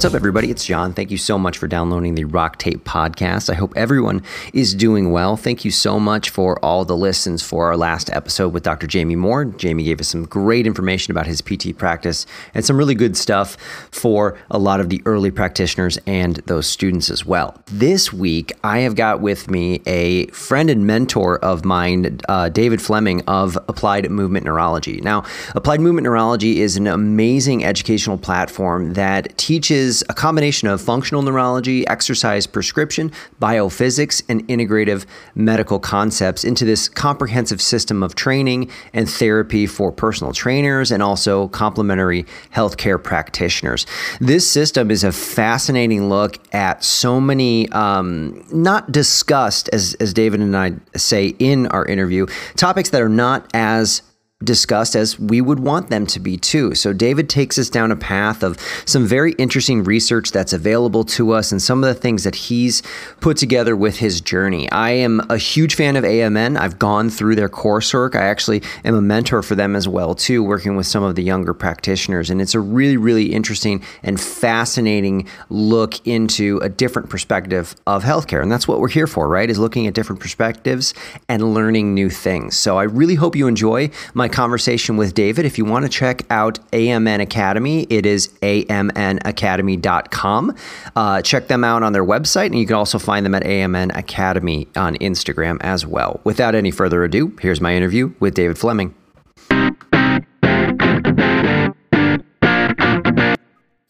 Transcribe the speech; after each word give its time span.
What's 0.00 0.14
up, 0.14 0.16
everybody? 0.16 0.50
It's 0.50 0.64
John. 0.64 0.94
Thank 0.94 1.10
you 1.10 1.18
so 1.18 1.38
much 1.38 1.58
for 1.58 1.66
downloading 1.68 2.14
the 2.14 2.24
Rock 2.24 2.56
Tape 2.56 2.84
podcast. 2.84 3.50
I 3.50 3.54
hope 3.54 3.74
everyone 3.76 4.22
is 4.54 4.74
doing 4.74 5.12
well. 5.12 5.36
Thank 5.36 5.62
you 5.62 5.70
so 5.70 6.00
much 6.00 6.30
for 6.30 6.58
all 6.64 6.86
the 6.86 6.96
listens 6.96 7.42
for 7.42 7.66
our 7.66 7.76
last 7.76 8.08
episode 8.08 8.54
with 8.54 8.62
Dr. 8.62 8.86
Jamie 8.86 9.14
Moore. 9.14 9.44
Jamie 9.44 9.84
gave 9.84 10.00
us 10.00 10.08
some 10.08 10.24
great 10.24 10.66
information 10.66 11.10
about 11.10 11.26
his 11.26 11.42
PT 11.42 11.76
practice 11.76 12.24
and 12.54 12.64
some 12.64 12.78
really 12.78 12.94
good 12.94 13.14
stuff 13.14 13.58
for 13.90 14.38
a 14.50 14.58
lot 14.58 14.80
of 14.80 14.88
the 14.88 15.02
early 15.04 15.30
practitioners 15.30 15.98
and 16.06 16.36
those 16.46 16.66
students 16.66 17.10
as 17.10 17.26
well. 17.26 17.62
This 17.66 18.10
week, 18.10 18.52
I 18.64 18.78
have 18.78 18.94
got 18.94 19.20
with 19.20 19.50
me 19.50 19.82
a 19.84 20.28
friend 20.28 20.70
and 20.70 20.86
mentor 20.86 21.38
of 21.40 21.66
mine, 21.66 22.20
uh, 22.26 22.48
David 22.48 22.80
Fleming 22.80 23.20
of 23.26 23.58
Applied 23.68 24.10
Movement 24.10 24.46
Neurology. 24.46 25.02
Now, 25.02 25.24
Applied 25.54 25.82
Movement 25.82 26.06
Neurology 26.06 26.62
is 26.62 26.78
an 26.78 26.86
amazing 26.86 27.66
educational 27.66 28.16
platform 28.16 28.94
that 28.94 29.36
teaches 29.36 29.89
a 30.08 30.14
combination 30.14 30.68
of 30.68 30.80
functional 30.80 31.22
neurology, 31.22 31.86
exercise 31.86 32.46
prescription, 32.46 33.12
biophysics, 33.40 34.22
and 34.28 34.46
integrative 34.48 35.06
medical 35.34 35.78
concepts 35.78 36.44
into 36.44 36.64
this 36.64 36.88
comprehensive 36.88 37.60
system 37.60 38.02
of 38.02 38.14
training 38.14 38.70
and 38.92 39.08
therapy 39.08 39.66
for 39.66 39.90
personal 39.90 40.32
trainers 40.32 40.90
and 40.90 41.02
also 41.02 41.48
complementary 41.48 42.24
healthcare 42.54 43.02
practitioners. 43.02 43.86
This 44.20 44.48
system 44.48 44.90
is 44.90 45.04
a 45.04 45.12
fascinating 45.12 46.08
look 46.08 46.38
at 46.54 46.84
so 46.84 47.20
many, 47.20 47.68
um, 47.70 48.44
not 48.52 48.92
discussed, 48.92 49.68
as, 49.72 49.94
as 49.94 50.14
David 50.14 50.40
and 50.40 50.56
I 50.56 50.72
say 50.96 51.34
in 51.38 51.66
our 51.68 51.84
interview, 51.84 52.26
topics 52.56 52.90
that 52.90 53.02
are 53.02 53.08
not 53.08 53.50
as 53.54 54.02
discussed 54.42 54.96
as 54.96 55.18
we 55.18 55.40
would 55.40 55.60
want 55.60 55.90
them 55.90 56.06
to 56.06 56.18
be 56.18 56.38
too. 56.38 56.74
So, 56.74 56.94
David 56.94 57.28
takes 57.28 57.58
us 57.58 57.68
down 57.68 57.92
a 57.92 57.96
path 57.96 58.42
of 58.42 58.56
some 58.86 59.06
very 59.06 59.32
interesting 59.32 59.84
research 59.84 60.32
that's 60.32 60.54
available 60.54 61.04
to 61.04 61.32
us 61.32 61.52
and 61.52 61.60
some 61.60 61.84
of 61.84 61.94
the 61.94 62.00
things 62.00 62.24
that 62.24 62.34
he's 62.34 62.82
put 63.20 63.36
together 63.36 63.76
with 63.76 63.98
his 63.98 64.22
journey. 64.22 64.70
I 64.70 64.92
am 64.92 65.20
a 65.28 65.36
huge 65.36 65.74
fan 65.74 65.94
of 65.96 66.04
AMN. 66.04 66.58
I've 66.58 66.78
gone 66.78 67.10
through 67.10 67.36
their 67.36 67.50
coursework. 67.50 68.14
I 68.14 68.24
actually 68.24 68.62
am 68.82 68.94
a 68.94 69.02
mentor 69.02 69.42
for 69.42 69.54
them 69.54 69.76
as 69.76 69.86
well 69.86 70.14
too, 70.14 70.42
working 70.42 70.74
with 70.74 70.86
some 70.86 71.02
of 71.02 71.16
the 71.16 71.22
younger 71.22 71.52
practitioners. 71.52 72.30
And 72.30 72.40
it's 72.40 72.54
a 72.54 72.60
really, 72.60 72.96
really 72.96 73.34
interesting 73.34 73.82
and 74.02 74.18
fascinating 74.18 75.28
look 75.50 76.06
into 76.06 76.58
a 76.62 76.70
different 76.70 77.10
perspective 77.10 77.76
of 77.86 78.04
healthcare. 78.04 78.40
And 78.40 78.50
that's 78.50 78.66
what 78.66 78.80
we're 78.80 78.88
here 78.88 79.06
for, 79.06 79.28
right? 79.28 79.50
Is 79.50 79.58
looking 79.58 79.86
at 79.86 79.92
different 79.92 80.20
perspectives 80.20 80.94
and 81.28 81.52
learning 81.52 81.92
new 81.92 82.08
things. 82.08 82.56
So, 82.56 82.78
I 82.78 82.84
really 82.84 83.16
hope 83.16 83.36
you 83.36 83.46
enjoy 83.46 83.90
my 84.14 84.29
conversation 84.30 84.96
with 84.96 85.14
David. 85.14 85.44
If 85.44 85.58
you 85.58 85.64
want 85.64 85.84
to 85.84 85.88
check 85.88 86.22
out 86.30 86.58
AMN 86.70 87.20
Academy, 87.20 87.86
it 87.90 88.06
is 88.06 88.28
amnacademy.com. 88.42 90.56
Uh, 90.96 91.22
check 91.22 91.48
them 91.48 91.64
out 91.64 91.82
on 91.82 91.92
their 91.92 92.04
website, 92.04 92.46
and 92.46 92.58
you 92.58 92.66
can 92.66 92.76
also 92.76 92.98
find 92.98 93.26
them 93.26 93.34
at 93.34 93.44
AMN 93.44 93.96
Academy 93.96 94.68
on 94.76 94.96
Instagram 94.96 95.58
as 95.60 95.86
well. 95.86 96.20
Without 96.24 96.54
any 96.54 96.70
further 96.70 97.04
ado, 97.04 97.36
here's 97.40 97.60
my 97.60 97.74
interview 97.74 98.12
with 98.20 98.34
David 98.34 98.58
Fleming. 98.58 98.94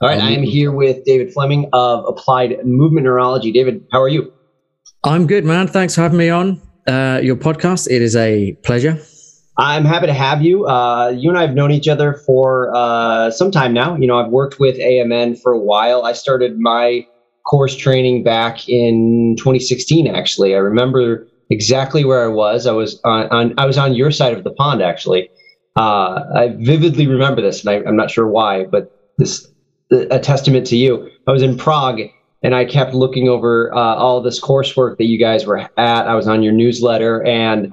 All 0.03 0.09
right, 0.09 0.19
I 0.19 0.31
am 0.31 0.43
here 0.43 0.73
with 0.73 1.05
David 1.05 1.31
Fleming 1.31 1.69
of 1.75 2.07
Applied 2.07 2.65
Movement 2.65 3.05
Neurology. 3.05 3.53
David, 3.53 3.85
how 3.93 4.01
are 4.01 4.09
you? 4.09 4.33
I'm 5.05 5.27
good, 5.27 5.45
man. 5.45 5.67
Thanks 5.67 5.95
for 5.95 6.01
having 6.01 6.17
me 6.17 6.31
on 6.31 6.59
uh, 6.87 7.21
your 7.23 7.37
podcast. 7.37 7.87
It 7.91 8.01
is 8.01 8.17
a 8.17 8.53
pleasure. 8.63 8.99
I'm 9.61 9.85
happy 9.85 10.07
to 10.07 10.15
have 10.15 10.41
you. 10.41 10.67
Uh, 10.67 11.13
you 11.15 11.29
and 11.29 11.39
I 11.39 11.43
have 11.43 11.55
known 11.55 11.71
each 11.71 11.87
other 11.87 12.15
for 12.15 12.75
uh, 12.75 13.31
some 13.31 13.51
time 13.51 13.75
now. 13.75 13.95
You 13.95 14.07
know, 14.07 14.19
I've 14.19 14.31
worked 14.31 14.59
with 14.59 14.77
AMN 14.79 15.39
for 15.39 15.53
a 15.53 15.59
while. 15.59 16.05
I 16.07 16.15
started 16.15 16.59
my 16.59 17.07
course 17.47 17.77
training 17.77 18.25
back 18.25 18.71
in 18.71 19.37
2016. 19.39 20.07
Actually, 20.07 20.55
I 20.55 20.59
remember 20.59 21.29
exactly 21.51 22.07
where 22.07 22.25
I 22.25 22.29
was. 22.29 22.67
I 22.67 22.73
was 22.73 22.99
on, 23.05 23.29
on 23.29 23.55
I 23.59 23.67
was 23.67 23.77
on 23.77 23.95
your 23.95 24.11
side 24.11 24.33
of 24.33 24.45
the 24.45 24.51
pond. 24.51 24.81
Actually, 24.81 25.29
uh, 25.77 26.21
I 26.35 26.57
vividly 26.59 27.07
remember 27.07 27.43
this, 27.43 27.61
and 27.61 27.69
I, 27.69 27.87
am 27.87 27.97
not 27.97 28.11
sure 28.11 28.27
why, 28.27 28.65
but 28.65 28.91
this 29.19 29.47
a 29.91 30.19
testament 30.19 30.67
to 30.69 30.77
you. 30.77 31.11
I 31.27 31.33
was 31.33 31.43
in 31.43 31.57
Prague. 31.57 32.01
And 32.43 32.55
I 32.55 32.65
kept 32.65 32.95
looking 32.95 33.29
over 33.29 33.71
uh, 33.75 33.97
all 33.97 34.23
this 34.23 34.41
coursework 34.41 34.97
that 34.97 35.05
you 35.05 35.19
guys 35.19 35.45
were 35.45 35.59
at. 35.59 35.71
I 35.77 36.15
was 36.15 36.27
on 36.27 36.43
your 36.43 36.55
newsletter, 36.55 37.23
and 37.23 37.71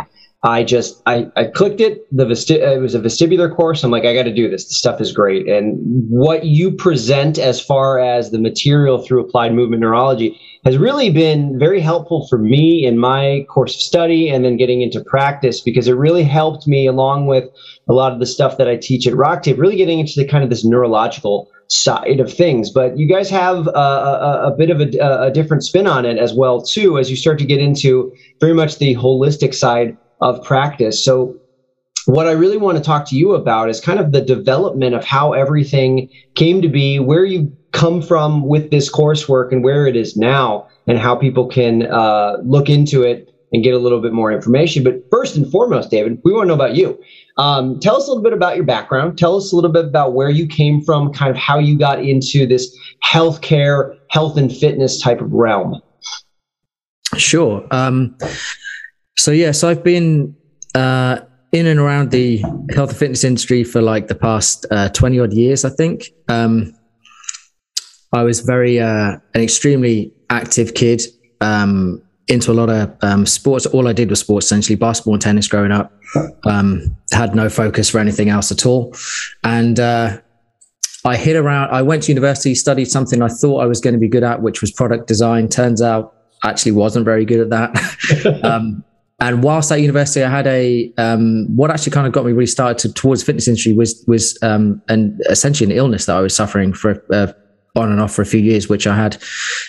I 0.48 0.64
just 0.64 1.02
I, 1.06 1.30
I 1.36 1.44
clicked 1.44 1.82
it. 1.82 2.08
The 2.16 2.26
vesti- 2.26 2.62
it 2.62 2.80
was 2.80 2.96
a 2.96 3.02
vestibular 3.02 3.54
course. 3.54 3.84
I'm 3.84 3.92
like, 3.92 4.06
I 4.06 4.14
got 4.14 4.24
to 4.24 4.34
do 4.34 4.50
this. 4.50 4.66
The 4.66 4.76
stuff 4.76 5.02
is 5.02 5.12
great. 5.12 5.46
And 5.46 5.78
what 6.10 6.46
you 6.46 6.72
present 6.72 7.38
as 7.38 7.60
far 7.60 8.00
as 8.00 8.32
the 8.32 8.40
material 8.40 9.00
through 9.00 9.26
applied 9.26 9.54
movement 9.54 9.82
neurology 9.82 10.40
has 10.64 10.78
really 10.78 11.10
been 11.10 11.60
very 11.60 11.82
helpful 11.82 12.28
for 12.30 12.38
me 12.38 12.86
in 12.86 12.98
my 12.98 13.46
course 13.50 13.76
of 13.76 13.82
study 13.82 14.30
and 14.30 14.46
then 14.46 14.56
getting 14.56 14.82
into 14.82 15.04
practice 15.04 15.60
because 15.60 15.90
it 15.90 15.98
really 15.98 16.24
helped 16.24 16.66
me 16.66 16.88
along 16.88 17.28
with 17.28 17.44
a 17.90 17.94
lot 17.94 18.14
of 18.14 18.20
the 18.20 18.26
stuff 18.26 18.58
that 18.58 18.70
I 18.70 18.78
teach 18.78 19.06
at 19.06 19.16
RockTape, 19.16 19.58
really 19.58 19.76
getting 19.76 20.00
into 20.00 20.14
the 20.16 20.26
kind 20.26 20.46
of 20.46 20.50
this 20.50 20.64
neurological 20.64 21.50
side 21.68 22.22
of 22.22 22.34
things. 22.34 22.72
But 22.72 22.98
you 22.98 23.06
guys 23.06 23.30
have 23.30 23.68
a, 23.68 23.72
a, 23.72 24.54
a 24.54 24.56
bit 24.58 24.70
of 24.70 24.80
a, 24.80 25.26
a 25.26 25.30
different 25.30 25.66
spin 25.66 25.88
on 25.88 26.06
it 26.06 26.18
as 26.18 26.34
well 26.34 26.62
too, 26.62 26.98
as 26.98 27.10
you 27.10 27.18
start 27.18 27.38
to 27.40 27.46
get 27.46 27.60
into 27.60 28.14
very 28.40 28.54
much 28.54 28.78
the 28.78 28.96
holistic 28.96 29.54
side 29.54 29.98
of 30.22 30.44
practice. 30.44 31.04
So 31.04 31.36
what 32.06 32.26
I 32.26 32.32
really 32.32 32.58
want 32.58 32.78
to 32.78 32.84
talk 32.84 33.06
to 33.10 33.16
you 33.16 33.34
about 33.34 33.70
is 33.70 33.82
kind 33.82 34.00
of 34.00 34.12
the 34.12 34.22
development 34.22 34.96
of 34.96 35.04
how 35.04 35.34
everything 35.34 36.10
came 36.36 36.62
to 36.62 36.70
be, 36.70 37.00
where 37.00 37.26
you 37.26 37.56
come 37.74 38.02
from 38.02 38.48
with 38.48 38.72
this 38.72 38.90
coursework 38.90 39.52
and 39.52 39.64
where 39.64 39.86
it 39.86 39.96
is 39.96 40.16
now, 40.16 40.68
and 40.88 40.98
how 40.98 41.16
people 41.16 41.48
can 41.48 41.86
uh, 41.88 42.38
look 42.44 42.70
into 42.70 43.04
it 43.04 43.30
and 43.52 43.64
get 43.64 43.74
a 43.74 43.78
little 43.78 44.02
bit 44.02 44.14
more 44.14 44.32
information. 44.32 44.84
But 44.84 44.96
first 45.12 45.36
and 45.36 45.50
foremost, 45.52 45.92
David, 45.92 46.20
we 46.24 46.34
want 46.34 46.46
to 46.46 46.48
know 46.48 46.54
about 46.54 46.76
you. 46.76 46.98
Um, 47.38 47.80
tell 47.80 47.98
us 47.98 48.08
a 48.08 48.10
little 48.10 48.24
bit 48.24 48.34
about 48.34 48.56
your 48.56 48.66
background. 48.66 49.18
Tell 49.18 49.36
us 49.36 49.52
a 49.52 49.56
little 49.56 49.72
bit 49.72 49.86
about 49.86 50.14
where 50.14 50.30
you 50.30 50.48
came 50.48 50.82
from, 50.82 51.14
kind 51.14 51.30
of 51.30 51.38
how 51.38 51.60
you 51.60 51.78
got 51.78 52.04
into 52.04 52.46
this 52.48 52.76
healthcare, 53.06 53.96
health 54.10 54.38
and 54.38 54.52
fitness 54.56 55.02
type 55.02 55.22
of 55.22 55.32
realm. 55.32 55.82
Sure. 57.18 57.66
Um, 57.72 58.16
so 59.18 59.32
yes, 59.32 59.64
I've 59.64 59.84
been 59.84 60.36
uh, 60.76 61.20
in 61.52 61.66
and 61.66 61.80
around 61.80 62.12
the 62.12 62.38
health 62.74 62.90
and 62.90 62.98
fitness 62.98 63.24
industry 63.24 63.64
for 63.64 63.82
like 63.82 64.08
the 64.08 64.16
past 64.16 64.66
uh, 64.72 64.90
twenty 64.90 65.20
odd 65.20 65.34
years, 65.34 65.66
I 65.66 65.70
think. 65.70 66.12
Um, 66.28 66.74
I 68.14 68.24
was 68.24 68.40
very 68.40 68.80
uh, 68.80 69.18
an 69.34 69.42
extremely 69.42 70.14
active 70.30 70.74
kid, 70.74 71.02
um, 71.42 72.02
into 72.28 72.52
a 72.52 72.54
lot 72.54 72.70
of 72.70 72.96
um, 73.02 73.26
sports. 73.26 73.66
All 73.66 73.88
I 73.88 73.94
did 73.94 74.10
was 74.10 74.20
sports, 74.20 74.48
essentially 74.48 74.76
basketball 74.76 75.14
and 75.14 75.22
tennis 75.22 75.48
growing 75.48 75.72
up. 75.72 75.94
Um, 76.46 76.96
had 77.12 77.36
no 77.36 77.50
focus 77.50 77.90
for 77.90 78.00
anything 78.00 78.30
else 78.30 78.52
at 78.52 78.66
all, 78.66 78.96
and 79.44 79.80
uh, 79.80 80.20
I 81.06 81.16
hit 81.16 81.36
around. 81.36 81.70
I 81.72 81.82
went 81.82 82.04
to 82.04 82.12
university, 82.12 82.54
studied 82.56 82.86
something 82.86 83.22
I 83.22 83.30
thought 83.30 83.60
I 83.60 83.66
was 83.66 83.80
going 83.80 83.94
to 83.94 84.00
be 84.00 84.10
good 84.10 84.24
at, 84.24 84.42
which 84.42 84.62
was 84.62 84.72
product 84.72 85.08
design. 85.08 85.48
Turns 85.48 85.82
out, 85.82 86.16
actually 86.44 86.74
wasn't 86.74 87.06
very 87.06 87.26
good 87.26 87.40
at 87.40 87.50
that. 87.50 88.40
um, 88.44 88.84
and 89.20 89.44
whilst 89.44 89.72
at 89.72 89.82
university, 89.82 90.24
I 90.24 90.30
had 90.30 90.46
a 90.46 90.94
um, 90.98 91.48
what 91.56 91.72
actually 91.72 91.92
kind 91.92 92.06
of 92.06 92.14
got 92.14 92.26
me 92.26 92.34
really 92.34 92.46
started 92.46 92.78
to, 92.80 92.94
towards 92.94 93.24
fitness 93.24 93.48
industry 93.48 93.74
was 93.74 94.04
was 94.08 94.38
um, 94.44 94.82
an 94.90 95.18
essentially 95.30 95.72
an 95.72 95.78
illness 95.78 96.06
that 96.06 96.16
I 96.16 96.22
was 96.22 96.36
suffering 96.36 96.72
for 96.72 97.04
uh, 97.12 97.34
on 97.76 97.92
and 97.92 98.00
off 98.00 98.14
for 98.14 98.22
a 98.22 98.28
few 98.28 98.40
years, 98.40 98.70
which 98.70 98.86
I 98.86 98.96
had 98.96 99.18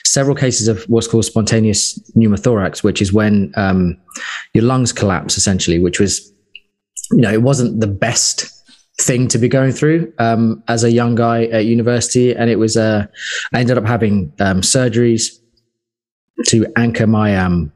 several 0.04 0.36
cases 0.36 0.68
of 0.68 0.82
what's 0.84 1.06
called 1.06 1.24
spontaneous 1.24 1.98
pneumothorax, 2.14 2.82
which 2.82 3.00
is 3.00 3.12
when 3.12 3.52
um, 3.56 3.96
your 4.52 4.64
lungs 4.64 4.92
collapse 4.92 5.38
essentially, 5.38 5.78
which 5.78 5.98
was 5.98 6.30
you 7.12 7.22
know 7.22 7.32
it 7.32 7.42
wasn't 7.42 7.80
the 7.80 7.86
best 7.86 8.52
thing 9.00 9.28
to 9.28 9.38
be 9.38 9.48
going 9.48 9.72
through 9.72 10.12
um, 10.18 10.62
as 10.68 10.84
a 10.84 10.92
young 10.92 11.14
guy 11.14 11.44
at 11.44 11.64
university, 11.64 12.36
and 12.36 12.50
it 12.50 12.56
was 12.56 12.76
uh, 12.76 13.06
I 13.54 13.60
ended 13.60 13.78
up 13.78 13.86
having 13.86 14.30
um, 14.40 14.60
surgeries 14.60 15.38
to 16.48 16.66
anchor 16.76 17.06
my 17.06 17.34
um 17.34 17.72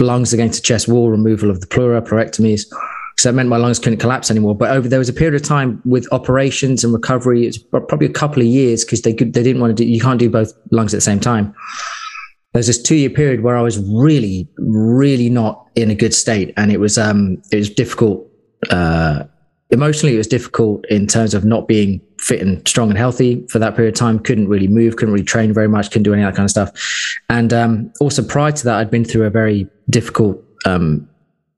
lungs 0.00 0.32
against 0.32 0.62
the 0.62 0.66
chest 0.66 0.88
wall, 0.88 1.10
removal 1.10 1.50
of 1.50 1.60
the 1.60 1.66
pleura, 1.66 2.02
pleurectomies. 2.02 2.66
So 3.18 3.28
that 3.28 3.34
meant 3.34 3.48
my 3.48 3.56
lungs 3.56 3.80
couldn't 3.80 3.98
collapse 3.98 4.30
anymore. 4.30 4.54
But 4.54 4.70
over 4.70 4.88
there 4.88 5.00
was 5.00 5.08
a 5.08 5.12
period 5.12 5.34
of 5.34 5.46
time 5.46 5.82
with 5.84 6.06
operations 6.12 6.84
and 6.84 6.92
recovery. 6.92 7.46
It's 7.46 7.58
probably 7.58 8.06
a 8.06 8.12
couple 8.12 8.42
of 8.42 8.46
years 8.46 8.84
because 8.84 9.02
they 9.02 9.12
could, 9.12 9.32
they 9.32 9.42
didn't 9.42 9.60
want 9.60 9.76
to 9.76 9.82
do. 9.82 9.88
You 9.88 10.00
can't 10.00 10.20
do 10.20 10.30
both 10.30 10.52
lungs 10.70 10.94
at 10.94 10.98
the 10.98 11.02
same 11.02 11.18
time. 11.18 11.52
There's 12.52 12.68
this 12.68 12.80
two 12.80 12.94
year 12.94 13.10
period 13.10 13.42
where 13.42 13.56
I 13.56 13.62
was 13.62 13.78
really, 13.78 14.48
really 14.56 15.28
not 15.28 15.66
in 15.74 15.90
a 15.90 15.94
good 15.94 16.14
state, 16.14 16.54
and 16.56 16.72
it 16.72 16.80
was 16.80 16.96
um 16.96 17.42
it 17.52 17.56
was 17.56 17.70
difficult. 17.70 18.26
Uh, 18.70 19.24
emotionally, 19.70 20.14
it 20.14 20.18
was 20.18 20.26
difficult 20.26 20.84
in 20.88 21.06
terms 21.06 21.34
of 21.34 21.44
not 21.44 21.68
being 21.68 22.00
fit 22.20 22.40
and 22.40 22.66
strong 22.66 22.88
and 22.88 22.98
healthy 22.98 23.46
for 23.48 23.58
that 23.58 23.76
period 23.76 23.94
of 23.94 23.98
time. 23.98 24.18
Couldn't 24.18 24.48
really 24.48 24.68
move, 24.68 24.96
couldn't 24.96 25.12
really 25.12 25.24
train 25.24 25.52
very 25.52 25.68
much, 25.68 25.90
couldn't 25.90 26.04
do 26.04 26.12
any 26.12 26.22
of 26.22 26.28
that 26.28 26.36
kind 26.36 26.44
of 26.44 26.50
stuff. 26.50 26.70
And 27.28 27.52
um, 27.52 27.92
also 28.00 28.22
prior 28.22 28.52
to 28.52 28.64
that, 28.64 28.76
I'd 28.76 28.90
been 28.90 29.04
through 29.04 29.24
a 29.24 29.30
very 29.30 29.68
difficult 29.90 30.42
um, 30.64 31.08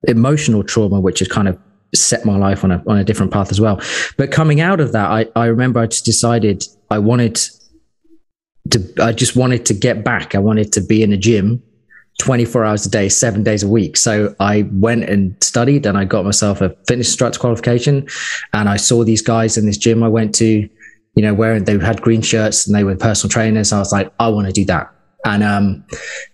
emotional 0.08 0.64
trauma, 0.64 1.00
which 1.00 1.20
has 1.20 1.28
kind 1.28 1.48
of 1.48 1.58
set 1.94 2.24
my 2.24 2.36
life 2.36 2.62
on 2.62 2.70
a 2.70 2.82
on 2.86 2.98
a 2.98 3.04
different 3.04 3.32
path 3.32 3.50
as 3.50 3.60
well. 3.60 3.80
But 4.16 4.30
coming 4.30 4.60
out 4.60 4.80
of 4.80 4.92
that, 4.92 5.10
I, 5.10 5.26
I 5.36 5.46
remember 5.46 5.80
I 5.80 5.86
just 5.86 6.04
decided 6.04 6.64
I 6.90 6.98
wanted 6.98 7.40
to 8.70 8.92
I 9.00 9.12
just 9.12 9.36
wanted 9.36 9.66
to 9.66 9.74
get 9.74 10.04
back. 10.04 10.34
I 10.34 10.38
wanted 10.38 10.72
to 10.72 10.80
be 10.80 11.02
in 11.02 11.12
a 11.12 11.16
gym 11.16 11.62
24 12.20 12.64
hours 12.66 12.84
a 12.84 12.90
day, 12.90 13.08
seven 13.08 13.42
days 13.42 13.62
a 13.62 13.68
week. 13.68 13.96
So 13.96 14.34
I 14.38 14.68
went 14.72 15.04
and 15.04 15.34
studied 15.42 15.86
and 15.86 15.96
I 15.96 16.04
got 16.04 16.24
myself 16.24 16.60
a 16.60 16.68
fitness 16.86 17.08
instructor 17.08 17.40
qualification. 17.40 18.06
And 18.52 18.68
I 18.68 18.76
saw 18.76 19.04
these 19.04 19.22
guys 19.22 19.56
in 19.56 19.64
this 19.64 19.78
gym 19.78 20.02
I 20.02 20.08
went 20.08 20.34
to, 20.36 20.68
you 21.14 21.22
know, 21.22 21.32
wearing 21.32 21.64
they 21.64 21.78
had 21.78 22.02
green 22.02 22.20
shirts 22.20 22.66
and 22.66 22.76
they 22.76 22.84
were 22.84 22.94
personal 22.94 23.30
trainers. 23.30 23.72
I 23.72 23.78
was 23.78 23.90
like, 23.90 24.12
I 24.20 24.28
want 24.28 24.46
to 24.46 24.52
do 24.52 24.66
that. 24.66 24.92
And 25.24 25.42
um, 25.42 25.84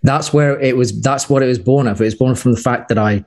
that's 0.02 0.32
where 0.32 0.60
it 0.60 0.76
was. 0.76 1.00
That's 1.00 1.30
what 1.30 1.42
it 1.42 1.46
was 1.46 1.58
born 1.58 1.86
of. 1.86 2.00
It 2.00 2.04
was 2.04 2.14
born 2.16 2.34
from 2.34 2.52
the 2.52 2.60
fact 2.60 2.88
that 2.88 2.98
I 2.98 3.24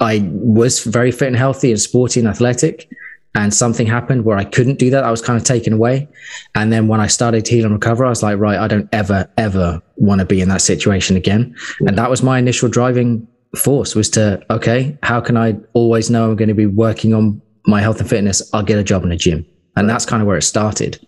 I 0.00 0.28
was 0.32 0.80
very 0.84 1.12
fit 1.12 1.28
and 1.28 1.36
healthy 1.36 1.70
and 1.70 1.80
sporty 1.80 2.18
and 2.18 2.28
athletic 2.28 2.88
and 3.34 3.52
something 3.54 3.86
happened 3.86 4.24
where 4.24 4.36
I 4.36 4.44
couldn't 4.44 4.78
do 4.78 4.90
that. 4.90 5.04
I 5.04 5.10
was 5.10 5.22
kind 5.22 5.38
of 5.38 5.44
taken 5.44 5.72
away. 5.72 6.08
And 6.54 6.72
then 6.72 6.86
when 6.88 7.00
I 7.00 7.06
started 7.06 7.44
to 7.46 7.54
heal 7.54 7.64
and 7.64 7.74
recover, 7.74 8.04
I 8.04 8.10
was 8.10 8.22
like, 8.22 8.38
right, 8.38 8.58
I 8.58 8.68
don't 8.68 8.88
ever, 8.92 9.28
ever 9.38 9.80
want 9.96 10.20
to 10.20 10.26
be 10.26 10.40
in 10.40 10.48
that 10.50 10.60
situation 10.60 11.16
again. 11.16 11.56
And 11.80 11.96
that 11.96 12.10
was 12.10 12.22
my 12.22 12.38
initial 12.38 12.68
driving 12.68 13.26
force 13.56 13.94
was 13.94 14.10
to, 14.10 14.42
okay, 14.50 14.96
how 15.02 15.20
can 15.20 15.36
I 15.36 15.56
always 15.72 16.10
know 16.10 16.30
I'm 16.30 16.36
going 16.36 16.48
to 16.48 16.54
be 16.54 16.66
working 16.66 17.14
on 17.14 17.40
my 17.66 17.80
health 17.80 18.00
and 18.00 18.08
fitness? 18.08 18.42
I'll 18.52 18.62
get 18.62 18.78
a 18.78 18.84
job 18.84 19.04
in 19.04 19.12
a 19.12 19.16
gym. 19.16 19.46
And 19.76 19.88
that's 19.88 20.04
kind 20.04 20.20
of 20.20 20.28
where 20.28 20.36
it 20.36 20.42
started. 20.42 21.00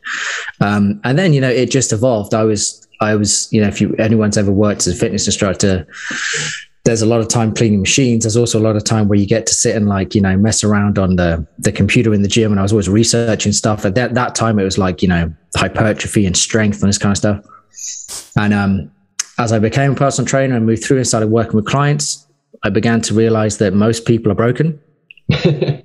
Um, 0.61 1.01
and 1.05 1.19
then, 1.19 1.35
you 1.35 1.41
know, 1.41 1.51
it 1.51 1.71
just 1.71 1.93
evolved. 1.93 2.33
I 2.33 2.45
was, 2.45 2.87
I 3.03 3.15
was, 3.15 3.49
you 3.53 3.61
know, 3.61 3.69
if 3.69 3.83
you, 3.83 3.95
anyone's 3.97 4.39
ever 4.39 4.51
worked 4.51 4.87
as 4.87 4.95
a 4.95 4.97
fitness 4.97 5.27
instructor, 5.27 5.87
there's 6.85 7.01
a 7.01 7.07
lot 7.07 7.21
of 7.21 7.29
time 7.29 7.55
cleaning 7.55 7.81
machines. 7.81 8.25
There's 8.25 8.37
also 8.37 8.59
a 8.59 8.63
lot 8.63 8.77
of 8.77 8.85
time 8.85 9.09
where 9.09 9.19
you 9.19 9.27
get 9.27 9.47
to 9.47 9.55
sit 9.55 9.75
and 9.75 9.89
like, 9.89 10.15
you 10.15 10.21
know, 10.21 10.37
mess 10.37 10.63
around 10.63 10.99
on 10.99 11.17
the, 11.17 11.47
the 11.59 11.73
computer 11.73 12.13
in 12.13 12.21
the 12.21 12.29
gym. 12.29 12.53
And 12.53 12.61
I 12.61 12.63
was 12.63 12.73
always 12.73 12.91
researching 12.91 13.53
stuff. 13.53 13.87
At 13.87 13.95
that, 13.95 14.15
that 14.15 14.35
time, 14.35 14.59
it 14.59 14.65
was 14.65 14.77
like, 14.77 15.01
you 15.01 15.09
know, 15.09 15.35
hypertrophy 15.57 16.27
and 16.27 16.37
strength 16.37 16.83
and 16.83 16.89
this 16.89 16.99
kind 16.99 17.13
of 17.13 17.17
stuff. 17.17 18.33
And 18.37 18.53
um, 18.53 18.91
as 19.39 19.51
I 19.51 19.59
became 19.59 19.93
a 19.93 19.95
personal 19.95 20.29
trainer 20.29 20.57
and 20.57 20.67
moved 20.67 20.85
through 20.85 20.99
and 20.99 21.07
started 21.07 21.29
working 21.29 21.55
with 21.55 21.65
clients, 21.65 22.27
I 22.65 22.71
began 22.71 23.01
to 23.03 23.15
realize 23.15 23.59
that 23.59 23.73
most 23.73 24.05
people 24.05 24.31
are 24.31 24.35
broken. 24.35 24.79
and 25.45 25.83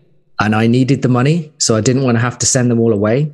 I 0.55 0.67
needed 0.67 1.01
the 1.01 1.07
money. 1.07 1.53
So 1.59 1.77
I 1.77 1.81
didn't 1.81 2.03
want 2.03 2.17
to 2.17 2.21
have 2.21 2.37
to 2.39 2.45
send 2.45 2.69
them 2.69 2.79
all 2.79 2.91
away. 2.91 3.33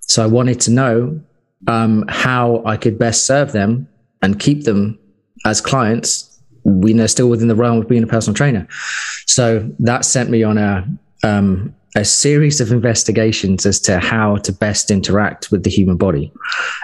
So 0.00 0.22
I 0.24 0.26
wanted 0.26 0.60
to 0.62 0.72
know 0.72 1.20
um, 1.68 2.04
how 2.08 2.64
I 2.66 2.76
could 2.76 2.98
best 2.98 3.24
serve 3.24 3.52
them 3.52 3.88
and 4.20 4.40
keep 4.40 4.64
them 4.64 4.98
as 5.44 5.60
clients 5.60 6.33
we 6.64 6.92
know 6.94 7.06
still 7.06 7.28
within 7.28 7.48
the 7.48 7.54
realm 7.54 7.78
of 7.80 7.88
being 7.88 8.02
a 8.02 8.06
personal 8.06 8.34
trainer. 8.34 8.66
So 9.26 9.70
that 9.78 10.04
sent 10.04 10.30
me 10.30 10.42
on 10.42 10.58
a 10.58 10.86
um, 11.22 11.74
a 11.96 12.04
series 12.04 12.60
of 12.60 12.72
investigations 12.72 13.64
as 13.64 13.78
to 13.80 14.00
how 14.00 14.36
to 14.38 14.52
best 14.52 14.90
interact 14.90 15.52
with 15.52 15.62
the 15.62 15.70
human 15.70 15.96
body, 15.96 16.32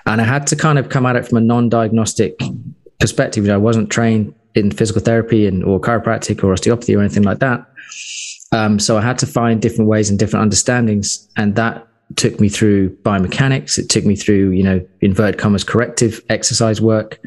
and 0.06 0.20
I 0.20 0.24
had 0.24 0.46
to 0.48 0.56
kind 0.56 0.78
of 0.78 0.88
come 0.88 1.04
at 1.06 1.16
it 1.16 1.26
from 1.26 1.38
a 1.38 1.40
non-diagnostic 1.40 2.38
perspective. 3.00 3.48
I 3.48 3.56
wasn't 3.56 3.90
trained 3.90 4.34
in 4.54 4.70
physical 4.70 5.02
therapy 5.02 5.46
and 5.46 5.64
or 5.64 5.80
chiropractic 5.80 6.44
or 6.44 6.52
osteopathy 6.52 6.94
or 6.94 7.00
anything 7.00 7.22
like 7.24 7.38
that. 7.40 7.66
Um, 8.52 8.78
so 8.78 8.98
I 8.98 9.00
had 9.00 9.18
to 9.18 9.26
find 9.26 9.60
different 9.62 9.88
ways 9.88 10.10
and 10.10 10.18
different 10.18 10.42
understandings, 10.42 11.28
and 11.36 11.56
that 11.56 11.86
took 12.16 12.40
me 12.40 12.48
through 12.48 12.90
biomechanics. 12.98 13.78
It 13.78 13.88
took 13.88 14.04
me 14.04 14.16
through, 14.16 14.50
you 14.50 14.62
know, 14.62 14.86
inverted 15.00 15.38
commas 15.38 15.64
corrective 15.64 16.20
exercise 16.28 16.80
work 16.80 17.20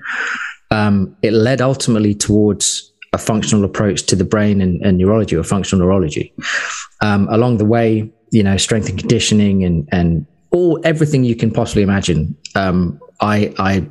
um, 0.74 1.16
it 1.22 1.32
led 1.32 1.62
ultimately 1.62 2.16
towards 2.16 2.92
a 3.14 3.18
functional 3.18 3.64
approach 3.64 4.04
to 4.08 4.16
the 4.16 4.24
brain 4.24 4.60
and, 4.60 4.82
and 4.82 4.98
neurology 4.98 5.36
or 5.36 5.44
functional 5.44 5.86
neurology. 5.86 6.34
Um, 7.02 7.28
along 7.30 7.58
the 7.58 7.66
way, 7.66 8.12
you 8.32 8.42
know, 8.42 8.58
strength 8.58 8.90
and 8.90 8.98
conditioning 8.98 9.64
and 9.64 9.88
and 9.92 10.26
all 10.50 10.80
everything 10.84 11.24
you 11.24 11.36
can 11.36 11.52
possibly 11.52 11.84
imagine. 11.84 12.36
Um, 12.56 13.00
I 13.22 13.54
I 13.60 13.88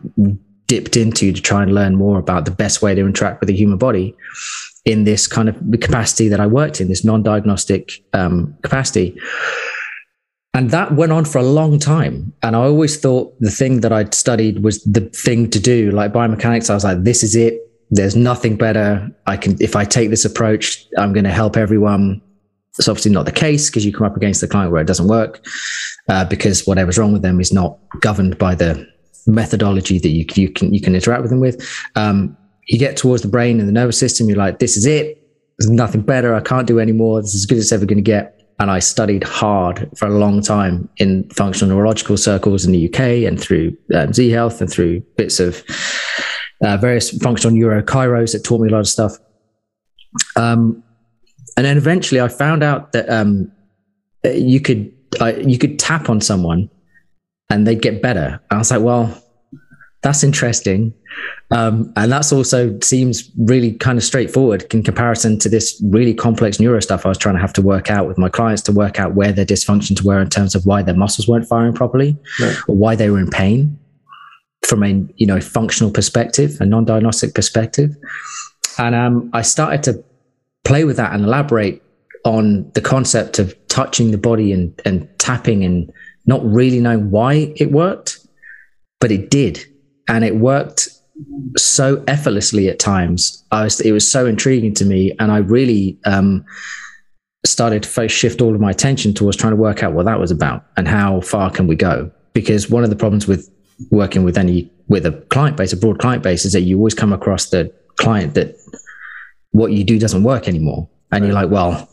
dipped 0.67 0.97
into 0.97 1.33
to 1.33 1.41
try 1.41 1.63
and 1.63 1.73
learn 1.73 1.95
more 1.95 2.19
about 2.19 2.47
the 2.47 2.51
best 2.51 2.83
way 2.83 2.95
to 2.95 3.03
interact 3.03 3.41
with 3.41 3.49
the 3.49 3.57
human 3.57 3.79
body 3.79 4.17
in 4.85 5.05
this 5.05 5.29
kind 5.29 5.49
of 5.49 5.57
capacity 5.81 6.29
that 6.29 6.41
I 6.41 6.47
worked 6.49 6.81
in, 6.81 6.89
this 6.89 7.05
non-diagnostic 7.05 7.93
um, 8.13 8.57
capacity. 8.63 9.17
And 10.55 10.71
that 10.71 10.93
went 10.93 11.13
on 11.13 11.25
for 11.25 11.39
a 11.39 11.43
long 11.43 11.79
time. 11.79 12.33
And 12.43 12.55
I 12.55 12.61
always 12.61 12.99
thought 12.99 13.35
the 13.41 13.51
thing 13.51 13.81
that 13.81 13.93
I'd 13.93 14.13
studied 14.13 14.63
was 14.63 14.83
the 14.85 15.01
thing 15.01 15.49
to 15.51 15.59
do. 15.59 15.91
Like 15.91 16.13
biomechanics, 16.13 16.69
I 16.69 16.75
was 16.75 16.85
like, 16.85 17.03
this 17.05 17.23
is 17.23 17.35
it. 17.35 17.59
There's 17.91 18.17
nothing 18.17 18.57
better. 18.57 19.11
I 19.27 19.37
can, 19.37 19.57
if 19.61 19.77
I 19.77 19.85
take 19.85 20.11
this 20.11 20.25
approach, 20.25 20.87
I'm 20.99 21.13
going 21.13 21.25
to 21.25 21.31
help 21.31 21.57
everyone. 21.57 22.21
It's 22.79 22.89
obviously 22.89 23.13
not 23.13 23.25
the 23.25 23.33
case 23.33 23.71
because 23.71 23.85
you 23.85 23.93
come 23.93 24.07
up 24.07 24.17
against 24.17 24.41
the 24.41 24.49
client 24.49 24.73
where 24.73 24.81
it 24.81 24.87
doesn't 24.87 25.09
work 25.09 25.45
uh, 26.09 26.25
because 26.25 26.67
whatever's 26.67 26.99
wrong 26.99 27.13
with 27.13 27.23
them 27.23 27.41
is 27.41 27.53
not 27.53 27.79
governed 28.01 28.39
by 28.39 28.55
the 28.55 28.87
methodology 29.27 29.99
that 29.99 30.09
you, 30.09 30.25
you 30.35 30.51
can 30.51 30.73
you 30.75 30.81
can 30.81 30.95
interact 30.95 31.23
with 31.23 31.31
them 31.31 31.41
with. 31.41 31.67
Um, 31.95 32.37
you 32.67 32.79
get 32.79 32.97
towards 32.97 33.23
the 33.23 33.29
brain 33.29 33.61
and 33.61 33.69
the 33.69 33.73
nervous 33.73 33.99
system, 33.99 34.29
you're 34.29 34.39
like, 34.39 34.59
this 34.59 34.77
is 34.77 34.87
it. 34.87 35.19
There's 35.59 35.71
nothing 35.71 36.01
better. 36.01 36.35
I 36.35 36.41
can't 36.41 36.67
do 36.67 36.79
anymore. 36.81 37.21
This 37.21 37.35
is 37.35 37.43
as 37.43 37.47
good 37.47 37.59
as 37.59 37.65
it's 37.65 37.73
ever 37.73 37.85
going 37.85 37.99
to 37.99 38.03
get 38.03 38.42
and 38.63 38.71
I 38.71 38.79
studied 38.79 39.25
hard 39.25 39.91
for 39.97 40.07
a 40.07 40.17
long 40.17 40.41
time 40.41 40.89
in 40.99 41.29
functional 41.31 41.75
neurological 41.75 42.17
circles 42.17 42.65
in 42.65 42.71
the 42.71 42.89
UK 42.89 43.27
and 43.27 43.39
through 43.39 43.77
um, 43.93 44.13
Z 44.13 44.31
Health 44.31 44.61
and 44.61 44.71
through 44.71 45.01
bits 45.17 45.41
of 45.41 45.65
uh, 46.65 46.77
various 46.77 47.11
functional 47.19 47.57
neuro 47.57 47.83
chiros 47.83 48.33
that 48.33 48.45
taught 48.45 48.61
me 48.61 48.69
a 48.69 48.71
lot 48.71 48.79
of 48.79 48.87
stuff. 48.87 49.15
Um, 50.37 50.85
and 51.57 51.67
then 51.67 51.77
eventually 51.77 52.21
I 52.21 52.29
found 52.29 52.63
out 52.63 52.93
that 52.93 53.11
um, 53.11 53.51
you 54.23 54.61
could 54.61 54.93
uh, 55.21 55.35
you 55.39 55.59
could 55.59 55.81
tap 55.81 56.09
on 56.09 56.21
someone 56.21 56.71
and 57.51 57.67
they'd 57.67 57.83
get 57.83 58.01
better. 58.01 58.41
I 58.53 58.59
was 58.59 58.71
like, 58.71 58.83
well, 58.83 59.22
that's 60.03 60.25
interesting. 60.25 60.93
Um, 61.53 61.93
and 61.97 62.11
that's 62.11 62.33
also 62.33 62.79
seems 62.81 63.31
really 63.39 63.75
kind 63.75 63.99
of 63.99 64.05
straightforward 64.05 64.63
in 64.75 64.83
comparison 64.83 65.39
to 65.41 65.49
this 65.49 65.81
really 65.87 66.13
complex 66.13 66.59
neuro 66.59 66.81
stuff 66.81 67.07
I 67.07 67.11
was 67.11 67.19
trying 67.19 67.37
to 67.37 67.41
have 67.41 67.53
to 67.55 67.63
work 67.63 67.91
out 67.91 68.09
with 68.09 68.19
my 68.19 68.29
clients 68.29 68.63
to 68.63 68.73
work 68.73 68.99
out 68.99 69.15
where 69.15 69.33
their 69.33 69.45
dysfunctions 69.45 70.03
were 70.03 70.21
in 70.21 70.29
terms 70.29 70.55
of 70.55 70.67
why 70.67 70.83
their 70.83 70.97
muscles 70.97 71.29
weren't 71.29 71.47
firing 71.47 71.73
properly 71.73 72.17
right. 72.41 72.57
or 72.69 72.75
why 72.75 72.97
they 72.97 73.11
were 73.11 73.21
in 73.21 73.31
pain 73.31 73.79
from 74.67 74.83
a 74.83 75.07
you 75.17 75.27
know 75.27 75.41
functional 75.41 75.93
perspective, 75.93 76.57
a 76.61 76.67
non-diagnostic 76.67 77.35
perspective. 77.35 77.97
And 78.79 78.95
um, 78.95 79.31
I 79.33 79.43
started 79.43 79.83
to 79.85 80.05
play 80.65 80.85
with 80.85 80.97
that 80.97 81.13
and 81.13 81.25
elaborate 81.25 81.83
on 82.25 82.71
the 82.73 82.81
concept 82.81 83.39
of 83.39 83.55
touching 83.69 84.11
the 84.11 84.19
body 84.19 84.53
and, 84.53 84.81
and 84.85 85.09
tapping 85.19 85.65
and 85.65 85.93
not 86.27 86.45
really 86.45 86.81
knowing 86.81 87.11
why 87.11 87.53
it 87.57 87.73
worked, 87.73 88.27
but 89.01 89.13
it 89.13 89.29
did 89.29 89.67
and 90.09 90.25
it 90.25 90.37
worked 90.37 90.89
so 91.57 92.03
effortlessly 92.07 92.69
at 92.69 92.79
times. 92.79 93.45
I 93.51 93.65
was, 93.65 93.81
it 93.81 93.93
was 93.93 94.11
so 94.11 94.27
intriguing 94.27 94.75
to 94.75 94.85
me, 94.85 95.13
and 95.19 95.31
I 95.31 95.39
really 95.39 95.99
um, 96.05 96.45
started 97.45 97.83
to 97.83 98.09
shift 98.09 98.41
all 98.41 98.55
of 98.55 98.61
my 98.61 98.71
attention 98.71 99.15
towards 99.15 99.37
trying 99.37 99.53
to 99.53 99.57
work 99.57 99.83
out 99.83 99.93
what 99.93 100.05
that 100.07 100.19
was 100.19 100.31
about 100.31 100.65
and 100.77 100.89
how 100.89 101.21
far 101.21 101.51
can 101.51 101.67
we 101.67 101.77
go. 101.77 102.11
Because 102.33 102.71
one 102.71 102.85
of 102.85 102.91
the 102.91 102.97
problems 102.97 103.27
with 103.27 103.51
working 103.91 104.25
with 104.25 104.39
any 104.39 104.71
with 104.89 105.07
a 105.07 105.13
client 105.31 105.57
base, 105.57 105.73
a 105.73 105.77
broad 105.77 105.99
client 105.99 106.23
base, 106.23 106.45
is 106.45 106.53
that 106.53 106.63
you 106.63 106.77
always 106.77 106.95
come 106.95 107.13
across 107.13 107.51
the 107.51 107.73
client 107.97 108.35
that 108.35 108.57
what 109.53 109.73
you 109.73 109.85
do 109.85 109.99
doesn't 109.99 110.23
work 110.23 110.49
anymore, 110.49 110.89
and 111.11 111.23
right. 111.23 111.27
you're 111.27 111.35
like, 111.35 111.51
well, 111.51 111.89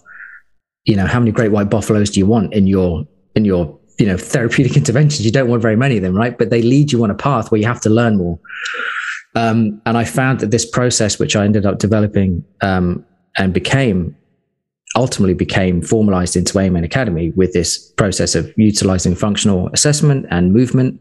you 0.86 0.96
know, 0.96 1.06
how 1.06 1.20
many 1.20 1.32
great 1.32 1.52
white 1.52 1.70
buffaloes 1.70 2.10
do 2.10 2.20
you 2.20 2.26
want 2.26 2.54
in 2.54 2.68
your 2.68 3.06
in 3.36 3.46
your 3.46 3.79
you 4.00 4.06
know 4.06 4.18
therapeutic 4.18 4.76
interventions 4.78 5.26
you 5.26 5.32
don't 5.32 5.50
want 5.50 5.62
very 5.62 5.76
many 5.76 5.98
of 5.98 6.04
them 6.04 6.16
right? 6.16 6.38
But 6.38 6.50
they 6.50 6.62
lead 6.62 6.92
you 6.92 7.04
on 7.04 7.12
a 7.12 7.16
path 7.16 7.52
where 7.52 7.60
you 7.60 7.68
have 7.68 7.82
to 7.82 7.90
learn 7.90 8.18
more. 8.18 8.40
Um, 9.36 9.80
and 9.86 9.96
i 9.96 10.04
found 10.06 10.40
that 10.40 10.50
this 10.50 10.66
process 10.66 11.20
which 11.20 11.36
i 11.36 11.46
ended 11.46 11.64
up 11.64 11.78
developing 11.78 12.44
um, 12.62 13.06
and 13.38 13.54
became 13.54 14.16
ultimately 14.96 15.36
became 15.36 15.84
formalized 15.84 16.36
into 16.36 16.54
AMN 16.54 16.84
Academy 16.84 17.30
with 17.36 17.54
this 17.54 17.92
process 17.92 18.34
of 18.34 18.52
utilizing 18.58 19.14
functional 19.14 19.70
assessment 19.72 20.26
and 20.32 20.52
movement 20.52 21.00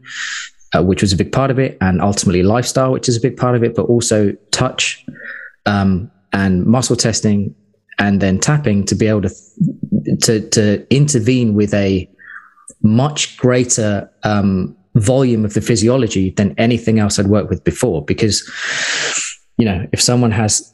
uh, 0.75 0.83
which 0.83 1.01
was 1.01 1.11
a 1.11 1.15
big 1.15 1.31
part 1.31 1.49
of 1.49 1.57
it 1.57 1.75
and 1.81 1.99
ultimately 2.01 2.43
lifestyle 2.43 2.91
which 2.91 3.09
is 3.09 3.17
a 3.17 3.19
big 3.19 3.35
part 3.35 3.55
of 3.55 3.63
it 3.63 3.73
but 3.73 3.83
also 3.87 4.31
touch 4.51 5.03
um, 5.65 6.11
and 6.31 6.67
muscle 6.67 6.95
testing 6.95 7.55
and 7.97 8.21
then 8.21 8.37
tapping 8.39 8.85
to 8.85 8.93
be 8.93 9.07
able 9.07 9.23
to 9.23 9.31
to, 10.21 10.47
to 10.49 10.85
intervene 10.95 11.55
with 11.55 11.73
a 11.73 12.09
much 12.81 13.37
greater 13.37 14.09
um, 14.23 14.75
volume 14.95 15.45
of 15.45 15.53
the 15.53 15.61
physiology 15.61 16.31
than 16.31 16.53
anything 16.57 16.99
else 16.99 17.19
I'd 17.19 17.27
worked 17.27 17.49
with 17.49 17.63
before. 17.63 18.03
Because, 18.03 18.49
you 19.57 19.65
know, 19.65 19.87
if 19.91 20.01
someone 20.01 20.31
has, 20.31 20.73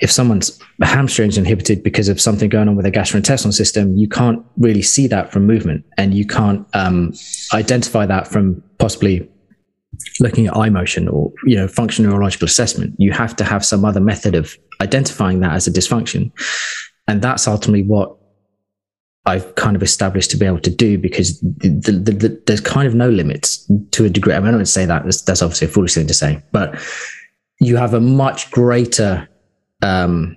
if 0.00 0.10
someone's 0.10 0.58
hamstrings 0.82 1.38
inhibited 1.38 1.82
because 1.82 2.08
of 2.08 2.20
something 2.20 2.48
going 2.48 2.68
on 2.68 2.76
with 2.76 2.84
their 2.84 2.92
gastrointestinal 2.92 3.54
system, 3.54 3.96
you 3.96 4.08
can't 4.08 4.44
really 4.58 4.82
see 4.82 5.06
that 5.08 5.32
from 5.32 5.46
movement, 5.46 5.84
and 5.96 6.14
you 6.14 6.26
can't 6.26 6.66
um, 6.74 7.12
identify 7.54 8.04
that 8.06 8.28
from 8.28 8.62
possibly 8.78 9.28
looking 10.20 10.46
at 10.46 10.56
eye 10.56 10.68
motion 10.68 11.08
or 11.08 11.32
you 11.44 11.56
know 11.56 11.66
functional 11.66 12.10
neurological 12.10 12.44
assessment. 12.44 12.94
You 12.98 13.12
have 13.12 13.34
to 13.36 13.44
have 13.44 13.64
some 13.64 13.84
other 13.84 14.00
method 14.00 14.34
of 14.34 14.54
identifying 14.82 15.40
that 15.40 15.52
as 15.52 15.66
a 15.66 15.70
dysfunction, 15.70 16.30
and 17.08 17.22
that's 17.22 17.48
ultimately 17.48 17.82
what 17.82 18.16
I've 19.26 19.54
kind 19.56 19.74
of 19.74 19.82
established 19.82 20.30
to 20.30 20.36
be 20.36 20.46
able 20.46 20.60
to 20.60 20.70
do 20.70 20.98
because 20.98 21.40
the, 21.40 21.92
the, 21.92 22.12
the, 22.12 22.42
there's 22.46 22.60
kind 22.60 22.86
of 22.86 22.94
no 22.94 23.08
limits 23.08 23.68
to 23.90 24.04
a 24.04 24.08
degree. 24.08 24.32
I, 24.32 24.38
mean, 24.38 24.48
I 24.48 24.52
don't 24.52 24.66
say 24.66 24.86
that. 24.86 25.04
That's, 25.04 25.22
that's, 25.22 25.42
obviously 25.42 25.66
a 25.66 25.70
foolish 25.70 25.94
thing 25.94 26.06
to 26.06 26.14
say, 26.14 26.42
but 26.52 26.78
you 27.60 27.76
have 27.76 27.92
a 27.92 28.00
much 28.00 28.50
greater 28.52 29.28
um, 29.82 30.36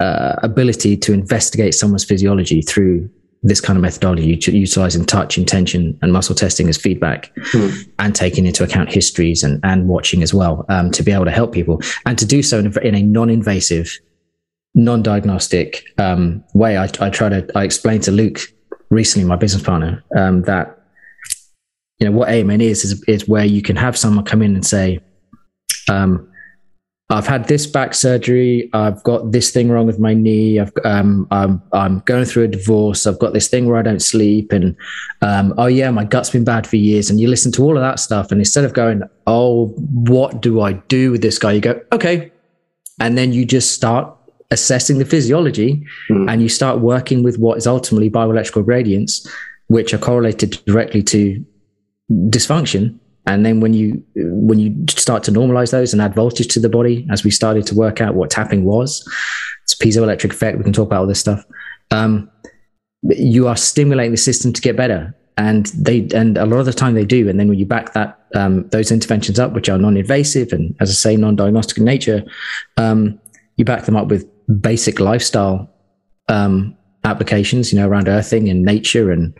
uh, 0.00 0.34
ability 0.42 0.96
to 0.96 1.12
investigate 1.12 1.74
someone's 1.74 2.04
physiology 2.04 2.60
through 2.60 3.08
this 3.44 3.60
kind 3.60 3.76
of 3.76 3.82
methodology, 3.82 4.40
utilizing 4.50 5.04
touch, 5.04 5.36
intention, 5.36 5.96
and 6.00 6.12
muscle 6.12 6.34
testing 6.34 6.68
as 6.68 6.78
feedback, 6.78 7.32
mm. 7.52 7.88
and 7.98 8.14
taking 8.14 8.46
into 8.46 8.64
account 8.64 8.90
histories 8.90 9.42
and, 9.42 9.60
and 9.62 9.86
watching 9.86 10.22
as 10.22 10.32
well 10.32 10.64
um, 10.70 10.90
to 10.90 11.02
be 11.02 11.12
able 11.12 11.26
to 11.26 11.30
help 11.30 11.52
people 11.52 11.80
and 12.06 12.18
to 12.18 12.24
do 12.24 12.42
so 12.42 12.58
in 12.58 12.66
a, 12.66 12.80
in 12.80 12.94
a 12.94 13.02
non-invasive, 13.02 13.98
non-diagnostic 14.74 15.84
um, 15.98 16.44
way. 16.54 16.76
I, 16.76 16.84
I, 17.00 17.10
try 17.10 17.28
to 17.28 17.46
I 17.54 17.64
explained 17.64 18.02
to 18.04 18.10
Luke 18.10 18.40
recently, 18.90 19.26
my 19.28 19.36
business 19.36 19.62
partner, 19.62 20.02
um, 20.16 20.42
that 20.42 20.78
you 21.98 22.06
know 22.06 22.16
what 22.16 22.28
AMN 22.28 22.62
is, 22.62 22.84
is 22.84 23.02
is 23.06 23.28
where 23.28 23.44
you 23.44 23.62
can 23.62 23.76
have 23.76 23.96
someone 23.96 24.24
come 24.24 24.42
in 24.42 24.54
and 24.54 24.66
say, 24.66 25.00
um, 25.88 26.28
I've 27.10 27.26
had 27.26 27.48
this 27.48 27.66
back 27.66 27.94
surgery. 27.94 28.70
I've 28.72 29.02
got 29.02 29.32
this 29.32 29.50
thing 29.50 29.68
wrong 29.68 29.86
with 29.86 29.98
my 29.98 30.14
knee. 30.14 30.58
I've, 30.58 30.72
um, 30.84 31.28
I'm, 31.30 31.62
I'm 31.72 32.00
going 32.00 32.24
through 32.24 32.44
a 32.44 32.48
divorce. 32.48 33.06
I've 33.06 33.18
got 33.18 33.34
this 33.34 33.46
thing 33.46 33.66
where 33.66 33.76
I 33.76 33.82
don't 33.82 34.00
sleep. 34.00 34.52
And, 34.52 34.74
um, 35.20 35.52
oh 35.58 35.66
yeah, 35.66 35.90
my 35.90 36.04
gut's 36.04 36.30
been 36.30 36.44
bad 36.44 36.66
for 36.66 36.76
years. 36.76 37.10
And 37.10 37.20
you 37.20 37.28
listen 37.28 37.52
to 37.52 37.62
all 37.62 37.76
of 37.76 37.82
that 37.82 38.00
stuff. 38.00 38.32
And 38.32 38.40
instead 38.40 38.64
of 38.64 38.72
going, 38.72 39.02
oh, 39.26 39.66
what 39.66 40.40
do 40.40 40.62
I 40.62 40.72
do 40.72 41.10
with 41.10 41.20
this 41.20 41.38
guy? 41.38 41.52
You 41.52 41.60
go, 41.60 41.80
okay. 41.92 42.32
And 43.00 43.18
then 43.18 43.34
you 43.34 43.44
just 43.44 43.72
start 43.72 44.13
assessing 44.50 44.98
the 44.98 45.04
physiology 45.04 45.84
mm. 46.08 46.30
and 46.30 46.42
you 46.42 46.48
start 46.48 46.80
working 46.80 47.22
with 47.22 47.38
what 47.38 47.58
is 47.58 47.66
ultimately 47.66 48.10
bioelectrical 48.10 48.64
gradients, 48.64 49.28
which 49.68 49.94
are 49.94 49.98
correlated 49.98 50.50
directly 50.66 51.02
to 51.02 51.44
dysfunction 52.10 52.98
and 53.26 53.44
then 53.44 53.60
when 53.60 53.72
you 53.72 54.04
when 54.14 54.58
you 54.58 54.84
start 54.90 55.22
to 55.24 55.32
normalize 55.32 55.70
those 55.70 55.92
and 55.92 56.02
add 56.02 56.14
voltage 56.14 56.48
to 56.48 56.60
the 56.60 56.68
body, 56.68 57.06
as 57.10 57.24
we 57.24 57.30
started 57.30 57.66
to 57.66 57.74
work 57.74 58.00
out 58.00 58.14
what 58.14 58.30
tapping 58.30 58.64
was, 58.64 59.06
it's 59.62 59.72
a 59.72 59.76
piezoelectric 59.76 60.30
effect. 60.30 60.58
We 60.58 60.64
can 60.64 60.74
talk 60.74 60.86
about 60.86 61.00
all 61.00 61.06
this 61.06 61.20
stuff. 61.20 61.42
Um, 61.90 62.30
you 63.02 63.48
are 63.48 63.56
stimulating 63.56 64.12
the 64.12 64.18
system 64.18 64.52
to 64.52 64.60
get 64.60 64.76
better, 64.76 65.16
and 65.38 65.66
they 65.66 66.06
and 66.14 66.36
a 66.36 66.44
lot 66.44 66.58
of 66.58 66.66
the 66.66 66.72
time 66.74 66.94
they 66.94 67.06
do. 67.06 67.28
And 67.28 67.40
then 67.40 67.48
when 67.48 67.58
you 67.58 67.64
back 67.64 67.94
that 67.94 68.20
um, 68.34 68.68
those 68.68 68.90
interventions 68.90 69.38
up, 69.38 69.52
which 69.52 69.70
are 69.70 69.78
non-invasive 69.78 70.52
and 70.52 70.76
as 70.80 70.90
I 70.90 70.94
say, 70.94 71.16
non-diagnostic 71.16 71.78
in 71.78 71.84
nature, 71.84 72.24
um, 72.76 73.18
you 73.56 73.64
back 73.64 73.86
them 73.86 73.96
up 73.96 74.08
with 74.08 74.28
basic 74.60 75.00
lifestyle 75.00 75.70
um, 76.28 76.76
applications, 77.04 77.72
you 77.72 77.78
know, 77.78 77.88
around 77.88 78.08
earthing 78.08 78.48
and 78.48 78.62
nature 78.62 79.10
and 79.10 79.34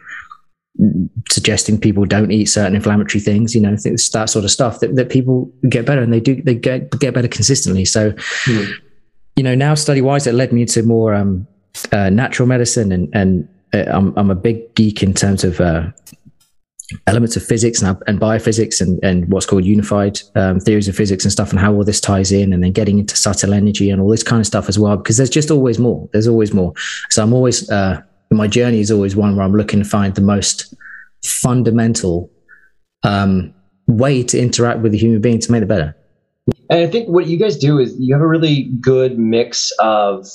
suggesting 1.31 1.79
people 1.79 2.05
don't 2.05 2.33
eat 2.33 2.47
certain 2.47 2.75
inflammatory 2.75 3.21
things, 3.21 3.55
you 3.55 3.61
know, 3.61 3.77
it's 3.85 4.09
that 4.09 4.29
sort 4.29 4.45
of 4.45 4.51
stuff 4.51 4.81
that, 4.81 4.97
that 4.97 5.09
people 5.09 5.51
get 5.69 5.87
better 5.87 6.03
and 6.03 6.13
they 6.13 6.21
do, 6.21 6.43
they 6.43 6.55
get, 6.55 6.91
get 6.99 7.15
better 7.15 7.29
consistently. 7.29 7.85
So, 7.85 8.11
mm. 8.13 8.73
you 9.37 9.43
know, 9.43 9.55
now 9.55 9.75
study 9.75 10.01
wise, 10.01 10.27
it 10.27 10.35
led 10.35 10.53
me 10.53 10.63
into 10.63 10.83
more, 10.83 11.15
um, 11.15 11.47
uh, 11.93 12.11
natural 12.11 12.49
medicine 12.49 12.93
and, 12.93 13.09
and 13.15 13.49
uh, 13.73 13.85
I'm, 13.89 14.17
I'm 14.17 14.31
a 14.31 14.35
big 14.35 14.75
geek 14.75 15.03
in 15.03 15.15
terms 15.15 15.45
of, 15.45 15.61
uh, 15.61 15.91
elements 17.07 17.37
of 17.37 17.45
physics 17.45 17.81
and, 17.81 17.97
and 18.07 18.21
biophysics 18.21 18.81
and, 18.81 19.03
and 19.03 19.29
what's 19.33 19.47
called 19.47 19.65
unified 19.65 20.21
um, 20.35 20.61
theories 20.61 20.87
of 20.87 20.95
physics 20.95 21.25
and 21.25 21.33
stuff 21.33 21.51
and 21.51 21.59
how 21.59 21.73
all 21.73 21.85
this 21.85 22.01
ties 22.01 22.31
in 22.31 22.53
and 22.53 22.63
then 22.63 22.73
getting 22.73 22.99
into 22.99 23.17
subtle 23.17 23.55
energy 23.55 23.91
and 23.91 24.03
all 24.03 24.09
this 24.11 24.23
kind 24.23 24.41
of 24.41 24.47
stuff 24.47 24.69
as 24.69 24.79
well 24.79 24.97
because 24.97 25.17
there's 25.17 25.31
just 25.31 25.51
always 25.51 25.79
more 25.79 26.09
there's 26.13 26.29
always 26.29 26.53
more 26.53 26.75
so 27.09 27.23
i'm 27.23 27.33
always 27.33 27.71
uh, 27.71 28.03
my 28.37 28.47
journey 28.47 28.81
is 28.81 28.91
always 28.91 29.17
one 29.17 29.37
where 29.37 29.45
I'm 29.45 29.55
looking 29.55 29.83
to 29.83 29.89
find 29.89 30.15
the 30.15 30.21
most 30.21 30.75
fundamental 31.25 32.31
um, 33.03 33.55
way 33.87 34.23
to 34.25 34.39
interact 34.39 34.81
with 34.81 34.95
a 34.95 34.97
human 34.97 35.21
being 35.21 35.39
to 35.39 35.53
make 35.53 35.63
it 35.63 35.69
better. 35.69 35.97
And 36.71 36.81
I 36.81 36.87
think 36.87 37.09
what 37.09 37.27
you 37.27 37.39
guys 37.39 37.57
do 37.57 37.79
is 37.79 37.95
you 37.99 38.15
have 38.15 38.23
a 38.23 38.27
really 38.27 38.65
good 38.81 39.19
mix 39.19 39.73
of, 39.81 40.27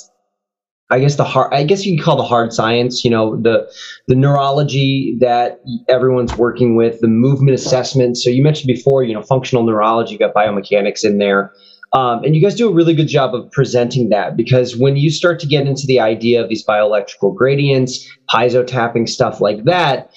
I 0.90 0.98
guess 0.98 1.16
the 1.16 1.24
hard, 1.24 1.52
I 1.52 1.62
guess 1.62 1.86
you 1.86 1.96
can 1.96 2.04
call 2.04 2.16
the 2.16 2.24
hard 2.24 2.52
science. 2.52 3.04
You 3.04 3.10
know, 3.10 3.36
the 3.36 3.70
the 4.08 4.14
neurology 4.14 5.16
that 5.20 5.60
everyone's 5.88 6.36
working 6.36 6.76
with, 6.76 7.00
the 7.00 7.08
movement 7.08 7.54
assessment. 7.54 8.18
So 8.18 8.28
you 8.30 8.42
mentioned 8.42 8.66
before, 8.66 9.04
you 9.04 9.14
know, 9.14 9.22
functional 9.22 9.64
neurology, 9.64 10.12
you 10.12 10.18
got 10.18 10.34
biomechanics 10.34 11.04
in 11.04 11.18
there. 11.18 11.52
Um, 11.92 12.22
and 12.22 12.36
you 12.36 12.42
guys 12.42 12.54
do 12.54 12.68
a 12.68 12.72
really 12.72 12.94
good 12.94 13.08
job 13.08 13.34
of 13.34 13.50
presenting 13.50 14.10
that 14.10 14.36
because 14.36 14.76
when 14.76 14.96
you 14.96 15.10
start 15.10 15.40
to 15.40 15.46
get 15.46 15.66
into 15.66 15.86
the 15.86 15.98
idea 15.98 16.40
of 16.40 16.48
these 16.48 16.64
bioelectrical 16.64 17.34
gradients, 17.34 18.08
piezo 18.32 18.64
tapping, 18.64 19.08
stuff 19.08 19.40
like 19.40 19.64
that, 19.64 20.08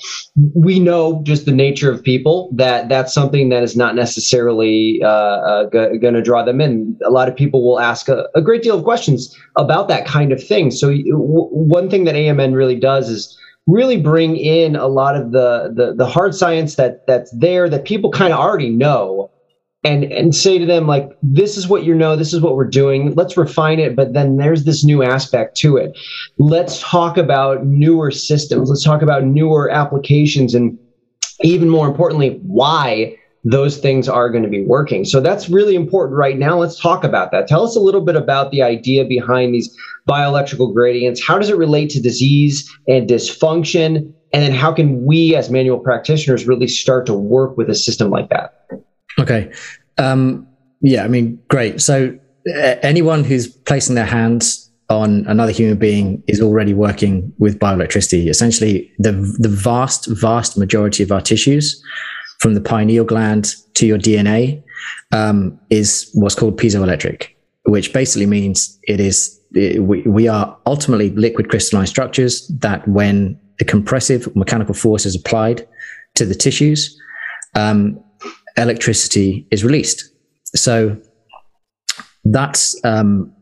we 0.54 0.80
know 0.80 1.24
just 1.24 1.46
the 1.46 1.52
nature 1.52 1.92
of 1.92 2.04
people 2.04 2.52
that 2.54 2.90
that's 2.90 3.12
something 3.12 3.50
that 3.50 3.64
is 3.64 3.76
not 3.76 3.96
necessarily 3.96 5.00
uh, 5.04 5.08
uh, 5.08 5.64
going 5.66 6.14
to 6.14 6.22
draw 6.22 6.44
them 6.44 6.62
in. 6.62 6.96
A 7.06 7.10
lot 7.10 7.28
of 7.28 7.36
people 7.36 7.68
will 7.68 7.80
ask 7.80 8.08
a, 8.08 8.28
a, 8.36 8.42
great 8.42 8.62
deal 8.62 8.78
of 8.78 8.84
questions 8.84 9.36
about 9.56 9.88
that 9.88 10.06
kind 10.06 10.32
of 10.32 10.44
thing. 10.44 10.70
So, 10.70 10.90
w- 10.90 11.50
one 11.50 11.90
thing 11.90 12.04
that 12.04 12.14
AMN 12.14 12.54
really 12.54 12.76
does 12.76 13.10
is 13.10 13.36
really 13.66 13.98
bring 13.98 14.36
in 14.36 14.76
a 14.76 14.88
lot 14.88 15.16
of 15.16 15.32
the, 15.32 15.72
the 15.74 15.96
the 15.96 16.06
hard 16.06 16.36
science 16.36 16.76
that 16.76 17.08
that's 17.08 17.32
there 17.36 17.70
that 17.70 17.86
people 17.86 18.12
kind 18.12 18.34
of 18.34 18.40
already 18.40 18.70
know 18.70 19.32
and 19.84 20.06
and 20.06 20.36
say 20.36 20.58
to 20.58 20.66
them 20.66 20.88
like 20.88 21.10
this 21.22 21.58
is 21.58 21.68
what 21.68 21.84
you 21.84 21.94
know 21.94 22.16
this 22.16 22.34
is 22.34 22.42
what 22.42 22.56
we're 22.56 22.68
doing 22.68 23.14
let's 23.16 23.36
refine 23.36 23.80
it 23.80 23.96
but 23.96 24.14
then 24.14 24.38
there's 24.38 24.64
this 24.64 24.84
new 24.84 25.04
aspect 25.04 25.58
to 25.58 25.78
it. 25.78 25.98
Let's 26.38 26.82
talk 26.82 27.18
about 27.18 27.66
newer 27.66 28.12
systems 28.12 28.70
let's 28.70 28.84
talk 28.84 29.02
about 29.02 29.26
newer 29.26 29.70
applications 29.70 30.54
and 30.54 30.78
even 31.42 31.70
more 31.70 31.88
importantly 31.88 32.40
why 32.44 33.16
those 33.46 33.78
things 33.78 34.08
are 34.08 34.30
going 34.30 34.44
to 34.44 34.50
be 34.50 34.64
working. 34.64 35.04
So 35.04 35.20
that's 35.20 35.50
really 35.50 35.76
important 35.76 36.18
right 36.18 36.38
now 36.38 36.58
let's 36.58 36.80
talk 36.80 37.04
about 37.04 37.32
that. 37.32 37.48
Tell 37.48 37.64
us 37.64 37.76
a 37.76 37.82
little 37.82 38.00
bit 38.00 38.16
about 38.16 38.52
the 38.52 38.62
idea 38.62 39.04
behind 39.04 39.54
these 39.54 39.76
bioelectrical 40.10 40.74
gradients. 40.74 41.22
How 41.22 41.38
does 41.38 41.50
it 41.50 41.58
relate 41.58 41.90
to 41.92 42.02
disease 42.02 42.70
and 42.88 43.10
dysfunction? 43.10 44.14
And 44.32 44.42
then 44.42 44.54
how 44.54 44.72
can 44.72 45.06
we 45.06 45.36
as 45.36 45.50
manual 45.50 45.78
practitioners 45.78 46.48
really 46.48 46.68
start 46.68 47.06
to 47.08 47.14
work 47.14 47.58
with 47.58 47.70
a 47.70 47.76
system 47.76 48.10
like 48.10 48.30
that 48.30 48.54
Okay. 49.20 49.52
Um, 49.98 50.48
yeah, 50.82 51.04
I 51.04 51.08
mean, 51.08 51.40
great. 51.48 51.82
So 51.82 52.18
uh, 52.50 52.76
anyone 52.82 53.24
who's 53.24 53.48
placing 53.48 53.96
their 53.96 54.06
hands 54.06 54.70
on 54.90 55.26
another 55.28 55.52
human 55.52 55.78
being 55.78 56.22
is 56.28 56.42
already 56.42 56.74
working 56.74 57.34
with 57.40 57.58
bioelectricity. 57.58 58.30
Essentially, 58.30 58.92
the 59.00 59.12
the 59.40 59.50
vast, 59.50 60.08
vast 60.08 60.58
majority 60.58 61.04
of 61.04 61.12
our 61.12 61.22
tissues, 61.22 61.82
from 62.40 62.54
the 62.54 62.62
pineal 62.62 63.06
gland 63.06 63.56
to 63.76 63.88
your 63.88 63.98
DNA, 63.98 64.62
um, 65.12 65.58
is 65.70 66.10
what's 66.14 66.36
called 66.36 66.60
piezoelectric, 66.60 67.30
which 67.64 67.94
basically 67.94 68.26
means 68.26 68.78
it 68.84 69.00
is 69.00 69.40
it, 69.54 69.84
we, 69.84 70.02
we 70.02 70.28
are 70.28 70.58
ultimately 70.66 71.12
liquid 71.12 71.50
crystalline 71.50 71.88
structures 71.88 72.48
that, 72.50 72.86
when 72.88 73.40
a 73.62 73.64
compressive 73.64 74.36
mechanical 74.36 74.74
force 74.74 75.06
is 75.06 75.16
applied 75.16 75.68
to 76.16 76.26
the 76.26 76.36
tissues, 76.36 77.00
um, 77.56 78.03
electricity 78.58 79.48
is 79.52 79.64
released. 79.64 80.10
So 80.56 80.98
that's 82.26 82.80
um, 82.86 83.34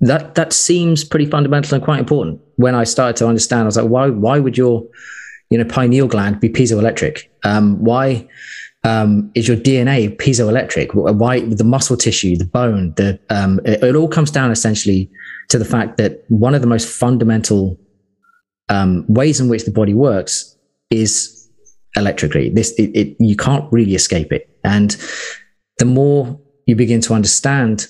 that 0.00 0.34
that 0.34 0.52
seems 0.52 1.04
pretty 1.04 1.26
fundamental 1.26 1.74
and 1.74 1.84
quite 1.84 2.00
important. 2.00 2.40
When 2.56 2.74
I 2.74 2.84
started 2.84 3.16
to 3.16 3.26
understand, 3.26 3.62
I 3.62 3.64
was 3.66 3.76
like, 3.76 3.88
why 3.88 4.10
why 4.10 4.38
would 4.38 4.56
your 4.56 4.86
you 5.50 5.58
know 5.58 5.64
pineal 5.64 6.08
gland 6.08 6.40
be 6.40 6.48
piezoelectric? 6.48 7.24
Um, 7.44 7.82
why 7.82 8.28
um, 8.84 9.30
is 9.34 9.48
your 9.48 9.56
DNA 9.56 10.16
piezoelectric? 10.16 10.94
Why 10.94 11.40
the 11.40 11.64
muscle 11.64 11.96
tissue, 11.96 12.36
the 12.36 12.44
bone, 12.44 12.94
the 12.96 13.18
um, 13.30 13.60
it, 13.64 13.82
it, 13.82 13.96
all 13.96 14.08
comes 14.08 14.30
down 14.30 14.50
essentially 14.50 15.10
to 15.48 15.58
the 15.58 15.64
fact 15.64 15.96
that 15.96 16.24
one 16.28 16.54
of 16.54 16.60
the 16.60 16.66
most 16.66 16.88
fundamental 16.88 17.78
um, 18.68 19.04
ways 19.08 19.40
in 19.40 19.48
which 19.48 19.64
the 19.64 19.70
body 19.70 19.94
works 19.94 20.56
is 20.90 21.48
electrically. 21.96 22.50
This 22.50 22.72
it, 22.78 22.90
it, 22.94 23.16
you 23.18 23.36
can't 23.36 23.70
really 23.72 23.94
escape 23.94 24.32
it. 24.32 24.47
And 24.64 24.96
the 25.78 25.84
more 25.84 26.40
you 26.66 26.76
begin 26.76 27.00
to 27.02 27.14
understand 27.14 27.88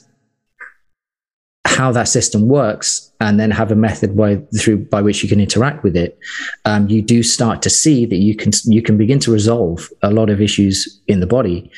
how 1.78 1.92
that 1.92 2.08
system 2.08 2.48
works 2.48 3.12
and 3.20 3.38
then 3.38 3.50
have 3.50 3.70
a 3.70 3.76
method 3.76 4.16
by 4.16 4.36
through 4.58 4.78
by 4.78 5.02
which 5.02 5.22
you 5.22 5.28
can 5.28 5.40
interact 5.40 5.84
with 5.84 5.96
it 5.96 6.18
um, 6.64 6.88
you 6.88 7.02
do 7.02 7.22
start 7.22 7.62
to 7.62 7.70
see 7.70 8.06
that 8.06 8.16
you 8.16 8.34
can 8.34 8.52
you 8.64 8.82
can 8.82 8.96
begin 8.96 9.18
to 9.18 9.30
resolve 9.30 9.88
a 10.02 10.10
lot 10.10 10.30
of 10.30 10.40
issues 10.40 11.00
in 11.06 11.20
the 11.20 11.26
body 11.26 11.70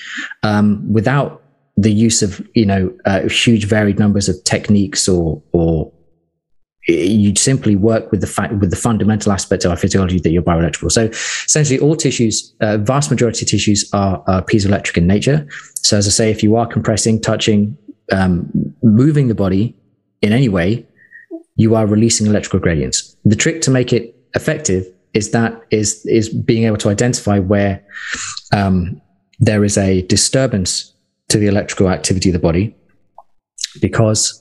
um, 0.43 0.91
without 0.93 1.43
the 1.77 1.93
use 1.93 2.23
of 2.23 2.47
you 2.55 2.65
know 2.65 2.93
uh, 3.05 3.23
huge 3.29 3.65
varied 3.67 3.99
numbers 3.99 4.29
of 4.29 4.43
techniques 4.45 5.09
or 5.09 5.43
or 5.53 5.93
you 6.91 7.35
simply 7.37 7.77
work 7.77 8.11
with 8.11 8.21
the 8.21 8.27
fact 8.27 8.55
with 8.55 8.71
the 8.71 8.77
fundamental 8.77 9.33
aspects 9.33 9.65
of 9.65 9.71
our 9.71 9.77
physiology 9.77 10.19
that 10.21 10.31
you're 10.31 10.43
bioelectrical. 10.43 10.91
So 10.91 11.05
essentially, 11.47 11.79
all 11.79 11.97
tissues, 11.97 12.55
uh, 12.61 12.79
vast 12.79 13.11
majority 13.11 13.45
of 13.45 13.51
tissues 13.51 13.89
are, 13.93 14.23
are 14.27 14.43
piezoelectric 14.43 14.97
in 14.97 15.07
nature. 15.07 15.47
So 15.75 15.97
as 15.97 16.07
I 16.07 16.11
say, 16.11 16.31
if 16.31 16.43
you 16.43 16.57
are 16.57 16.67
compressing, 16.67 17.21
touching, 17.21 17.77
um, 18.13 18.49
moving 18.83 19.29
the 19.29 19.35
body 19.35 19.77
in 20.23 20.33
any 20.33 20.49
way, 20.49 20.87
you 21.57 21.75
are 21.75 21.87
releasing 21.87 22.27
electrical 22.27 22.61
gradients. 22.61 23.17
The 23.25 23.37
trick 23.37 23.61
to 23.63 23.71
make 23.71 23.93
it 23.93 24.15
effective 24.35 24.87
is 25.13 25.31
that 25.31 25.61
is 25.71 26.07
is 26.07 26.29
being 26.29 26.65
able 26.65 26.77
to 26.79 26.89
identify 26.89 27.39
where 27.39 27.83
um, 28.53 29.01
there 29.41 29.65
is 29.65 29.77
a 29.77 30.03
disturbance 30.03 30.93
to 31.29 31.39
the 31.39 31.47
electrical 31.47 31.89
activity 31.89 32.29
of 32.29 32.33
the 32.33 32.39
body, 32.39 32.75
because 33.81 34.40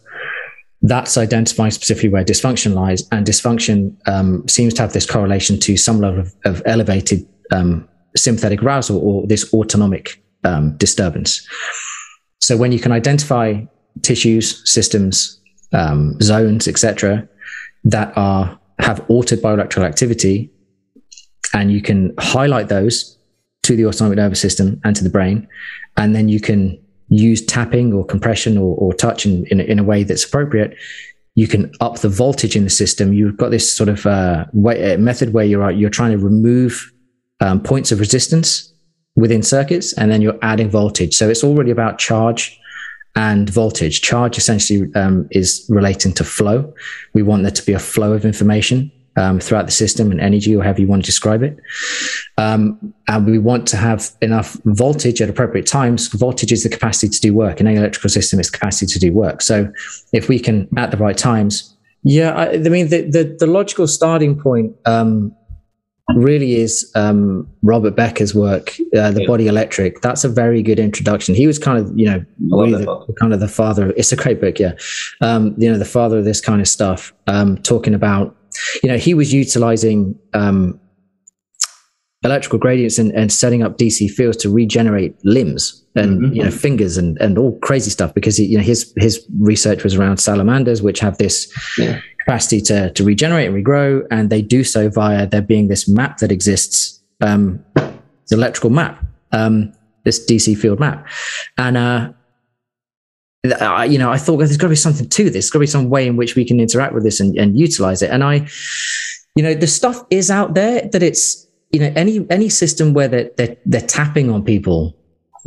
that's 0.82 1.18
identifying 1.18 1.72
specifically 1.72 2.10
where 2.10 2.24
dysfunction 2.24 2.74
lies, 2.74 3.08
and 3.12 3.26
dysfunction 3.26 3.96
um, 4.08 4.48
seems 4.48 4.74
to 4.76 4.82
have 4.82 4.94
this 4.94 5.06
correlation 5.06 5.60
to 5.60 5.76
some 5.76 6.00
level 6.00 6.22
of, 6.22 6.34
of 6.46 6.62
elevated 6.66 7.28
um, 7.52 7.88
sympathetic 8.16 8.64
arousal 8.64 8.98
or 9.00 9.28
this 9.28 9.54
autonomic 9.54 10.24
um, 10.44 10.78
disturbance. 10.78 11.46
So 12.40 12.56
when 12.56 12.72
you 12.72 12.80
can 12.80 12.92
identify 12.92 13.62
tissues, 14.02 14.62
systems, 14.72 15.40
um, 15.74 16.20
zones, 16.22 16.68
etc., 16.68 17.28
that 17.84 18.14
are 18.18 18.58
have 18.80 19.04
altered 19.10 19.42
bioelectrical 19.42 19.84
activity, 19.84 20.50
and 21.54 21.72
you 21.72 21.82
can 21.82 22.14
highlight 22.18 22.70
those 22.70 23.18
to 23.64 23.76
the 23.76 23.86
autonomic 23.86 24.18
nervous 24.18 24.40
system 24.40 24.80
and 24.86 24.96
to 24.96 25.04
the 25.04 25.10
brain, 25.10 25.48
and 25.98 26.16
then 26.16 26.30
you 26.30 26.40
can 26.40 26.82
use 27.10 27.44
tapping 27.46 27.94
or 27.94 28.06
compression 28.06 28.58
or, 28.58 28.76
or 28.76 28.94
touch 28.94 29.26
in, 29.26 29.46
in, 29.48 29.60
in, 29.60 29.80
a 29.80 29.84
way 29.84 30.04
that's 30.04 30.24
appropriate. 30.24 30.78
You 31.36 31.48
can 31.48 31.72
up 31.82 32.00
the 32.00 32.10
voltage 32.10 32.56
in 32.56 32.64
the 32.64 32.70
system. 32.70 33.14
You've 33.14 33.38
got 33.38 33.50
this 33.50 33.72
sort 33.72 33.90
of 33.90 34.06
uh, 34.06 34.46
way, 34.54 34.94
uh, 34.94 34.98
method 34.98 35.34
where 35.34 35.46
you're 35.46 35.72
you're 35.72 35.90
trying 35.90 36.12
to 36.12 36.18
remove 36.18 36.92
um, 37.40 37.62
points 37.62 37.92
of 37.92 38.00
resistance 38.00 38.74
within 39.16 39.42
circuits, 39.42 39.94
and 39.94 40.12
then 40.12 40.22
you're 40.22 40.38
adding 40.42 40.70
voltage. 40.70 41.16
So 41.16 41.30
it's 41.30 41.44
already 41.44 41.72
about 41.72 41.98
charge 41.98 42.60
and 43.16 43.50
voltage. 43.50 44.02
Charge 44.02 44.38
essentially 44.38 44.94
um, 44.96 45.28
is 45.32 45.66
relating 45.70 46.14
to 46.14 46.24
flow. 46.24 46.74
We 47.14 47.24
want 47.24 47.44
there 47.44 47.52
to 47.52 47.66
be 47.66 47.74
a 47.74 47.80
flow 47.80 48.14
of 48.14 48.26
information 48.26 48.92
um, 49.20 49.40
throughout 49.40 49.66
the 49.66 49.72
system 49.72 50.12
and 50.12 50.22
energy, 50.22 50.56
or 50.56 50.64
however 50.64 50.80
you 50.80 50.88
want 50.88 51.04
to 51.04 51.06
describe 51.06 51.44
it. 51.44 51.60
Um, 52.38 52.94
and 53.10 53.26
we 53.26 53.38
want 53.38 53.68
to 53.68 53.78
have 53.78 54.12
enough 54.22 54.58
voltage 54.64 55.22
at 55.22 55.30
appropriate 55.30 55.68
times. 55.68 56.08
Voltage 56.08 56.54
is 56.54 56.64
the 56.64 56.70
capacity 56.70 57.10
to 57.10 57.20
do 57.20 57.34
work. 57.34 57.60
In 57.60 57.68
any 57.68 57.78
electrical 57.78 58.10
system, 58.10 58.40
it's 58.40 58.50
capacity 58.50 58.86
to 58.94 59.00
do 59.00 59.12
work. 59.12 59.42
So 59.42 59.72
if 60.14 60.30
we 60.30 60.40
can, 60.40 60.70
at 60.78 60.92
the 60.92 60.98
right 60.98 61.18
times, 61.18 61.76
yeah, 62.04 62.32
I, 62.32 62.52
I 62.54 62.58
mean, 62.58 62.88
the, 62.88 63.02
the, 63.02 63.36
the, 63.38 63.46
logical 63.46 63.86
starting 63.86 64.40
point 64.40 64.74
um, 64.86 65.36
really 66.16 66.56
is 66.56 66.90
um, 66.96 67.46
Robert 67.62 67.98
Becker's 67.98 68.34
work, 68.34 68.72
uh, 68.96 69.12
The 69.12 69.24
yeah. 69.24 69.28
Body 69.28 69.48
Electric. 69.48 70.00
That's 70.00 70.24
a 70.24 70.30
very 70.30 70.64
good 70.64 70.80
introduction. 70.80 71.36
He 71.36 71.46
was 71.46 71.60
kind 71.60 71.78
of, 71.78 71.92
you 72.00 72.06
know, 72.06 72.24
really 72.52 72.86
the, 72.86 73.16
kind 73.20 73.34
of 73.34 73.42
the 73.42 73.50
father. 73.50 73.90
Of, 73.90 73.98
It's 73.98 74.14
a 74.14 74.16
great 74.16 74.40
book, 74.40 74.60
yeah. 74.60 74.76
Um, 75.20 75.56
you 75.58 75.70
know, 75.70 75.78
the 75.78 75.84
father 75.84 76.20
of 76.20 76.24
this 76.24 76.40
kind 76.40 76.62
of 76.62 76.70
stuff, 76.70 77.12
um, 77.28 77.58
talking 77.58 77.94
about, 77.94 78.38
you 78.84 78.90
know, 78.90 78.98
he 78.98 79.14
was 79.14 79.34
utilizing 79.34 80.18
um, 80.34 80.80
electrical 82.24 82.60
gradients 82.60 82.98
and, 82.98 83.12
and 83.14 83.32
setting 83.32 83.64
up 83.64 83.78
DC 83.78 84.10
fields 84.12 84.38
to 84.38 84.50
regenerate 84.50 85.16
limbs 85.24 85.86
and 85.96 86.22
mm-hmm. 86.22 86.34
you 86.34 86.44
know 86.44 86.52
fingers 86.52 86.98
and 86.98 87.18
and 87.20 87.38
all 87.38 87.58
crazy 87.60 87.90
stuff 87.90 88.14
because 88.14 88.38
he, 88.38 88.46
you 88.46 88.58
know 88.58 88.64
his 88.64 88.94
his 88.98 89.26
research 89.40 89.84
was 89.84 89.96
around 89.96 90.18
salamanders 90.18 90.82
which 90.82 91.00
have 91.00 91.18
this 91.18 91.52
yeah 91.80 92.00
capacity 92.30 92.62
to, 92.62 92.92
to 92.92 93.04
regenerate 93.04 93.50
and 93.50 93.66
regrow, 93.66 94.06
and 94.12 94.30
they 94.30 94.42
do 94.42 94.64
so 94.64 94.88
via 94.88 95.26
there 95.26 95.42
being 95.42 95.68
this 95.68 95.88
map 95.88 96.20
that 96.20 96.32
exists, 96.32 97.02
um, 97.22 97.64
the 97.76 98.36
electrical 98.36 98.70
map, 98.70 99.04
um, 99.32 99.74
this 100.04 100.24
DC 100.30 100.56
field 100.56 100.80
map. 100.80 101.08
And, 101.58 101.76
uh, 101.76 102.14
I, 103.60 103.86
you 103.86 103.98
know, 103.98 104.12
I 104.12 104.18
thought 104.18 104.38
well, 104.38 104.48
there's 104.48 104.58
got 104.58 104.68
to 104.68 104.72
be 104.72 104.76
something 104.76 105.08
to 105.08 105.24
this. 105.26 105.34
There's 105.34 105.50
got 105.50 105.60
to 105.60 105.64
be 105.64 105.68
some 105.68 105.90
way 105.90 106.08
in 106.08 106.18
which 106.18 106.36
we 106.36 106.46
can 106.46 106.60
interact 106.60 106.94
with 106.94 107.04
this 107.04 107.20
and, 107.20 107.38
and 107.38 107.58
utilize 107.58 108.02
it. 108.02 108.12
And 108.12 108.24
I, 108.24 108.48
you 109.36 109.44
know, 109.44 109.54
the 109.54 109.68
stuff 109.68 110.04
is 110.10 110.30
out 110.30 110.54
there 110.56 110.90
that 110.92 111.02
it's, 111.02 111.48
you 111.72 111.80
know, 111.80 111.94
any 111.96 112.26
any 112.30 112.50
system 112.50 112.94
where 112.94 113.08
they're 113.08 113.30
they're, 113.38 113.56
they're 113.66 113.82
tapping 113.82 114.30
on 114.30 114.44
people, 114.44 114.96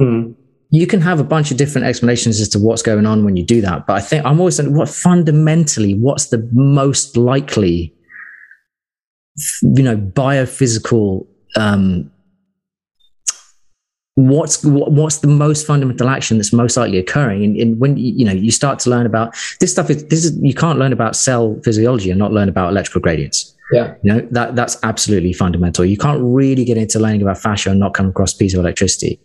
mm 0.00 0.34
you 0.72 0.86
can 0.86 1.02
have 1.02 1.20
a 1.20 1.24
bunch 1.24 1.50
of 1.50 1.58
different 1.58 1.86
explanations 1.86 2.40
as 2.40 2.48
to 2.48 2.58
what's 2.58 2.80
going 2.80 3.04
on 3.04 3.26
when 3.26 3.36
you 3.36 3.44
do 3.44 3.60
that. 3.60 3.86
But 3.86 3.98
I 3.98 4.00
think 4.00 4.24
I'm 4.24 4.40
always 4.40 4.56
saying, 4.56 4.74
what 4.74 4.88
fundamentally, 4.88 5.94
what's 5.94 6.28
the 6.28 6.48
most 6.52 7.14
likely, 7.18 7.94
you 9.60 9.82
know, 9.82 9.98
biophysical, 9.98 11.26
um, 11.56 12.10
what's 14.14 14.62
what's 14.64 15.18
the 15.18 15.26
most 15.26 15.66
fundamental 15.66 16.08
action 16.08 16.36
that's 16.36 16.52
most 16.52 16.76
likely 16.76 16.98
occurring 16.98 17.44
and, 17.44 17.56
and, 17.56 17.80
when 17.80 17.96
you 17.96 18.26
know 18.26 18.32
you 18.32 18.50
start 18.50 18.78
to 18.78 18.90
learn 18.90 19.06
about 19.06 19.34
this 19.58 19.72
stuff 19.72 19.88
is 19.88 20.04
this 20.06 20.22
is 20.24 20.36
you 20.42 20.52
can't 20.52 20.78
learn 20.78 20.92
about 20.92 21.16
cell 21.16 21.58
physiology 21.64 22.10
and 22.10 22.18
not 22.18 22.30
learn 22.30 22.48
about 22.48 22.68
electrical 22.68 23.00
gradients 23.00 23.54
yeah. 23.72 23.94
You 24.02 24.12
know, 24.12 24.28
that, 24.32 24.54
that's 24.54 24.76
absolutely 24.82 25.32
fundamental. 25.32 25.84
You 25.84 25.96
can't 25.96 26.20
really 26.22 26.64
get 26.64 26.76
into 26.76 26.98
learning 26.98 27.22
about 27.22 27.38
fascia 27.38 27.70
and 27.70 27.80
not 27.80 27.94
come 27.94 28.08
across 28.08 28.34
piezoelectricity. 28.34 29.18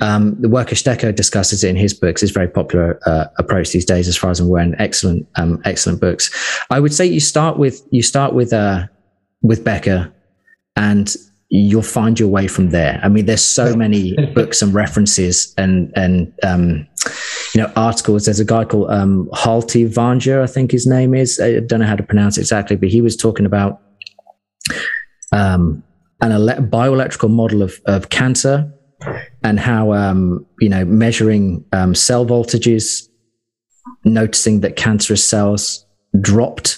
Um, 0.00 0.34
the 0.40 0.48
work 0.48 0.72
of 0.72 0.78
Stecher 0.78 1.14
discusses 1.14 1.62
it 1.62 1.68
in 1.68 1.76
his 1.76 1.92
books. 1.92 2.22
It's 2.22 2.32
very 2.32 2.48
popular 2.48 2.98
uh, 3.06 3.26
approach 3.38 3.70
these 3.72 3.84
days, 3.84 4.08
as 4.08 4.16
far 4.16 4.30
as 4.30 4.40
I'm 4.40 4.46
aware, 4.46 4.62
and 4.62 4.74
excellent, 4.78 5.28
um, 5.36 5.60
excellent 5.66 6.00
books. 6.00 6.30
I 6.70 6.80
would 6.80 6.94
say 6.94 7.04
you 7.04 7.20
start 7.20 7.58
with, 7.58 7.82
you 7.90 8.02
start 8.02 8.32
with, 8.32 8.54
uh, 8.54 8.86
with 9.42 9.62
Becker 9.62 10.10
and 10.74 11.14
you'll 11.54 11.82
find 11.82 12.18
your 12.18 12.30
way 12.30 12.46
from 12.48 12.70
there. 12.70 12.98
I 13.02 13.10
mean, 13.10 13.26
there's 13.26 13.44
so 13.44 13.76
many 13.76 14.16
books 14.34 14.62
and 14.62 14.72
references 14.72 15.52
and, 15.58 15.92
and, 15.94 16.32
um, 16.42 16.86
you 17.54 17.60
know, 17.60 17.70
articles. 17.76 18.24
There's 18.24 18.40
a 18.40 18.44
guy 18.44 18.64
called 18.64 18.90
um, 18.90 19.28
Halti 19.34 19.84
I 20.42 20.46
think 20.46 20.70
his 20.70 20.86
name 20.86 21.14
is. 21.14 21.38
I 21.38 21.60
don't 21.60 21.80
know 21.80 21.86
how 21.86 21.96
to 21.96 22.02
pronounce 22.02 22.38
it 22.38 22.40
exactly, 22.40 22.76
but 22.76 22.88
he 22.88 23.02
was 23.02 23.18
talking 23.18 23.44
about 23.44 23.82
um, 25.32 25.82
an 26.22 26.32
ele- 26.32 26.62
bioelectrical 26.62 27.28
model 27.28 27.60
of, 27.60 27.78
of 27.84 28.08
cancer 28.08 28.72
and 29.44 29.60
how, 29.60 29.92
um, 29.92 30.46
you 30.58 30.70
know, 30.70 30.86
measuring 30.86 31.66
um, 31.72 31.94
cell 31.94 32.24
voltages, 32.24 33.08
noticing 34.06 34.60
that 34.60 34.76
cancerous 34.76 35.22
cells 35.22 35.84
dropped 36.18 36.71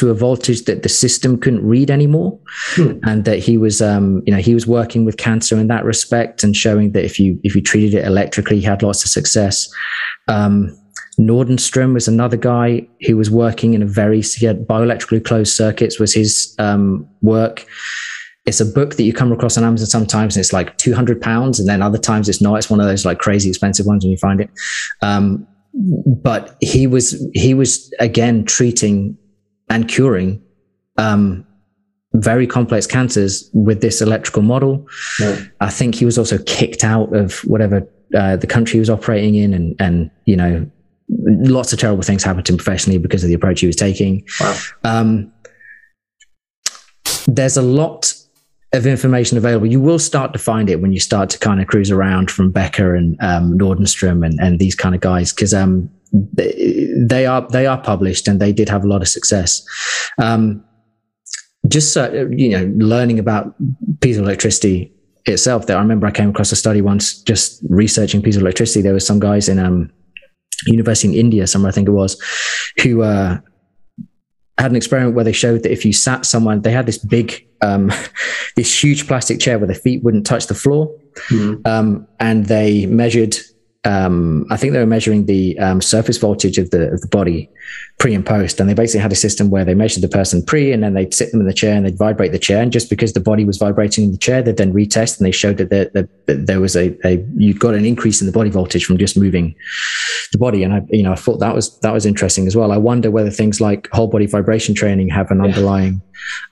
to 0.00 0.10
a 0.10 0.14
voltage 0.14 0.64
that 0.64 0.82
the 0.82 0.88
system 0.88 1.38
couldn't 1.38 1.62
read 1.62 1.90
anymore. 1.90 2.38
Hmm. 2.74 2.98
and 3.02 3.24
that 3.26 3.38
he 3.38 3.58
was 3.58 3.82
um, 3.82 4.22
you 4.26 4.32
know 4.32 4.40
he 4.40 4.54
was 4.54 4.66
working 4.66 5.04
with 5.04 5.18
cancer 5.18 5.58
in 5.58 5.68
that 5.68 5.84
respect 5.84 6.42
and 6.42 6.56
showing 6.56 6.92
that 6.92 7.04
if 7.04 7.20
you 7.20 7.38
if 7.44 7.54
you 7.54 7.60
treated 7.60 7.94
it 7.94 8.06
electrically 8.06 8.56
he 8.56 8.62
had 8.62 8.82
lots 8.82 9.04
of 9.04 9.10
success. 9.10 9.68
Um, 10.26 10.76
Nordenstrom 11.18 11.92
was 11.92 12.08
another 12.08 12.38
guy 12.38 12.88
who 13.06 13.18
was 13.18 13.30
working 13.30 13.74
in 13.74 13.82
a 13.82 13.86
very 13.86 14.22
he 14.22 14.46
had 14.46 14.66
bioelectrically 14.66 15.22
closed 15.22 15.54
circuits 15.54 16.00
was 16.00 16.14
his 16.14 16.54
um, 16.58 17.06
work. 17.20 17.66
It's 18.46 18.60
a 18.60 18.64
book 18.64 18.96
that 18.96 19.02
you 19.02 19.12
come 19.12 19.32
across 19.32 19.58
on 19.58 19.64
Amazon 19.64 19.86
sometimes 19.86 20.34
and 20.34 20.42
it's 20.42 20.52
like 20.52 20.78
200 20.78 21.20
pounds 21.20 21.60
and 21.60 21.68
then 21.68 21.82
other 21.82 21.98
times 21.98 22.26
it's 22.26 22.40
not. 22.40 22.54
It's 22.56 22.70
one 22.70 22.80
of 22.80 22.86
those 22.86 23.04
like 23.04 23.18
crazy 23.18 23.50
expensive 23.50 23.84
ones 23.84 24.02
when 24.02 24.12
you 24.12 24.16
find 24.16 24.40
it. 24.40 24.50
Um, 25.02 25.46
but 25.74 26.56
he 26.60 26.86
was 26.86 27.24
he 27.34 27.54
was 27.54 27.92
again 28.00 28.44
treating 28.44 29.16
and 29.70 29.88
curing 29.88 30.42
um, 30.98 31.46
very 32.14 32.46
complex 32.46 32.86
cancers 32.86 33.48
with 33.54 33.80
this 33.80 34.02
electrical 34.02 34.42
model. 34.42 34.86
Yeah. 35.18 35.40
I 35.60 35.70
think 35.70 35.94
he 35.94 36.04
was 36.04 36.18
also 36.18 36.38
kicked 36.38 36.84
out 36.84 37.14
of 37.14 37.38
whatever 37.44 37.88
uh, 38.14 38.36
the 38.36 38.46
country 38.46 38.74
he 38.74 38.78
was 38.80 38.90
operating 38.90 39.36
in, 39.36 39.54
and 39.54 39.76
and 39.78 40.10
you 40.26 40.36
know, 40.36 40.68
lots 41.08 41.72
of 41.72 41.78
terrible 41.78 42.02
things 42.02 42.24
happened 42.24 42.46
to 42.46 42.52
him 42.52 42.58
professionally 42.58 42.98
because 42.98 43.22
of 43.22 43.28
the 43.28 43.34
approach 43.34 43.60
he 43.60 43.66
was 43.66 43.76
taking. 43.76 44.26
Wow. 44.40 44.58
Um, 44.84 45.32
there's 47.26 47.56
a 47.56 47.62
lot 47.62 48.12
of 48.72 48.86
information 48.86 49.38
available. 49.38 49.66
You 49.66 49.80
will 49.80 49.98
start 49.98 50.32
to 50.32 50.38
find 50.38 50.68
it 50.68 50.80
when 50.80 50.92
you 50.92 51.00
start 51.00 51.30
to 51.30 51.38
kind 51.38 51.60
of 51.60 51.66
cruise 51.66 51.90
around 51.90 52.30
from 52.30 52.50
Becker 52.50 52.94
and 52.94 53.16
um, 53.20 53.58
Nordenstrom 53.58 54.24
and, 54.24 54.38
and 54.40 54.58
these 54.58 54.74
kind 54.74 54.94
of 54.94 55.00
guys, 55.00 55.32
because 55.32 55.54
um, 55.54 55.90
they 56.12 57.26
are 57.26 57.46
they 57.48 57.66
are 57.66 57.80
published 57.80 58.26
and 58.28 58.40
they 58.40 58.52
did 58.52 58.68
have 58.68 58.84
a 58.84 58.88
lot 58.88 59.02
of 59.02 59.08
success. 59.08 59.62
Um, 60.18 60.64
just 61.68 61.92
so, 61.92 62.28
you 62.30 62.48
know, 62.50 62.72
learning 62.84 63.18
about 63.18 63.54
piezoelectricity 64.00 64.90
itself. 65.26 65.66
That 65.66 65.76
I 65.76 65.80
remember 65.80 66.06
I 66.06 66.10
came 66.10 66.30
across 66.30 66.52
a 66.52 66.56
study 66.56 66.80
once 66.80 67.22
just 67.22 67.62
researching 67.68 68.22
piezoelectricity. 68.22 68.82
There 68.82 68.94
was 68.94 69.06
some 69.06 69.20
guys 69.20 69.48
in 69.48 69.58
um, 69.58 69.90
university 70.66 71.08
in 71.08 71.14
India, 71.14 71.46
somewhere 71.46 71.70
I 71.70 71.72
think 71.72 71.88
it 71.88 71.92
was, 71.92 72.20
who 72.82 73.02
uh, 73.02 73.38
had 74.58 74.70
an 74.70 74.76
experiment 74.76 75.14
where 75.14 75.24
they 75.24 75.32
showed 75.32 75.62
that 75.62 75.72
if 75.72 75.84
you 75.84 75.92
sat 75.92 76.26
someone, 76.26 76.62
they 76.62 76.72
had 76.72 76.86
this 76.86 76.98
big, 76.98 77.46
um, 77.60 77.92
this 78.56 78.82
huge 78.82 79.06
plastic 79.06 79.40
chair 79.40 79.58
where 79.58 79.66
their 79.66 79.76
feet 79.76 80.02
wouldn't 80.02 80.26
touch 80.26 80.46
the 80.46 80.54
floor, 80.54 80.94
mm-hmm. 81.28 81.60
um, 81.66 82.06
and 82.18 82.46
they 82.46 82.86
measured 82.86 83.36
um, 83.84 84.46
I 84.50 84.58
think 84.58 84.74
they 84.74 84.78
were 84.78 84.86
measuring 84.86 85.24
the 85.24 85.58
um, 85.58 85.80
surface 85.80 86.18
voltage 86.18 86.58
of 86.58 86.68
the 86.70 86.90
of 86.90 87.00
the 87.00 87.06
body 87.06 87.48
pre 87.98 88.14
and 88.14 88.24
post, 88.24 88.60
and 88.60 88.68
they 88.68 88.74
basically 88.74 89.00
had 89.00 89.12
a 89.12 89.16
system 89.16 89.48
where 89.48 89.64
they 89.64 89.74
measured 89.74 90.02
the 90.02 90.08
person 90.08 90.44
pre, 90.44 90.70
and 90.70 90.82
then 90.82 90.92
they'd 90.92 91.14
sit 91.14 91.30
them 91.30 91.40
in 91.40 91.46
the 91.46 91.54
chair 91.54 91.74
and 91.74 91.86
they'd 91.86 91.96
vibrate 91.96 92.32
the 92.32 92.38
chair, 92.38 92.62
and 92.62 92.72
just 92.72 92.90
because 92.90 93.14
the 93.14 93.20
body 93.20 93.46
was 93.46 93.56
vibrating 93.56 94.04
in 94.04 94.12
the 94.12 94.18
chair, 94.18 94.42
they'd 94.42 94.58
then 94.58 94.74
retest, 94.74 95.18
and 95.18 95.26
they 95.26 95.30
showed 95.30 95.56
that, 95.56 95.70
there, 95.70 95.86
that, 95.94 96.26
that 96.26 96.46
there 96.46 96.60
was 96.60 96.76
a, 96.76 96.94
a 97.06 97.24
you 97.36 97.54
got 97.54 97.74
an 97.74 97.86
increase 97.86 98.20
in 98.20 98.26
the 98.26 98.32
body 98.32 98.50
voltage 98.50 98.84
from 98.84 98.98
just 98.98 99.16
moving 99.16 99.54
the 100.32 100.38
body, 100.38 100.62
and 100.62 100.74
I 100.74 100.82
you 100.90 101.02
know 101.02 101.12
I 101.12 101.16
thought 101.16 101.38
that 101.38 101.54
was 101.54 101.78
that 101.80 101.94
was 101.94 102.04
interesting 102.04 102.46
as 102.46 102.54
well. 102.54 102.72
I 102.72 102.76
wonder 102.76 103.10
whether 103.10 103.30
things 103.30 103.62
like 103.62 103.88
whole 103.92 104.08
body 104.08 104.26
vibration 104.26 104.74
training 104.74 105.08
have 105.08 105.30
an 105.30 105.38
yeah. 105.38 105.44
underlying, 105.44 106.02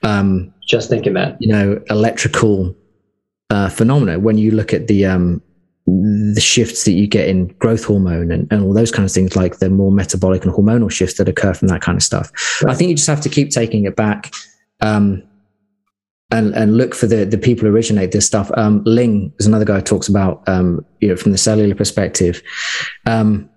um, 0.02 0.54
just 0.66 0.88
thinking 0.88 1.12
that. 1.12 1.36
you 1.40 1.52
know 1.52 1.78
electrical 1.90 2.74
uh, 3.50 3.68
phenomena. 3.68 4.18
When 4.18 4.38
you 4.38 4.50
look 4.50 4.72
at 4.72 4.86
the 4.86 5.04
um, 5.04 5.42
the 6.34 6.40
shifts 6.40 6.84
that 6.84 6.92
you 6.92 7.06
get 7.06 7.28
in 7.28 7.48
growth 7.58 7.84
hormone 7.84 8.30
and, 8.30 8.46
and 8.50 8.62
all 8.62 8.74
those 8.74 8.90
kinds 8.90 9.12
of 9.12 9.14
things, 9.14 9.36
like 9.36 9.58
the 9.58 9.70
more 9.70 9.90
metabolic 9.90 10.44
and 10.44 10.52
hormonal 10.52 10.90
shifts 10.90 11.16
that 11.18 11.28
occur 11.28 11.54
from 11.54 11.68
that 11.68 11.80
kind 11.80 11.96
of 11.96 12.02
stuff. 12.02 12.30
Right. 12.62 12.72
I 12.72 12.76
think 12.76 12.90
you 12.90 12.96
just 12.96 13.08
have 13.08 13.20
to 13.22 13.28
keep 13.28 13.50
taking 13.50 13.84
it 13.84 13.96
back. 13.96 14.32
Um, 14.80 15.22
and, 16.30 16.54
and 16.54 16.76
look 16.76 16.94
for 16.94 17.06
the, 17.06 17.24
the 17.24 17.38
people 17.38 17.66
who 17.66 17.74
originate 17.74 18.12
this 18.12 18.26
stuff. 18.26 18.50
Um, 18.54 18.82
Ling 18.84 19.32
is 19.38 19.46
another 19.46 19.64
guy 19.64 19.76
who 19.76 19.82
talks 19.82 20.08
about, 20.08 20.46
um, 20.46 20.84
you 21.00 21.08
know, 21.08 21.16
from 21.16 21.32
the 21.32 21.38
cellular 21.38 21.74
perspective. 21.74 22.42
Um, 23.06 23.48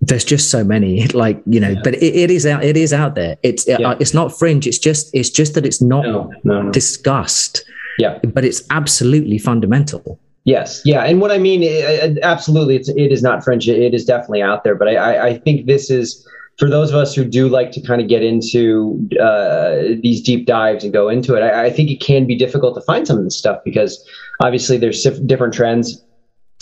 there's 0.00 0.24
just 0.24 0.50
so 0.50 0.62
many, 0.62 1.06
like 1.08 1.42
you 1.46 1.58
know, 1.58 1.70
yeah. 1.70 1.80
but 1.82 1.94
it, 1.94 2.14
it 2.14 2.30
is 2.30 2.46
out. 2.46 2.62
It 2.62 2.76
is 2.76 2.92
out 2.92 3.14
there. 3.16 3.36
It's 3.42 3.66
yeah. 3.66 3.76
uh, 3.78 3.96
it's 3.98 4.14
not 4.14 4.36
fringe. 4.38 4.66
It's 4.66 4.78
just 4.78 5.10
it's 5.12 5.30
just 5.30 5.54
that 5.54 5.66
it's 5.66 5.82
not 5.82 6.04
no, 6.04 6.30
no, 6.44 6.62
no. 6.62 6.70
discussed. 6.70 7.64
Yeah, 7.98 8.18
but 8.22 8.44
it's 8.44 8.62
absolutely 8.70 9.38
fundamental. 9.38 10.20
Yes, 10.44 10.82
yeah, 10.84 11.04
and 11.04 11.22
what 11.22 11.32
I 11.32 11.38
mean, 11.38 11.62
it, 11.62 12.18
absolutely, 12.22 12.76
it's 12.76 12.90
it 12.90 13.10
is 13.10 13.22
not 13.22 13.42
French. 13.42 13.66
It 13.66 13.94
is 13.94 14.04
definitely 14.04 14.42
out 14.42 14.62
there, 14.62 14.74
but 14.74 14.88
I, 14.88 14.96
I, 14.96 15.26
I 15.28 15.38
think 15.38 15.66
this 15.66 15.90
is 15.90 16.26
for 16.58 16.68
those 16.68 16.90
of 16.90 16.96
us 16.96 17.14
who 17.14 17.24
do 17.24 17.48
like 17.48 17.72
to 17.72 17.80
kind 17.80 18.00
of 18.00 18.08
get 18.08 18.22
into 18.22 19.08
uh, 19.20 19.96
these 20.02 20.22
deep 20.22 20.46
dives 20.46 20.84
and 20.84 20.92
go 20.92 21.08
into 21.08 21.34
it. 21.34 21.40
I, 21.40 21.64
I, 21.64 21.70
think 21.70 21.90
it 21.90 22.00
can 22.00 22.26
be 22.26 22.36
difficult 22.36 22.74
to 22.76 22.80
find 22.82 23.06
some 23.06 23.18
of 23.18 23.24
this 23.24 23.36
stuff 23.36 23.58
because 23.64 24.06
obviously 24.40 24.76
there's 24.76 25.02
different 25.26 25.54
trends 25.54 26.04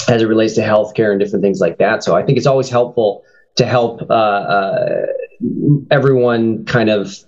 as 0.08 0.22
it 0.22 0.26
relates 0.26 0.54
to 0.54 0.62
healthcare 0.62 1.10
and 1.10 1.20
different 1.20 1.42
things 1.42 1.60
like 1.60 1.78
that. 1.78 2.02
So 2.02 2.16
I 2.16 2.22
think 2.22 2.38
it's 2.38 2.46
always 2.46 2.70
helpful 2.70 3.22
to 3.56 3.66
help 3.66 4.02
uh, 4.08 4.14
uh, 4.14 5.06
everyone 5.90 6.64
kind 6.64 6.88
of 6.88 7.18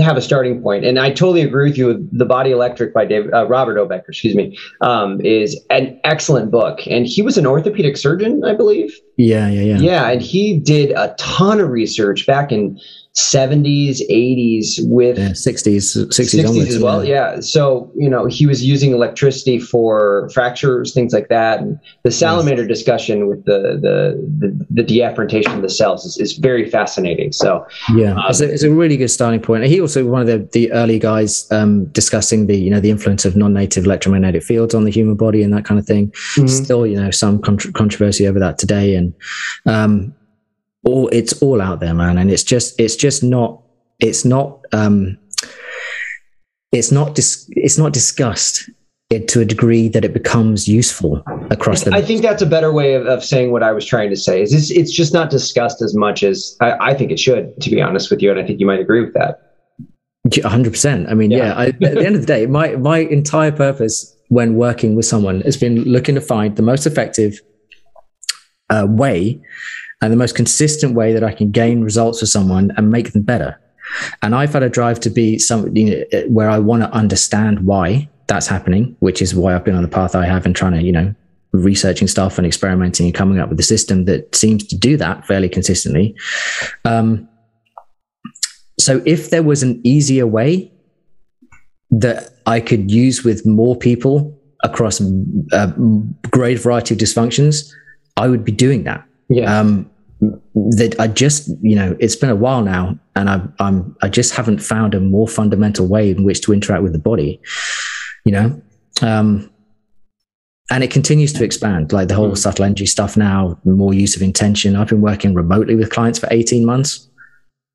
have 0.00 0.16
a 0.16 0.22
starting 0.22 0.62
point. 0.62 0.84
And 0.84 0.98
I 0.98 1.10
totally 1.10 1.42
agree 1.42 1.70
with 1.70 1.78
you. 1.78 2.08
The 2.12 2.24
Body 2.24 2.50
Electric 2.50 2.92
by 2.94 3.04
David, 3.04 3.32
uh, 3.32 3.46
Robert 3.46 3.78
O. 3.78 3.86
Becker, 3.86 4.10
excuse 4.10 4.34
me, 4.34 4.56
um, 4.80 5.20
is 5.22 5.58
an 5.70 5.98
excellent 6.04 6.50
book. 6.50 6.86
And 6.86 7.06
he 7.06 7.22
was 7.22 7.38
an 7.38 7.46
orthopedic 7.46 7.96
surgeon, 7.96 8.44
I 8.44 8.54
believe. 8.54 8.98
Yeah, 9.16 9.48
yeah, 9.48 9.62
yeah. 9.62 9.78
Yeah, 9.78 10.10
and 10.10 10.22
he 10.22 10.58
did 10.58 10.92
a 10.92 11.14
ton 11.18 11.60
of 11.60 11.70
research 11.70 12.26
back 12.26 12.52
in 12.52 12.78
70s, 13.18 13.98
80s 14.08 14.78
with 14.86 15.18
yeah, 15.18 15.30
60s, 15.30 15.96
60s, 15.96 16.06
60s 16.06 16.48
onwards, 16.48 16.74
as 16.76 16.80
well. 16.80 17.04
Yeah. 17.04 17.34
yeah. 17.34 17.40
So, 17.40 17.90
you 17.96 18.08
know, 18.08 18.26
he 18.26 18.46
was 18.46 18.64
using 18.64 18.92
electricity 18.92 19.58
for 19.58 20.30
fractures, 20.32 20.94
things 20.94 21.12
like 21.12 21.28
that. 21.28 21.58
And 21.58 21.80
the 22.04 22.12
salamander 22.12 22.62
yes. 22.62 22.78
discussion 22.78 23.26
with 23.26 23.44
the, 23.44 23.76
the, 23.82 24.28
the, 24.38 24.66
the 24.70 24.82
dedifferentiation 24.82 25.56
of 25.56 25.62
the 25.62 25.68
cells 25.68 26.04
is, 26.04 26.16
is 26.18 26.38
very 26.38 26.70
fascinating. 26.70 27.32
So, 27.32 27.66
yeah, 27.92 28.12
um, 28.12 28.22
it's, 28.28 28.40
a, 28.40 28.52
it's, 28.52 28.62
a, 28.62 28.70
really 28.70 28.96
good 28.96 29.08
starting 29.08 29.40
point. 29.40 29.64
He 29.64 29.80
also 29.80 30.06
one 30.06 30.20
of 30.20 30.28
the, 30.28 30.48
the 30.52 30.70
early 30.70 31.00
guys 31.00 31.50
um, 31.50 31.86
discussing 31.86 32.46
the, 32.46 32.56
you 32.56 32.70
know, 32.70 32.78
the 32.78 32.90
influence 32.90 33.24
of 33.24 33.36
non-native 33.36 33.84
electromagnetic 33.84 34.44
fields 34.44 34.76
on 34.76 34.84
the 34.84 34.92
human 34.92 35.16
body 35.16 35.42
and 35.42 35.52
that 35.52 35.64
kind 35.64 35.80
of 35.80 35.86
thing. 35.86 36.12
Mm-hmm. 36.36 36.46
Still, 36.46 36.86
you 36.86 37.00
know, 37.00 37.10
some 37.10 37.42
contra- 37.42 37.72
controversy 37.72 38.28
over 38.28 38.38
that 38.38 38.58
today. 38.58 38.94
And, 38.94 39.12
um, 39.66 40.14
all 40.84 41.08
it's 41.08 41.40
all 41.42 41.60
out 41.60 41.80
there, 41.80 41.94
man, 41.94 42.18
and 42.18 42.30
it's 42.30 42.42
just 42.44 42.78
it's 42.80 42.96
just 42.96 43.22
not 43.22 43.62
it's 43.98 44.24
not 44.24 44.64
um 44.72 45.18
it's 46.72 46.92
not 46.92 47.14
dis- 47.14 47.46
it's 47.50 47.78
not 47.78 47.92
discussed 47.92 48.70
to 49.10 49.40
a 49.40 49.44
degree 49.44 49.88
that 49.88 50.04
it 50.04 50.12
becomes 50.12 50.68
useful 50.68 51.22
across 51.50 51.84
the. 51.84 51.94
I 51.94 52.02
think 52.02 52.20
that's 52.20 52.42
a 52.42 52.46
better 52.46 52.72
way 52.72 52.92
of, 52.94 53.06
of 53.06 53.24
saying 53.24 53.52
what 53.52 53.62
I 53.62 53.72
was 53.72 53.86
trying 53.86 54.10
to 54.10 54.16
say. 54.16 54.42
Is 54.42 54.52
it's, 54.52 54.70
it's 54.70 54.92
just 54.92 55.14
not 55.14 55.30
discussed 55.30 55.80
as 55.80 55.94
much 55.94 56.22
as 56.22 56.56
I, 56.60 56.72
I 56.90 56.94
think 56.94 57.10
it 57.10 57.18
should, 57.18 57.58
to 57.62 57.70
be 57.70 57.80
honest 57.80 58.10
with 58.10 58.20
you, 58.20 58.30
and 58.30 58.38
I 58.38 58.46
think 58.46 58.60
you 58.60 58.66
might 58.66 58.80
agree 58.80 59.00
with 59.00 59.14
that. 59.14 59.40
hundred 60.44 60.72
percent. 60.72 61.08
I 61.08 61.14
mean, 61.14 61.30
yeah. 61.30 61.38
yeah 61.38 61.54
I, 61.54 61.66
at 61.68 61.80
the 61.80 62.04
end 62.04 62.16
of 62.16 62.20
the 62.20 62.26
day, 62.26 62.46
my 62.46 62.76
my 62.76 62.98
entire 62.98 63.52
purpose 63.52 64.14
when 64.28 64.56
working 64.56 64.94
with 64.94 65.06
someone 65.06 65.40
has 65.40 65.56
been 65.56 65.84
looking 65.84 66.14
to 66.14 66.20
find 66.20 66.56
the 66.56 66.62
most 66.62 66.86
effective 66.86 67.40
uh, 68.68 68.86
way 68.86 69.40
and 70.00 70.12
the 70.12 70.16
most 70.16 70.36
consistent 70.36 70.94
way 70.94 71.12
that 71.12 71.24
I 71.24 71.32
can 71.32 71.50
gain 71.50 71.82
results 71.82 72.20
for 72.20 72.26
someone 72.26 72.72
and 72.76 72.90
make 72.90 73.12
them 73.12 73.22
better. 73.22 73.58
And 74.22 74.34
I've 74.34 74.52
had 74.52 74.62
a 74.62 74.68
drive 74.68 75.00
to 75.00 75.10
be 75.10 75.38
something 75.38 75.88
know, 76.12 76.24
where 76.28 76.50
I 76.50 76.58
want 76.58 76.82
to 76.82 76.90
understand 76.90 77.60
why 77.60 78.08
that's 78.26 78.46
happening, 78.46 78.94
which 79.00 79.22
is 79.22 79.34
why 79.34 79.54
I've 79.54 79.64
been 79.64 79.74
on 79.74 79.82
the 79.82 79.88
path 79.88 80.14
I 80.14 80.26
have 80.26 80.44
and 80.44 80.54
trying 80.54 80.74
to, 80.74 80.82
you 80.82 80.92
know, 80.92 81.14
researching 81.52 82.06
stuff 82.06 82.36
and 82.36 82.46
experimenting 82.46 83.06
and 83.06 83.14
coming 83.14 83.38
up 83.40 83.48
with 83.48 83.58
a 83.58 83.62
system 83.62 84.04
that 84.04 84.34
seems 84.36 84.66
to 84.66 84.76
do 84.76 84.96
that 84.98 85.26
fairly 85.26 85.48
consistently. 85.48 86.14
Um, 86.84 87.26
so 88.78 89.02
if 89.06 89.30
there 89.30 89.42
was 89.42 89.62
an 89.62 89.80
easier 89.82 90.26
way 90.26 90.70
that 91.90 92.30
I 92.46 92.60
could 92.60 92.90
use 92.90 93.24
with 93.24 93.46
more 93.46 93.74
people 93.74 94.38
across 94.62 95.00
a 95.00 95.74
great 96.30 96.58
variety 96.58 96.94
of 96.94 97.00
dysfunctions, 97.00 97.72
I 98.16 98.28
would 98.28 98.44
be 98.44 98.52
doing 98.52 98.84
that. 98.84 99.07
Yeah. 99.28 99.58
Um, 99.58 99.90
that 100.20 100.96
I 100.98 101.06
just, 101.06 101.48
you 101.62 101.76
know, 101.76 101.96
it's 102.00 102.16
been 102.16 102.30
a 102.30 102.36
while 102.36 102.62
now, 102.62 102.98
and 103.14 103.30
I, 103.30 103.40
I'm, 103.60 103.96
I 104.02 104.08
just 104.08 104.34
haven't 104.34 104.58
found 104.58 104.94
a 104.94 105.00
more 105.00 105.28
fundamental 105.28 105.86
way 105.86 106.10
in 106.10 106.24
which 106.24 106.40
to 106.42 106.52
interact 106.52 106.82
with 106.82 106.92
the 106.92 106.98
body, 106.98 107.40
you 108.24 108.32
know, 108.32 108.60
um, 109.00 109.50
and 110.70 110.82
it 110.82 110.90
continues 110.90 111.32
to 111.34 111.44
expand. 111.44 111.92
Like 111.92 112.08
the 112.08 112.14
whole 112.14 112.32
mm. 112.32 112.36
subtle 112.36 112.64
energy 112.64 112.86
stuff 112.86 113.16
now, 113.16 113.58
more 113.64 113.94
use 113.94 114.16
of 114.16 114.22
intention. 114.22 114.76
I've 114.76 114.88
been 114.88 115.00
working 115.00 115.34
remotely 115.34 115.76
with 115.76 115.90
clients 115.90 116.18
for 116.18 116.28
18 116.30 116.64
months, 116.66 117.08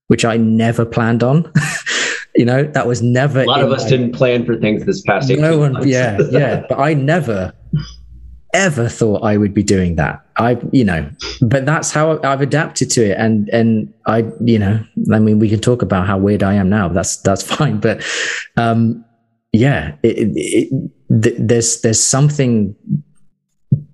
which 0.07 0.25
I 0.25 0.37
never 0.37 0.85
planned 0.85 1.23
on. 1.23 1.51
you 2.35 2.45
know, 2.45 2.63
that 2.63 2.87
was 2.87 3.01
never. 3.01 3.41
A 3.41 3.45
lot 3.45 3.63
of 3.63 3.71
us 3.71 3.83
my, 3.83 3.89
didn't 3.89 4.11
plan 4.11 4.45
for 4.45 4.57
things 4.57 4.85
this 4.85 5.01
past. 5.01 5.29
No 5.29 5.57
one, 5.57 5.73
months. 5.73 5.87
yeah, 5.87 6.19
yeah, 6.29 6.65
but 6.69 6.77
I 6.79 6.93
never 6.93 7.53
ever 8.53 8.87
thought 8.87 9.23
I 9.23 9.37
would 9.37 9.53
be 9.53 9.63
doing 9.63 9.95
that. 9.95 10.25
I, 10.37 10.57
you 10.71 10.83
know, 10.83 11.09
but 11.41 11.65
that's 11.65 11.91
how 11.91 12.19
I've 12.23 12.41
adapted 12.41 12.89
to 12.91 13.11
it. 13.11 13.17
And, 13.17 13.49
and 13.49 13.93
I, 14.05 14.25
you 14.41 14.59
know, 14.59 14.83
I 15.11 15.19
mean, 15.19 15.39
we 15.39 15.49
can 15.49 15.59
talk 15.59 15.81
about 15.81 16.07
how 16.07 16.17
weird 16.17 16.43
I 16.43 16.53
am 16.53 16.69
now. 16.69 16.87
That's, 16.87 17.17
that's 17.17 17.43
fine. 17.55 17.79
But, 17.79 18.03
um, 18.57 19.03
yeah, 19.51 19.95
it, 20.03 20.17
it, 20.17 20.91
it, 21.09 21.47
there's, 21.47 21.81
there's 21.81 22.01
something 22.01 22.75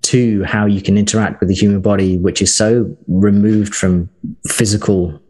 to 0.02 0.42
how 0.44 0.66
you 0.66 0.82
can 0.82 0.96
interact 0.96 1.40
with 1.40 1.48
the 1.48 1.54
human 1.54 1.80
body, 1.80 2.16
which 2.18 2.42
is 2.42 2.54
so 2.54 2.94
removed 3.08 3.74
from 3.74 4.08
physical 4.48 5.20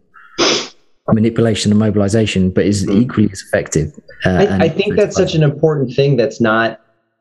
manipulation 1.09 1.73
and 1.73 1.79
mobilization, 1.79 2.51
but 2.51 2.65
is 2.65 2.87
mm-hmm. 2.87 3.03
equally 3.03 3.29
as 3.33 3.43
effective. 3.43 3.93
Uh, 4.25 4.47
I, 4.49 4.65
I 4.65 4.69
think 4.69 4.97
that's 4.97 5.17
such 5.17 5.35
an 5.35 5.43
important 5.43 5.95
thing 5.95 6.17
that's 6.17 6.41
not 6.41 6.81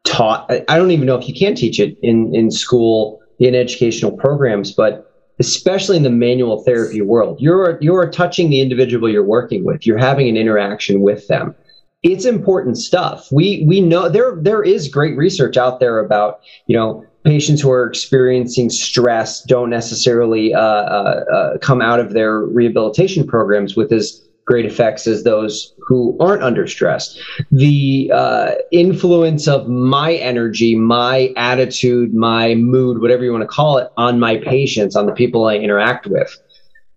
taught. 0.09 0.51
I 0.67 0.77
don't 0.77 0.91
even 0.91 1.05
know 1.05 1.17
if 1.17 1.27
you 1.27 1.33
can 1.33 1.55
teach 1.55 1.79
it 1.79 1.97
in 2.01 2.33
in 2.35 2.51
school 2.51 3.21
in 3.39 3.55
educational 3.55 4.11
programs, 4.11 4.73
but 4.73 5.05
especially 5.39 5.95
in 5.95 6.03
the 6.03 6.09
manual 6.09 6.63
therapy 6.63 7.01
world, 7.01 7.39
you're 7.39 7.77
you're 7.81 8.09
touching 8.09 8.49
the 8.49 8.59
individual 8.59 9.09
you're 9.09 9.23
working 9.23 9.63
with. 9.63 9.85
You're 9.85 9.97
having 9.97 10.27
an 10.27 10.35
interaction 10.35 11.01
with 11.01 11.27
them. 11.27 11.55
It's 12.01 12.25
important 12.25 12.77
stuff. 12.77 13.27
We 13.31 13.63
we 13.67 13.81
know 13.81 14.09
there 14.09 14.35
there 14.41 14.63
is 14.63 14.87
great 14.87 15.15
research 15.15 15.57
out 15.57 15.79
there 15.79 15.99
about 15.99 16.39
you 16.67 16.75
know 16.75 17.05
patients 17.23 17.61
who 17.61 17.71
are 17.71 17.85
experiencing 17.85 18.69
stress 18.69 19.43
don't 19.43 19.69
necessarily 19.69 20.53
uh, 20.53 20.59
uh, 20.59 21.23
uh, 21.33 21.57
come 21.59 21.81
out 21.81 21.99
of 21.99 22.13
their 22.13 22.39
rehabilitation 22.39 23.27
programs 23.27 23.75
with 23.75 23.91
as 23.91 24.25
great 24.45 24.65
effects 24.65 25.05
as 25.05 25.23
those 25.23 25.73
who 25.89 26.15
aren't 26.19 26.43
under 26.43 26.67
stress. 26.67 27.17
The 27.51 28.11
uh, 28.13 28.51
influence 28.71 29.47
of 29.47 29.67
my 29.67 30.13
energy, 30.13 30.75
my 30.75 31.33
attitude, 31.35 32.13
my 32.13 32.53
mood, 32.53 33.01
whatever 33.01 33.23
you 33.23 33.31
want 33.31 33.41
to 33.41 33.47
call 33.47 33.79
it, 33.79 33.89
on 33.97 34.19
my 34.19 34.37
patients, 34.37 34.95
on 34.95 35.07
the 35.07 35.13
people 35.13 35.47
I 35.47 35.55
interact 35.55 36.05
with. 36.05 36.29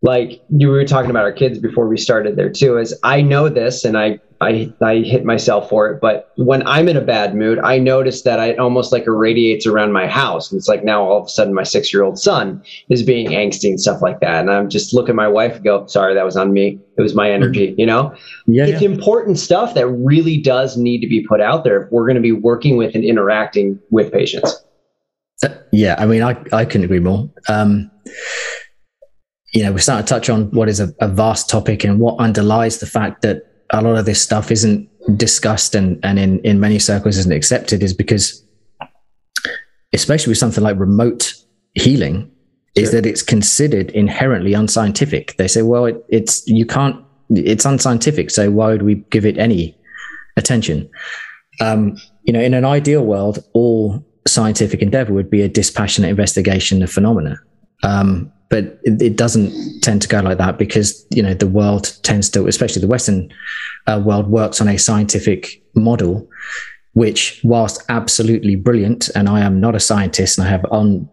Like 0.02 0.42
you 0.50 0.68
were 0.68 0.84
talking 0.84 1.10
about 1.10 1.22
our 1.22 1.32
kids 1.32 1.58
before 1.58 1.88
we 1.88 1.96
started 1.96 2.36
there 2.36 2.50
too, 2.50 2.76
is 2.78 2.98
I 3.02 3.22
know 3.22 3.48
this 3.48 3.84
and 3.84 3.96
I 3.96 4.20
I, 4.42 4.72
I 4.82 4.96
hit 4.96 5.24
myself 5.24 5.68
for 5.68 5.88
it. 5.88 6.00
But 6.00 6.32
when 6.36 6.66
I'm 6.66 6.88
in 6.88 6.96
a 6.96 7.00
bad 7.00 7.36
mood, 7.36 7.60
I 7.60 7.78
notice 7.78 8.22
that 8.22 8.40
I 8.40 8.54
almost 8.56 8.90
like 8.90 9.06
irradiates 9.06 9.66
around 9.66 9.92
my 9.92 10.08
house. 10.08 10.50
And 10.50 10.58
it's 10.58 10.66
like 10.66 10.84
now 10.84 11.04
all 11.04 11.20
of 11.20 11.26
a 11.26 11.28
sudden 11.28 11.54
my 11.54 11.62
six 11.62 11.92
year 11.92 12.02
old 12.02 12.18
son 12.18 12.60
is 12.88 13.04
being 13.04 13.28
angsty 13.28 13.68
and 13.68 13.80
stuff 13.80 14.02
like 14.02 14.18
that. 14.18 14.40
And 14.40 14.50
I'm 14.50 14.68
just 14.68 14.92
look 14.92 15.08
at 15.08 15.14
my 15.14 15.28
wife 15.28 15.56
and 15.56 15.64
go, 15.64 15.86
sorry, 15.86 16.14
that 16.14 16.24
was 16.24 16.36
on 16.36 16.52
me. 16.52 16.80
It 16.98 17.02
was 17.02 17.14
my 17.14 17.30
energy, 17.30 17.74
you 17.78 17.86
know? 17.86 18.14
Yeah, 18.46 18.66
it's 18.66 18.82
yeah. 18.82 18.88
important 18.88 19.38
stuff 19.38 19.74
that 19.74 19.86
really 19.86 20.38
does 20.38 20.76
need 20.76 21.00
to 21.02 21.06
be 21.06 21.24
put 21.24 21.40
out 21.40 21.62
there 21.62 21.84
if 21.84 21.92
we're 21.92 22.06
going 22.06 22.16
to 22.16 22.20
be 22.20 22.32
working 22.32 22.76
with 22.76 22.96
and 22.96 23.04
interacting 23.04 23.78
with 23.90 24.12
patients. 24.12 24.64
Yeah, 25.72 25.94
I 25.98 26.06
mean, 26.06 26.22
I, 26.22 26.36
I 26.52 26.64
couldn't 26.64 26.84
agree 26.84 27.00
more. 27.00 27.30
Um, 27.48 27.90
you 29.52 29.62
know, 29.62 29.72
we're 29.72 29.78
starting 29.78 30.06
to 30.06 30.08
touch 30.08 30.30
on 30.30 30.50
what 30.50 30.68
is 30.68 30.80
a, 30.80 30.94
a, 31.00 31.08
vast 31.08 31.48
topic 31.48 31.84
and 31.84 32.00
what 32.00 32.18
underlies 32.18 32.78
the 32.78 32.86
fact 32.86 33.22
that 33.22 33.42
a 33.70 33.82
lot 33.82 33.96
of 33.96 34.06
this 34.06 34.20
stuff 34.20 34.50
isn't 34.50 34.88
discussed 35.16 35.74
and, 35.74 35.98
and 36.02 36.18
in, 36.18 36.38
in 36.40 36.58
many 36.58 36.78
circles 36.78 37.18
isn't 37.18 37.32
accepted 37.32 37.82
is 37.82 37.92
because, 37.92 38.42
especially 39.92 40.30
with 40.30 40.38
something 40.38 40.64
like 40.64 40.78
remote 40.78 41.34
healing, 41.74 42.30
sure. 42.76 42.84
is 42.84 42.92
that 42.92 43.04
it's 43.04 43.22
considered 43.22 43.90
inherently 43.90 44.54
unscientific. 44.54 45.36
They 45.36 45.48
say, 45.48 45.62
well, 45.62 45.84
it, 45.84 46.02
it's, 46.08 46.46
you 46.46 46.64
can't, 46.64 46.96
it's 47.30 47.66
unscientific. 47.66 48.30
So 48.30 48.50
why 48.50 48.68
would 48.68 48.82
we 48.82 48.96
give 49.10 49.26
it 49.26 49.36
any 49.36 49.76
attention? 50.38 50.88
Um, 51.60 51.98
you 52.24 52.32
know, 52.32 52.40
in 52.40 52.54
an 52.54 52.64
ideal 52.64 53.04
world, 53.04 53.44
all 53.52 54.02
scientific 54.26 54.80
endeavor 54.80 55.12
would 55.12 55.28
be 55.28 55.42
a 55.42 55.48
dispassionate 55.48 56.08
investigation 56.08 56.82
of 56.82 56.90
phenomena. 56.90 57.38
Um, 57.82 58.31
but 58.52 58.78
it, 58.82 59.00
it, 59.00 59.16
doesn't 59.16 59.80
tend 59.80 60.02
to 60.02 60.08
go 60.08 60.20
like 60.20 60.36
that 60.36 60.58
because 60.58 61.06
you 61.08 61.22
know 61.22 61.32
the 61.32 61.46
world 61.46 61.96
tends 62.02 62.28
to, 62.28 62.46
especially 62.46 62.82
the 62.82 62.86
Western 62.86 63.32
uh, 63.86 64.00
world, 64.04 64.26
works 64.26 64.60
on 64.60 64.68
a 64.68 64.78
scientific 64.78 65.62
model, 65.74 66.28
which, 66.92 67.40
whilst 67.42 67.82
absolutely 67.88 68.54
brilliant, 68.54 69.08
and 69.14 69.26
I 69.30 69.40
am 69.40 69.58
not 69.58 69.74
a 69.74 69.80
scientist, 69.80 70.36
and 70.36 70.46
I 70.46 70.50
have 70.50 70.66
un, 70.70 71.08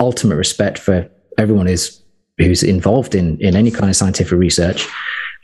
ultimate 0.00 0.36
respect 0.36 0.78
for 0.78 1.08
everyone 1.38 1.66
who's 1.66 2.02
who's 2.36 2.62
involved 2.62 3.14
in 3.14 3.40
in 3.40 3.56
any 3.56 3.70
kind 3.70 3.88
of 3.88 3.96
scientific 3.96 4.38
research. 4.38 4.86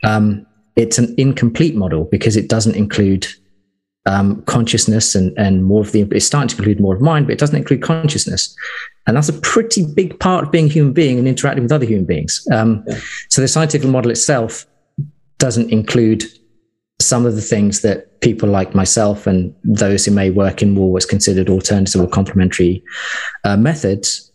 Um, 0.04 0.46
it's 0.76 0.98
an 0.98 1.14
incomplete 1.16 1.74
model 1.74 2.04
because 2.04 2.36
it 2.36 2.50
doesn't 2.50 2.76
include 2.76 3.26
um, 4.04 4.42
consciousness 4.42 5.14
and, 5.14 5.32
and 5.38 5.64
more 5.64 5.80
of 5.80 5.92
the, 5.92 6.02
it's 6.10 6.26
starting 6.26 6.48
to 6.48 6.56
include 6.56 6.80
more 6.80 6.94
of 6.94 7.00
mind, 7.00 7.26
but 7.26 7.34
it 7.34 7.38
doesn't 7.38 7.56
include 7.56 7.82
consciousness. 7.82 8.54
And 9.06 9.16
that's 9.16 9.28
a 9.28 9.32
pretty 9.32 9.84
big 9.84 10.18
part 10.20 10.44
of 10.44 10.52
being 10.52 10.66
a 10.66 10.68
human 10.68 10.92
being 10.92 11.18
and 11.18 11.26
interacting 11.26 11.62
with 11.64 11.72
other 11.72 11.86
human 11.86 12.04
beings. 12.04 12.46
Um, 12.52 12.84
yeah. 12.86 13.00
So 13.30 13.42
the 13.42 13.48
scientific 13.48 13.88
model 13.88 14.10
itself 14.10 14.66
doesn't 15.38 15.70
include 15.70 16.24
some 17.00 17.26
of 17.26 17.34
the 17.34 17.40
things 17.40 17.80
that 17.80 18.20
people 18.20 18.48
like 18.48 18.74
myself 18.74 19.26
and 19.26 19.54
those 19.64 20.04
who 20.04 20.12
may 20.12 20.30
work 20.30 20.62
in 20.62 20.70
more 20.70 20.92
what's 20.92 21.04
considered 21.04 21.50
alternative 21.50 22.00
or 22.00 22.08
complementary 22.08 22.82
uh, 23.44 23.56
methods 23.56 24.30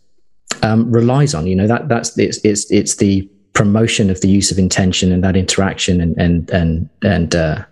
um, 0.62 0.90
relies 0.90 1.34
on. 1.34 1.46
You 1.46 1.56
know 1.56 1.66
that 1.66 1.88
that's 1.88 2.16
it's, 2.18 2.38
it's 2.44 2.70
it's 2.70 2.96
the 2.96 3.28
promotion 3.54 4.10
of 4.10 4.20
the 4.20 4.28
use 4.28 4.50
of 4.50 4.58
intention 4.58 5.10
and 5.12 5.24
that 5.24 5.36
interaction 5.36 6.00
and 6.00 6.16
and 6.18 6.50
and 6.50 6.88
and 7.02 7.34
uh, 7.34 7.64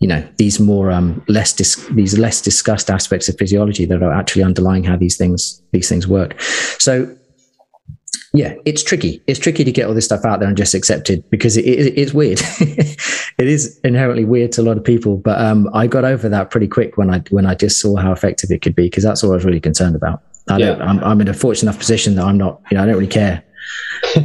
you 0.00 0.08
know 0.08 0.26
these 0.36 0.60
more 0.60 0.90
um, 0.90 1.24
less 1.28 1.52
dis- 1.52 1.86
these 1.92 2.18
less 2.18 2.42
discussed 2.42 2.90
aspects 2.90 3.28
of 3.28 3.38
physiology 3.38 3.86
that 3.86 4.02
are 4.02 4.12
actually 4.12 4.42
underlying 4.42 4.84
how 4.84 4.96
these 4.96 5.16
things 5.16 5.62
these 5.72 5.88
things 5.88 6.06
work. 6.06 6.40
So 6.78 7.16
yeah, 8.34 8.54
it's 8.66 8.82
tricky. 8.82 9.22
It's 9.26 9.38
tricky 9.38 9.64
to 9.64 9.72
get 9.72 9.86
all 9.86 9.94
this 9.94 10.04
stuff 10.04 10.26
out 10.26 10.40
there 10.40 10.48
and 10.48 10.56
just 10.58 10.74
accept 10.74 11.08
it 11.08 11.28
because 11.30 11.56
it, 11.56 11.64
it, 11.64 11.98
it's 11.98 12.12
weird. 12.12 12.40
it 12.60 13.46
is 13.46 13.80
inherently 13.82 14.26
weird 14.26 14.52
to 14.52 14.60
a 14.60 14.64
lot 14.64 14.76
of 14.76 14.84
people, 14.84 15.16
but 15.16 15.40
um, 15.40 15.70
I 15.72 15.86
got 15.86 16.04
over 16.04 16.28
that 16.28 16.50
pretty 16.50 16.68
quick 16.68 16.98
when 16.98 17.08
I 17.08 17.20
when 17.30 17.46
I 17.46 17.54
just 17.54 17.80
saw 17.80 17.96
how 17.96 18.12
effective 18.12 18.50
it 18.50 18.60
could 18.60 18.74
be 18.74 18.84
because 18.84 19.04
that's 19.04 19.24
all 19.24 19.30
I 19.32 19.36
was 19.36 19.46
really 19.46 19.60
concerned 19.60 19.96
about. 19.96 20.22
I 20.48 20.58
yeah. 20.58 20.76
I'm, 20.80 21.02
I'm 21.02 21.20
in 21.20 21.28
a 21.28 21.34
fortunate 21.34 21.70
enough 21.70 21.78
position 21.80 22.14
that 22.16 22.24
I'm 22.24 22.36
not, 22.36 22.60
you 22.70 22.76
know, 22.76 22.82
I 22.82 22.86
don't 22.86 22.94
really 22.94 23.06
care 23.06 23.42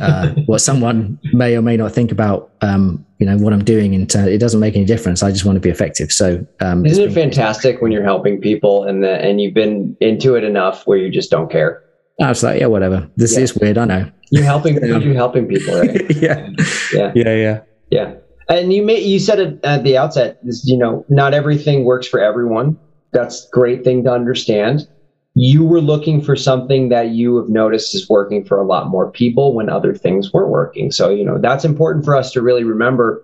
uh, 0.01 0.29
what 0.45 0.59
someone 0.59 1.19
may 1.33 1.55
or 1.55 1.61
may 1.61 1.77
not 1.77 1.91
think 1.91 2.11
about 2.11 2.51
um, 2.61 3.05
you 3.19 3.25
know 3.25 3.37
what 3.37 3.53
I'm 3.53 3.63
doing 3.63 3.93
and 3.93 4.13
it 4.13 4.39
doesn't 4.39 4.59
make 4.59 4.75
any 4.75 4.85
difference. 4.85 5.23
I 5.23 5.31
just 5.31 5.45
want 5.45 5.55
to 5.55 5.59
be 5.59 5.69
effective. 5.69 6.11
So 6.11 6.45
um, 6.59 6.85
isn't 6.85 7.09
it 7.09 7.13
fantastic 7.13 7.81
when 7.81 7.91
you're 7.91 8.03
helping 8.03 8.41
people 8.41 8.83
and 8.83 9.03
the, 9.03 9.13
and 9.21 9.39
you've 9.39 9.53
been 9.53 9.95
into 9.99 10.35
it 10.35 10.43
enough 10.43 10.87
where 10.87 10.97
you 10.97 11.11
just 11.11 11.29
don't 11.29 11.51
care? 11.51 11.83
I 12.21 12.29
was 12.29 12.43
like, 12.43 12.59
yeah, 12.59 12.67
whatever. 12.67 13.09
This 13.17 13.35
yeah. 13.35 13.43
is 13.43 13.55
weird. 13.55 13.77
I 13.77 13.85
know. 13.85 14.11
You're 14.31 14.43
helping. 14.43 14.83
you're 14.83 15.13
helping 15.13 15.47
people, 15.47 15.79
right? 15.79 16.15
yeah. 16.15 16.49
Yeah. 16.93 17.11
Yeah. 17.15 17.35
Yeah. 17.35 17.61
Yeah. 17.89 18.13
And 18.49 18.73
you 18.73 18.83
may 18.83 18.99
you 18.99 19.19
said 19.19 19.39
it 19.39 19.63
at 19.63 19.83
the 19.83 19.97
outset. 19.97 20.39
Is 20.43 20.67
you 20.67 20.77
know 20.77 21.05
not 21.09 21.33
everything 21.33 21.83
works 21.83 22.07
for 22.07 22.19
everyone. 22.19 22.77
That's 23.11 23.45
a 23.45 23.49
great 23.51 23.83
thing 23.83 24.03
to 24.05 24.11
understand 24.11 24.87
you 25.33 25.63
were 25.63 25.81
looking 25.81 26.21
for 26.21 26.35
something 26.35 26.89
that 26.89 27.09
you 27.09 27.37
have 27.37 27.49
noticed 27.49 27.95
is 27.95 28.09
working 28.09 28.43
for 28.43 28.59
a 28.59 28.65
lot 28.65 28.87
more 28.89 29.11
people 29.11 29.53
when 29.53 29.69
other 29.69 29.95
things 29.95 30.31
weren't 30.33 30.49
working. 30.49 30.91
So, 30.91 31.09
you 31.09 31.23
know, 31.23 31.37
that's 31.39 31.63
important 31.63 32.03
for 32.03 32.15
us 32.15 32.31
to 32.33 32.41
really 32.41 32.63
remember. 32.63 33.23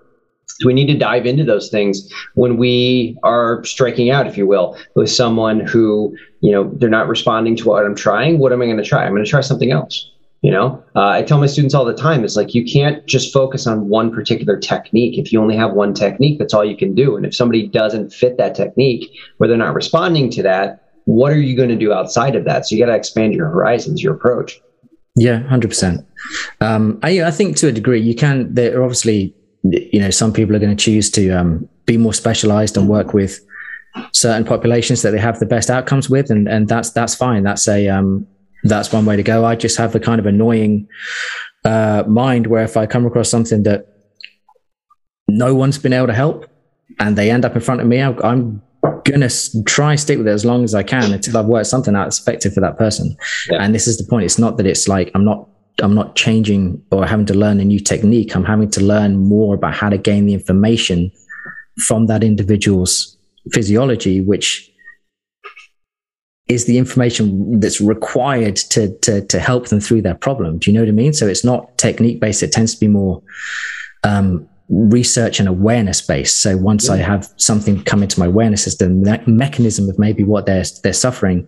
we 0.65 0.74
need 0.74 0.88
to 0.88 0.98
dive 0.98 1.26
into 1.26 1.43
those 1.43 1.70
things 1.70 2.10
when 2.34 2.58
we 2.58 3.17
are 3.24 3.63
striking 3.65 4.10
out, 4.10 4.26
if 4.26 4.38
you 4.38 4.48
will, 4.48 4.78
with 4.96 5.10
someone 5.10 5.60
who, 5.60 6.15
you 6.41 6.52
know, 6.52 6.72
they're 6.78 6.89
not 6.89 7.08
responding 7.08 7.56
to 7.58 7.67
what 7.67 7.86
I'm 7.86 7.96
trying. 7.96 8.39
What 8.39 8.54
am 8.54 8.62
I 8.62 8.65
going 8.65 8.78
to 8.78 8.84
try? 8.84 9.06
I'm 9.06 9.12
going 9.12 9.24
to 9.24 9.30
try 9.30 9.41
something 9.41 9.72
else. 9.72 10.12
You 10.41 10.52
know, 10.52 10.84
uh, 10.96 11.08
I 11.08 11.24
tell 11.24 11.39
my 11.39 11.48
students 11.48 11.74
all 11.74 11.84
the 11.84 11.96
time, 11.96 12.24
it's 12.24 12.36
like 12.36 12.54
you 12.54 12.63
can't 12.63 13.06
just 13.08 13.34
focus 13.34 13.65
on 13.65 13.89
one 13.89 14.12
particular 14.12 14.58
technique. 14.58 15.17
If 15.17 15.34
you 15.34 15.41
only 15.41 15.58
have 15.58 15.74
one 15.74 15.93
technique, 15.96 16.38
that's 16.38 16.54
all 16.54 16.63
you 16.63 16.78
can 16.78 16.93
do. 16.93 17.17
And 17.17 17.26
if 17.26 17.36
somebody 17.36 17.67
doesn't 17.67 18.13
fit 18.13 18.38
that 18.38 18.56
technique, 18.56 19.10
or 19.39 19.48
they're 19.48 19.58
not 19.58 19.74
responding 19.74 20.30
to 20.32 20.43
that, 20.43 20.80
what 21.08 21.32
are 21.32 21.39
you 21.39 21.56
going 21.56 21.70
to 21.70 21.78
do 21.78 21.93
outside 21.93 22.36
of 22.36 22.43
that? 22.43 22.67
So 22.67 22.76
you 22.76 22.86
got 22.86 22.91
to 22.91 22.98
expand 22.98 23.34
your 23.34 23.48
horizons, 23.48 24.04
your 24.04 24.13
approach. 24.13 24.60
Yeah, 25.15 25.39
hundred 25.48 25.67
um, 25.67 25.70
percent. 25.70 26.06
I, 26.62 27.24
I 27.24 27.32
think 27.32 27.56
to 27.58 27.70
a 27.70 27.72
degree 27.72 28.02
you 28.02 28.13
can. 28.13 28.54
There 28.54 28.78
are 28.78 28.84
obviously, 28.84 29.34
you 29.63 30.02
know, 30.02 30.10
some 30.12 30.34
people 30.34 30.54
are 30.54 30.60
going 30.60 30.76
to 30.76 30.84
choose 30.84 31.10
to 31.12 31.30
um, 31.30 31.70
be 31.86 31.98
more 31.98 32.13
specialized 32.13 32.76
and 32.76 32.89
work 32.89 33.13
with 33.13 33.39
certain 34.12 34.46
populations 34.46 35.02
that 35.02 35.12
they 35.12 35.17
have 35.17 35.39
the 35.39 35.46
best 35.46 35.70
outcomes 35.70 36.10
with, 36.10 36.30
and 36.30 36.50
and 36.50 36.67
that's 36.67 36.91
that's 36.91 37.15
fine. 37.15 37.43
That's 37.43 37.70
a 37.70 37.88
um, 37.88 38.28
that's 38.63 38.91
one 38.91 39.06
way 39.06 39.15
to 39.15 39.24
go. 39.24 39.46
I 39.46 39.56
just 39.56 39.78
have 39.78 39.96
a 39.96 40.02
kind 40.02 40.20
of 40.20 40.26
annoying 40.26 40.89
uh, 41.63 42.04
mind 42.06 42.48
where 42.48 42.65
if 42.65 42.76
I 42.76 42.86
come 42.86 43.06
across 43.06 43.30
something 43.30 43.63
that 43.63 43.88
no 45.30 45.56
one's 45.56 45.78
been 45.78 45.93
able 45.93 46.08
to 46.08 46.13
help, 46.13 46.48
and 47.00 47.17
they 47.17 47.32
end 47.32 47.46
up 47.46 47.56
in 47.56 47.62
front 47.62 47.80
of 47.80 47.88
me, 47.88 48.02
I'm 48.02 48.62
gonna 49.06 49.30
try 49.65 49.95
stick 49.95 50.17
with 50.17 50.28
it 50.28 50.32
as 50.32 50.45
long 50.45 50.63
as 50.63 50.76
I 50.76 50.84
can 50.84 51.13
until 51.13 51.38
I've 51.38 51.45
worked 51.45 51.67
something 51.67 51.95
out 51.95 52.06
that's 52.06 52.19
effective 52.19 52.54
for 52.54 52.62
that 52.62 52.78
person. 52.78 53.15
Yeah. 53.50 53.63
And 53.63 53.73
this 53.73 53.88
is 53.88 53.97
the 53.97 54.04
point. 54.04 54.26
It's 54.26 54.39
not 54.39 54.58
that 54.58 54.65
it's 54.65 54.88
like 54.88 55.12
I'm 55.15 55.26
not 55.26 55.47
I'm 55.82 55.93
not 55.93 56.15
changing 56.15 56.82
or 56.91 57.06
having 57.06 57.26
to 57.28 57.34
learn 57.34 57.60
a 57.60 57.65
new 57.65 57.80
technique. 57.80 58.36
I'm 58.36 58.43
having 58.43 58.69
to 58.71 58.82
learn 58.82 59.17
more 59.17 59.56
about 59.56 59.76
how 59.76 59.89
to 59.89 59.97
gain 59.97 60.26
the 60.26 60.34
information 60.34 61.12
from 61.88 62.08
that 62.08 62.23
individual's 62.23 63.17
physiology, 63.52 64.21
which 64.21 64.71
is 66.47 66.65
the 66.65 66.78
information 66.78 67.60
that's 67.60 67.82
required 67.82 68.56
to 68.56 68.97
to 69.00 69.21
to 69.26 69.39
help 69.39 69.67
them 69.67 69.80
through 69.80 70.02
their 70.02 70.15
problem. 70.15 70.58
Do 70.58 70.71
you 70.71 70.76
know 70.76 70.82
what 70.82 70.89
I 70.89 70.93
mean? 70.93 71.13
So 71.13 71.28
it's 71.28 71.43
not 71.43 71.78
technique 71.78 72.19
based. 72.19 72.41
It 72.41 72.52
tends 72.52 72.73
to 72.73 72.80
be 72.80 72.88
more 72.88 73.21
um, 74.04 74.47
research 74.70 75.40
and 75.40 75.48
awareness 75.48 76.02
based. 76.02 76.42
So 76.42 76.58
once 76.58 76.88
yeah. 76.88 76.96
I 76.96 76.98
have 76.98 77.32
something 77.38 77.84
come 77.84 78.04
into 78.04 78.20
my 78.20 78.26
awareness 78.26 78.64
system, 78.64 79.04
that 79.04 79.28
mechanism 79.28 79.90
of 79.90 79.98
maybe 79.98 80.24
what 80.24 80.46
they're 80.46 80.66
they're 80.84 80.94
suffering, 80.94 81.48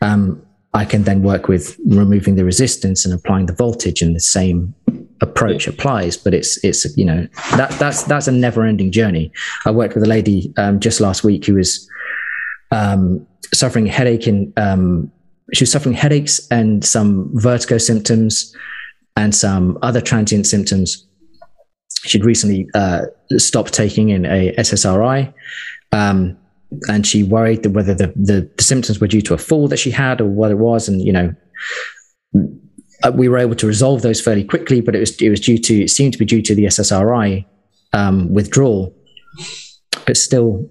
um, 0.00 0.44
I 0.74 0.84
can 0.84 1.02
then 1.02 1.22
work 1.22 1.48
with 1.48 1.78
removing 1.86 2.36
the 2.36 2.44
resistance 2.44 3.04
and 3.04 3.12
applying 3.12 3.46
the 3.46 3.52
voltage, 3.52 4.00
and 4.00 4.14
the 4.14 4.20
same 4.20 4.74
approach 5.20 5.66
yeah. 5.66 5.72
applies. 5.72 6.16
But 6.16 6.34
it's 6.34 6.62
it's 6.64 6.96
you 6.96 7.04
know 7.04 7.26
that 7.56 7.70
that's 7.78 8.04
that's 8.04 8.28
a 8.28 8.32
never 8.32 8.64
ending 8.64 8.92
journey. 8.92 9.32
I 9.66 9.70
worked 9.70 9.94
with 9.94 10.04
a 10.04 10.08
lady 10.08 10.52
um, 10.56 10.78
just 10.80 11.00
last 11.00 11.24
week 11.24 11.46
who 11.46 11.54
was 11.54 11.88
um, 12.70 13.26
suffering 13.52 13.86
headache 13.86 14.26
and 14.26 14.52
um, 14.58 15.10
she 15.52 15.62
was 15.62 15.70
suffering 15.70 15.94
headaches 15.94 16.46
and 16.50 16.84
some 16.84 17.30
vertigo 17.34 17.78
symptoms 17.78 18.54
and 19.16 19.34
some 19.34 19.78
other 19.82 20.00
transient 20.00 20.46
symptoms 20.46 21.06
she'd 22.04 22.24
recently 22.24 22.68
uh, 22.74 23.02
stopped 23.36 23.72
taking 23.72 24.10
in 24.10 24.26
a 24.26 24.54
SSRI. 24.56 25.32
Um, 25.92 26.36
and 26.88 27.06
she 27.06 27.22
worried 27.22 27.62
that 27.62 27.70
whether 27.70 27.94
the, 27.94 28.12
the, 28.16 28.50
the, 28.56 28.62
symptoms 28.62 28.98
were 28.98 29.06
due 29.06 29.20
to 29.22 29.34
a 29.34 29.38
fall 29.38 29.68
that 29.68 29.76
she 29.76 29.90
had 29.90 30.20
or 30.20 30.26
what 30.26 30.50
it 30.50 30.58
was. 30.58 30.88
And, 30.88 31.02
you 31.02 31.12
know, 31.12 31.34
uh, 33.02 33.12
we 33.14 33.28
were 33.28 33.38
able 33.38 33.54
to 33.56 33.66
resolve 33.66 34.02
those 34.02 34.20
fairly 34.20 34.44
quickly, 34.44 34.80
but 34.80 34.94
it 34.94 35.00
was, 35.00 35.20
it 35.20 35.28
was 35.28 35.40
due 35.40 35.58
to, 35.58 35.84
it 35.84 35.90
seemed 35.90 36.14
to 36.14 36.18
be 36.18 36.24
due 36.24 36.40
to 36.42 36.54
the 36.54 36.64
SSRI 36.64 37.44
um, 37.92 38.32
withdrawal. 38.32 38.94
But 40.06 40.16
still, 40.16 40.70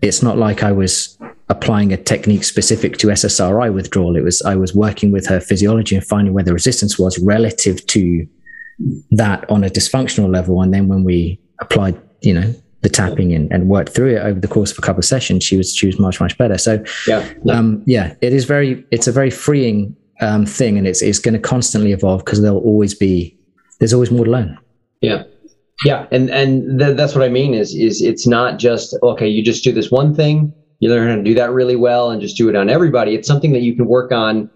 it's 0.00 0.22
not 0.22 0.38
like 0.38 0.62
I 0.62 0.72
was 0.72 1.18
applying 1.48 1.92
a 1.92 1.96
technique 1.96 2.44
specific 2.44 2.96
to 2.98 3.08
SSRI 3.08 3.72
withdrawal. 3.72 4.16
It 4.16 4.24
was, 4.24 4.40
I 4.42 4.56
was 4.56 4.74
working 4.74 5.12
with 5.12 5.26
her 5.26 5.40
physiology 5.40 5.96
and 5.96 6.04
finding 6.04 6.32
where 6.32 6.44
the 6.44 6.54
resistance 6.54 6.98
was 6.98 7.18
relative 7.18 7.86
to 7.88 8.26
that 9.10 9.48
on 9.50 9.64
a 9.64 9.68
dysfunctional 9.68 10.32
level. 10.32 10.62
And 10.62 10.72
then 10.72 10.88
when 10.88 11.04
we 11.04 11.40
applied, 11.60 12.00
you 12.22 12.34
know, 12.34 12.54
the 12.82 12.88
tapping 12.88 13.32
and, 13.32 13.50
and 13.52 13.68
worked 13.68 13.94
through 13.94 14.16
it 14.16 14.18
over 14.18 14.40
the 14.40 14.48
course 14.48 14.72
of 14.72 14.78
a 14.78 14.82
couple 14.82 14.98
of 15.00 15.04
sessions, 15.04 15.44
she 15.44 15.56
was 15.56 15.74
she 15.74 15.86
was 15.86 15.98
much 15.98 16.20
much 16.20 16.36
better. 16.36 16.58
So 16.58 16.82
yeah, 17.06 17.28
yeah, 17.44 17.54
um, 17.54 17.82
yeah 17.86 18.14
it 18.20 18.32
is 18.32 18.44
very 18.44 18.84
it's 18.90 19.06
a 19.06 19.12
very 19.12 19.30
freeing 19.30 19.96
um, 20.20 20.46
thing, 20.46 20.78
and 20.78 20.86
it's 20.86 21.02
it's 21.02 21.18
going 21.18 21.34
to 21.34 21.40
constantly 21.40 21.92
evolve 21.92 22.24
because 22.24 22.42
there'll 22.42 22.58
always 22.58 22.94
be 22.94 23.38
there's 23.78 23.92
always 23.92 24.10
more 24.10 24.24
to 24.24 24.30
learn. 24.30 24.58
Yeah, 25.00 25.22
yeah, 25.84 26.06
and 26.10 26.28
and 26.30 26.78
th- 26.78 26.96
that's 26.96 27.14
what 27.14 27.24
I 27.24 27.28
mean 27.28 27.54
is 27.54 27.74
is 27.74 28.02
it's 28.02 28.26
not 28.26 28.58
just 28.58 28.96
okay. 29.02 29.28
You 29.28 29.44
just 29.44 29.62
do 29.62 29.70
this 29.70 29.90
one 29.90 30.12
thing, 30.12 30.52
you 30.82 30.90
learn 30.90 31.08
how 31.08 31.14
to 31.14 31.22
do 31.22 31.34
that 31.34 31.52
really 31.52 31.76
well 31.76 32.10
and 32.10 32.20
just 32.20 32.36
do 32.36 32.48
it 32.48 32.56
on 32.56 32.68
everybody. 32.68 33.14
It's 33.14 33.28
something 33.28 33.52
that 33.52 33.62
you 33.62 33.76
can 33.76 33.86
work 33.86 34.10
on. 34.10 34.50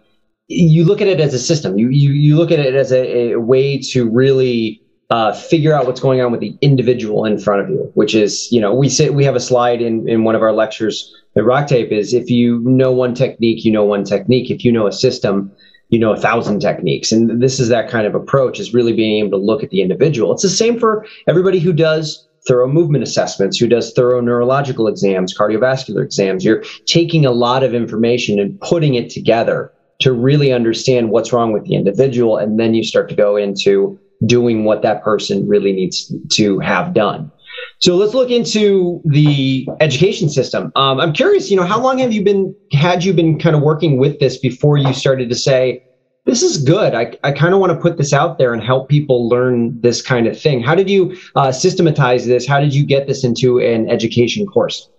You 0.48 0.84
look 0.84 1.00
at 1.00 1.08
it 1.08 1.20
as 1.20 1.34
a 1.34 1.38
system. 1.38 1.76
You 1.78 1.88
you 1.88 2.10
you 2.10 2.36
look 2.36 2.50
at 2.52 2.60
it 2.60 2.74
as 2.74 2.92
a, 2.92 3.32
a 3.32 3.40
way 3.40 3.78
to 3.92 4.08
really 4.08 4.80
uh, 5.10 5.32
figure 5.32 5.72
out 5.72 5.86
what's 5.86 6.00
going 6.00 6.20
on 6.20 6.32
with 6.32 6.40
the 6.40 6.56
individual 6.60 7.24
in 7.24 7.38
front 7.38 7.62
of 7.62 7.70
you, 7.70 7.90
which 7.94 8.14
is, 8.14 8.48
you 8.50 8.60
know, 8.60 8.74
we 8.74 8.88
say 8.88 9.10
we 9.10 9.24
have 9.24 9.36
a 9.36 9.40
slide 9.40 9.80
in, 9.80 10.08
in 10.08 10.24
one 10.24 10.34
of 10.34 10.42
our 10.42 10.52
lectures 10.52 11.14
at 11.36 11.44
Rock 11.44 11.68
Tape 11.68 11.92
is 11.92 12.12
if 12.12 12.30
you 12.30 12.60
know 12.60 12.90
one 12.90 13.14
technique, 13.14 13.64
you 13.64 13.70
know 13.70 13.84
one 13.84 14.04
technique. 14.04 14.50
If 14.50 14.64
you 14.64 14.72
know 14.72 14.86
a 14.86 14.92
system, 14.92 15.52
you 15.90 15.98
know 15.98 16.12
a 16.12 16.16
thousand 16.16 16.60
techniques. 16.60 17.12
And 17.12 17.42
this 17.42 17.60
is 17.60 17.68
that 17.68 17.88
kind 17.88 18.06
of 18.06 18.14
approach 18.14 18.58
is 18.58 18.74
really 18.74 18.92
being 18.92 19.24
able 19.24 19.38
to 19.38 19.44
look 19.44 19.62
at 19.62 19.70
the 19.70 19.80
individual. 19.80 20.32
It's 20.32 20.42
the 20.42 20.48
same 20.48 20.78
for 20.78 21.06
everybody 21.28 21.60
who 21.60 21.72
does 21.72 22.26
thorough 22.48 22.68
movement 22.68 23.04
assessments, 23.04 23.58
who 23.58 23.68
does 23.68 23.92
thorough 23.92 24.20
neurological 24.20 24.88
exams, 24.88 25.36
cardiovascular 25.36 26.02
exams. 26.02 26.44
You're 26.44 26.62
taking 26.86 27.26
a 27.26 27.32
lot 27.32 27.62
of 27.62 27.74
information 27.74 28.40
and 28.40 28.60
putting 28.60 28.94
it 28.94 29.10
together 29.10 29.72
to 30.00 30.12
really 30.12 30.52
understand 30.52 31.10
what's 31.10 31.32
wrong 31.32 31.52
with 31.52 31.64
the 31.64 31.74
individual. 31.74 32.36
And 32.36 32.58
then 32.58 32.74
you 32.74 32.84
start 32.84 33.08
to 33.10 33.14
go 33.14 33.36
into 33.36 33.98
doing 34.24 34.64
what 34.64 34.82
that 34.82 35.02
person 35.02 35.46
really 35.48 35.72
needs 35.72 36.12
to 36.32 36.58
have 36.60 36.94
done. 36.94 37.30
So 37.78 37.96
let's 37.96 38.14
look 38.14 38.30
into 38.30 39.00
the 39.04 39.68
education 39.80 40.28
system. 40.28 40.72
Um, 40.76 41.00
I'm 41.00 41.12
curious, 41.12 41.50
you 41.50 41.56
know, 41.56 41.64
how 41.64 41.80
long 41.80 41.98
have 41.98 42.12
you 42.12 42.22
been 42.22 42.54
had 42.72 43.04
you 43.04 43.12
been 43.12 43.38
kind 43.38 43.54
of 43.54 43.62
working 43.62 43.98
with 43.98 44.18
this 44.18 44.38
before 44.38 44.76
you 44.76 44.92
started 44.92 45.28
to 45.28 45.34
say, 45.34 45.82
this 46.24 46.42
is 46.42 46.58
good. 46.58 46.94
I, 46.94 47.14
I 47.22 47.32
kind 47.32 47.54
of 47.54 47.60
want 47.60 47.72
to 47.72 47.78
put 47.78 47.98
this 47.98 48.12
out 48.12 48.38
there 48.38 48.52
and 48.52 48.62
help 48.62 48.88
people 48.88 49.28
learn 49.28 49.80
this 49.80 50.02
kind 50.02 50.26
of 50.26 50.38
thing. 50.38 50.60
How 50.60 50.74
did 50.74 50.90
you 50.90 51.16
uh, 51.36 51.52
systematize 51.52 52.26
this? 52.26 52.46
How 52.46 52.60
did 52.60 52.74
you 52.74 52.84
get 52.84 53.06
this 53.06 53.24
into 53.24 53.58
an 53.58 53.88
education 53.88 54.44
course? 54.46 54.90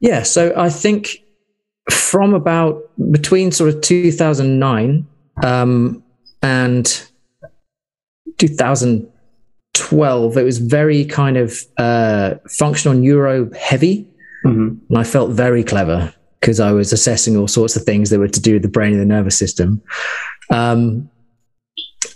Yeah, 0.00 0.22
so 0.22 0.52
I 0.56 0.70
think 0.70 1.18
from 1.90 2.34
about 2.34 2.82
between 3.10 3.52
sort 3.52 3.74
of 3.74 3.80
2009 3.80 5.06
um, 5.42 6.02
and 6.42 7.08
2012, 8.38 10.36
it 10.36 10.42
was 10.42 10.58
very 10.58 11.04
kind 11.04 11.36
of 11.36 11.58
uh, 11.76 12.34
functional 12.48 12.96
neuro 12.96 13.50
heavy. 13.54 14.08
Mm-hmm. 14.44 14.76
And 14.88 14.98
I 14.98 15.04
felt 15.04 15.30
very 15.30 15.64
clever 15.64 16.14
because 16.40 16.60
I 16.60 16.72
was 16.72 16.92
assessing 16.92 17.36
all 17.36 17.48
sorts 17.48 17.74
of 17.76 17.82
things 17.82 18.10
that 18.10 18.18
were 18.18 18.28
to 18.28 18.40
do 18.40 18.54
with 18.54 18.62
the 18.62 18.68
brain 18.68 18.92
and 18.92 19.00
the 19.00 19.06
nervous 19.06 19.36
system. 19.36 19.82
Um, 20.50 21.10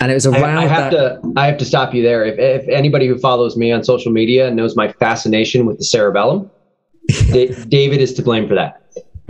and 0.00 0.11
it 0.11 0.14
was 0.14 0.26
around. 0.26 0.58
I, 0.58 0.62
I 0.62 0.66
have 0.66 0.92
that- 0.92 1.22
to. 1.22 1.32
I 1.37 1.46
have 1.46 1.58
to 1.58 1.64
stop 1.64 1.94
you 1.94 2.02
there. 2.02 2.24
If, 2.24 2.38
if 2.38 2.68
anybody 2.68 3.06
who 3.06 3.18
follows 3.18 3.56
me 3.56 3.72
on 3.72 3.82
social 3.85 4.12
media 4.12 4.50
knows 4.50 4.76
my 4.76 4.92
fascination 4.92 5.66
with 5.66 5.78
the 5.78 5.85
cerebellum, 5.85 6.50
David 7.08 8.00
is 8.00 8.14
to 8.14 8.22
blame 8.22 8.48
for 8.48 8.54
that. 8.54 8.82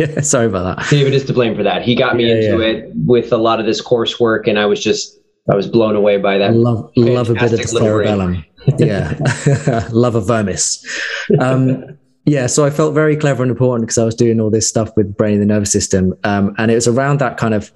Yeah, 0.03 0.21
sorry 0.23 0.47
about 0.47 0.77
that. 0.77 0.91
David 0.91 1.15
is 1.15 1.25
to 1.27 1.33
blame 1.33 1.57
for 1.57 1.62
that. 1.62 1.83
He 1.83 1.95
got 1.95 2.17
me 2.17 2.29
yeah, 2.29 2.35
into 2.35 2.62
yeah. 2.62 2.69
it 2.69 2.91
with 2.95 3.33
a 3.33 3.37
lot 3.37 3.61
of 3.61 3.67
this 3.67 3.83
coursework, 3.83 4.49
and 4.49 4.59
I 4.59 4.67
was 4.67 4.83
just 4.83 5.19
I 5.51 5.57
was 5.57 5.67
blown 5.67 5.97
away 5.97 6.19
by 6.19 6.38
that. 6.38 6.55
Love, 6.55 6.91
love 6.97 7.31
a 7.31 7.35
bit 7.35 7.53
of 7.53 7.59
the 7.59 7.67
cerebellum. 7.67 8.45
yeah, 8.79 9.88
love 9.93 10.15
a 10.15 10.21
vermis. 10.21 10.87
Um, 11.41 11.99
yeah, 12.25 12.47
so 12.47 12.65
I 12.65 12.71
felt 12.71 12.95
very 12.95 13.17
clever 13.17 13.43
and 13.43 13.51
important 13.51 13.87
because 13.87 13.99
I 13.99 14.05
was 14.05 14.15
doing 14.15 14.41
all 14.41 14.51
this 14.51 14.69
stuff 14.69 14.91
with 14.97 15.17
brain 15.17 15.35
and 15.35 15.43
the 15.43 15.47
nervous 15.47 15.73
system, 15.73 16.15
um, 16.25 16.55
and 16.59 16.71
it 16.71 16.75
was 16.75 16.87
around 16.87 17.19
that 17.21 17.37
kind 17.37 17.55
of 17.55 17.73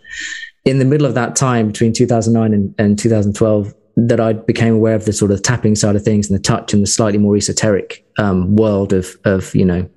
in 0.64 0.78
the 0.78 0.84
middle 0.84 1.06
of 1.06 1.14
that 1.14 1.36
time 1.36 1.68
between 1.68 1.92
2009 1.92 2.52
and, 2.52 2.74
and 2.78 2.98
2012 2.98 3.72
that 3.96 4.20
I 4.20 4.34
became 4.34 4.74
aware 4.74 4.94
of 4.94 5.06
the 5.06 5.12
sort 5.12 5.30
of 5.30 5.42
tapping 5.42 5.74
side 5.74 5.96
of 5.96 6.02
things 6.02 6.28
and 6.28 6.38
the 6.38 6.42
touch 6.42 6.74
and 6.74 6.82
the 6.82 6.86
slightly 6.86 7.18
more 7.18 7.36
esoteric 7.36 8.04
um, 8.18 8.54
world 8.56 8.92
of 8.92 9.16
of 9.24 9.54
you 9.54 9.64
know 9.64 9.88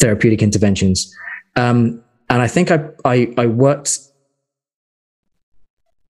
therapeutic 0.00 0.42
interventions. 0.42 1.14
Um, 1.56 2.02
and 2.28 2.42
I 2.42 2.46
think 2.46 2.70
I, 2.70 2.88
I, 3.04 3.32
I 3.36 3.46
worked 3.46 3.98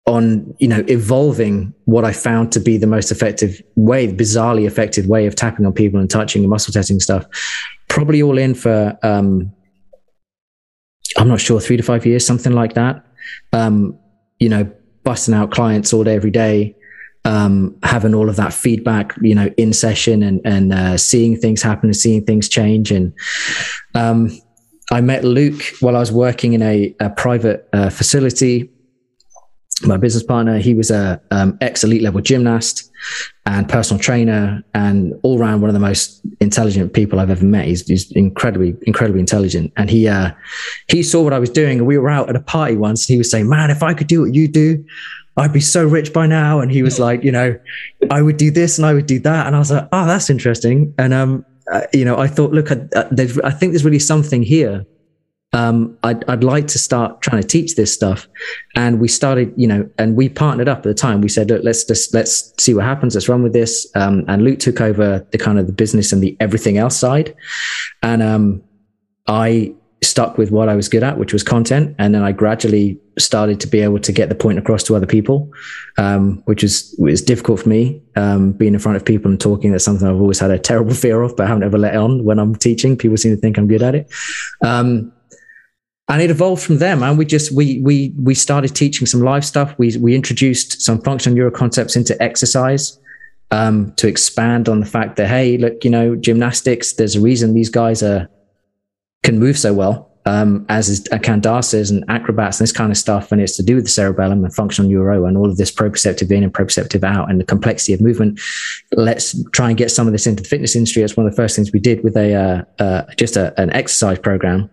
on 0.07 0.55
you 0.59 0.67
know 0.67 0.83
evolving 0.89 1.73
what 1.85 2.05
I 2.05 2.13
found 2.13 2.53
to 2.53 2.61
be 2.61 2.77
the 2.77 2.87
most 2.87 3.11
effective 3.11 3.63
way, 3.77 4.13
bizarrely 4.13 4.67
effective 4.67 5.07
way 5.07 5.27
of 5.27 5.37
tapping 5.37 5.67
on 5.67 5.73
people 5.73 6.01
and 6.01 6.11
touching 6.11 6.43
and 6.43 6.51
muscle 6.51 6.73
testing 6.73 7.01
stuff. 7.01 7.27
Probably 7.89 8.23
all 8.23 8.39
in 8.39 8.55
for 8.55 8.99
um, 9.03 9.53
I'm 11.17 11.29
not 11.29 11.41
sure 11.41 11.61
three 11.61 11.77
to 11.77 11.83
five 11.83 12.07
years, 12.07 12.27
something 12.27 12.53
like 12.53 12.75
that. 12.75 13.05
Um, 13.53 13.99
you 14.39 14.49
know, 14.49 14.71
busting 15.05 15.35
out 15.35 15.51
clients 15.51 15.93
all 15.93 16.05
day, 16.05 16.15
every 16.15 16.31
day, 16.31 16.77
um, 17.25 17.77
having 17.83 18.15
all 18.15 18.29
of 18.29 18.37
that 18.37 18.53
feedback, 18.53 19.15
you 19.21 19.35
know, 19.35 19.51
in 19.57 19.73
session 19.73 20.23
and 20.23 20.41
and 20.45 20.73
uh, 20.73 20.97
seeing 20.97 21.37
things 21.37 21.63
happen 21.63 21.89
and 21.89 21.97
seeing 21.97 22.25
things 22.25 22.49
change. 22.49 22.91
And 22.91 23.13
um, 23.95 24.31
I 24.91 25.01
met 25.01 25.25
Luke 25.25 25.63
while 25.81 25.97
I 25.97 26.01
was 26.01 26.13
working 26.13 26.53
in 26.53 26.63
a, 26.63 26.95
a 27.01 27.11
private 27.11 27.69
uh, 27.73 27.91
facility 27.91 28.71
my 29.87 29.97
business 29.97 30.23
partner, 30.23 30.59
he 30.59 30.75
was 30.75 30.91
a 30.91 31.21
um, 31.31 31.57
ex 31.61 31.85
elite 31.85 32.03
level 32.03 32.21
gymnast 32.21 32.91
and 33.47 33.69
personal 33.69 34.01
trainer, 34.01 34.63
and 34.75 35.15
all 35.23 35.39
around 35.39 35.63
one 35.63 35.71
of 35.71 35.75
the 35.75 35.81
most 35.81 36.21
intelligent 36.41 36.93
people 36.93 37.19
I've 37.19 37.31
ever 37.31 37.45
met. 37.45 37.67
He's, 37.67 37.87
he's 37.87 38.13
incredibly, 38.13 38.77
incredibly 38.83 39.21
intelligent. 39.21 39.73
And 39.77 39.89
he 39.89 40.07
uh, 40.07 40.33
he 40.89 41.03
saw 41.03 41.23
what 41.23 41.33
I 41.33 41.39
was 41.39 41.51
doing, 41.51 41.79
and 41.79 41.87
we 41.87 41.99
were 41.99 42.11
out 42.11 42.29
at 42.29 42.37
a 42.37 42.41
party 42.41 42.77
once, 42.77 43.09
and 43.09 43.15
he 43.15 43.19
was 43.19 43.31
saying, 43.31 43.49
"Man, 43.49 43.71
if 43.71 43.83
I 43.83 43.95
could 43.95 44.07
do 44.07 44.21
what 44.23 44.35
you 44.35 44.49
do, 44.49 44.85
I'd 45.37 45.53
be 45.53 45.61
so 45.61 45.87
rich 45.87 46.13
by 46.13 46.27
now." 46.27 46.61
And 46.61 46.71
he 46.71 46.83
was 46.83 46.99
like, 46.99 47.25
"You 47.25 47.33
know, 47.33 47.59
I 48.11 48.21
would 48.23 48.37
do 48.37 48.51
this 48.51 48.77
and 48.77 48.87
I 48.87 48.93
would 48.93 49.07
do 49.07 49.19
that," 49.21 49.47
and 49.47 49.57
I 49.57 49.59
was 49.59 49.71
like, 49.71 49.89
"Oh, 49.93 50.07
that's 50.07 50.29
interesting." 50.29 50.95
And 50.99 51.15
um, 51.15 51.47
uh, 51.73 51.83
you 51.93 52.05
know, 52.05 52.19
I 52.19 52.27
thought, 52.27 52.53
look, 52.53 52.71
I, 52.71 52.77
uh, 52.95 53.09
I 53.45 53.51
think 53.51 53.73
there's 53.73 53.85
really 53.85 53.99
something 53.99 54.43
here 54.43 54.87
um, 55.53 55.99
I'd, 56.05 56.29
I'd 56.29 56.45
like 56.45 56.69
to 56.69 56.79
start 56.79 57.23
trying 57.23 57.43
to 57.43 57.47
teach 57.47 57.75
this 57.75 57.93
stuff. 57.93 58.29
And 58.77 59.01
we 59.01 59.09
started, 59.09 59.53
you 59.57 59.67
know, 59.67 59.89
and 59.99 60.17
we 60.17 60.29
partnered 60.29 60.69
up 60.69 60.79
at 60.79 60.85
the 60.85 60.95
time. 60.95 61.21
We 61.21 61.29
said, 61.29 61.51
look, 61.51 61.65
let's 61.65 61.85
just, 61.85 62.15
let's 62.15 62.53
see 62.59 62.75
what 62.75 62.85
happens. 62.85 63.15
Let's 63.15 63.29
run 63.29 63.43
with 63.43 63.53
this. 63.53 63.91
Um, 63.95 64.25
and 64.29 64.43
Luke 64.45 64.61
took 64.61 64.81
over 64.81 65.27
the 65.33 65.39
kind 65.39 65.59
of 65.59 65.67
the 65.67 65.73
business 65.73 66.13
and 66.13 66.23
the 66.23 66.37
everything 66.41 66.79
else 66.79 66.97
side. 66.97 67.35
And, 68.03 68.23
um, 68.23 68.63
I 69.27 69.75
stuck 70.03 70.39
with 70.39 70.51
what 70.51 70.69
I 70.69 70.77
was 70.77 70.89
good 70.89 71.03
at, 71.03 71.19
which 71.19 71.33
was 71.33 71.43
content. 71.43 71.95
And 71.99 72.15
then 72.15 72.23
I 72.23 72.33
gradually 72.33 72.99
started 73.21 73.61
to 73.61 73.67
be 73.67 73.81
able 73.81 73.99
to 74.01 74.13
get 74.13 74.29
the 74.29 74.35
point 74.35 74.59
across 74.59 74.83
to 74.85 74.97
other 74.97 75.07
people, 75.07 75.51
um, 75.99 76.43
which 76.47 76.65
is 76.65 76.95
was 76.99 77.23
difficult 77.23 77.61
for 77.61 77.69
me. 77.69 78.03
Um, 78.17 78.53
being 78.53 78.75
in 78.75 78.81
front 78.81 78.97
of 78.97 79.05
people 79.05 79.31
and 79.31 79.41
talking, 79.41 79.71
that's 79.71 79.85
something 79.85 80.07
I've 80.07 80.21
always 80.21 80.39
had 80.39 80.51
a 80.51 80.59
terrible 80.59 80.95
fear 80.95 81.23
of, 81.23 81.37
but 81.37 81.45
I 81.45 81.49
haven't 81.49 81.65
ever 81.65 81.79
let 81.79 81.97
on 81.97 82.25
when 82.25 82.39
I'm 82.39 82.55
teaching. 82.55 82.97
People 82.97 83.17
seem 83.17 83.35
to 83.35 83.41
think 83.41 83.59
I'm 83.59 83.69
good 83.69 83.83
at 83.83 83.95
it. 83.95 84.11
Um, 84.63 85.13
and 86.11 86.21
it 86.21 86.31
evolved 86.31 86.63
from 86.63 86.79
them 86.79 87.03
and 87.05 87.17
we 87.17 87.25
just 87.25 87.53
we 87.53 87.81
we 87.83 88.13
we 88.19 88.35
started 88.35 88.75
teaching 88.75 89.07
some 89.07 89.21
live 89.21 89.45
stuff 89.45 89.73
we 89.79 89.97
we 89.99 90.15
introduced 90.15 90.83
some 90.83 91.01
functional 91.03 91.37
neuro 91.37 91.53
concepts 91.53 91.95
into 91.95 92.21
exercise 92.21 92.99
um, 93.53 93.93
to 93.95 94.09
expand 94.09 94.69
on 94.69 94.81
the 94.81 94.87
fact 94.87 95.17
that 95.17 95.29
hey 95.29 95.57
look 95.57 95.85
you 95.85 95.91
know 95.91 96.17
gymnastics 96.17 96.95
there's 96.95 97.15
a 97.15 97.21
reason 97.21 97.55
these 97.55 97.71
guys 97.71 98.03
are 98.03 98.29
can 99.23 99.39
move 99.39 99.57
so 99.57 99.73
well 99.73 100.10
um, 100.27 100.67
as 100.69 100.89
is 100.89 101.07
uh, 101.13 101.19
can 101.19 101.41
and 101.45 102.05
acrobats 102.09 102.61
and 102.61 102.65
this 102.65 102.73
kind 102.73 102.91
of 102.91 102.99
stuff 102.99 103.33
and 103.33 103.41
it's 103.41 103.57
to 103.57 103.63
do 103.63 103.75
with 103.75 103.85
the 103.85 103.91
cerebellum 103.91 104.45
and 104.45 104.55
functional 104.55 104.91
neuro 104.91 105.25
and 105.25 105.37
all 105.37 105.49
of 105.49 105.57
this 105.57 105.73
proprioceptive 105.73 106.31
in 106.31 106.43
and 106.43 106.53
proprioceptive 106.53 107.03
out 107.03 107.31
and 107.31 107.41
the 107.41 107.45
complexity 107.45 107.95
of 107.95 108.01
movement 108.01 108.39
let's 108.93 109.43
try 109.51 109.69
and 109.69 109.79
get 109.79 109.91
some 109.91 110.07
of 110.07 110.13
this 110.13 110.27
into 110.27 110.43
the 110.43 110.49
fitness 110.49 110.77
industry 110.77 111.03
that's 111.03 111.17
one 111.17 111.27
of 111.27 111.33
the 111.33 111.37
first 111.37 111.57
things 111.57 111.73
we 111.73 111.81
did 111.81 112.05
with 112.05 112.17
a 112.17 112.35
uh, 112.35 112.83
uh, 112.83 113.03
just 113.17 113.37
a, 113.37 113.59
an 113.61 113.71
exercise 113.71 114.19
program 114.19 114.69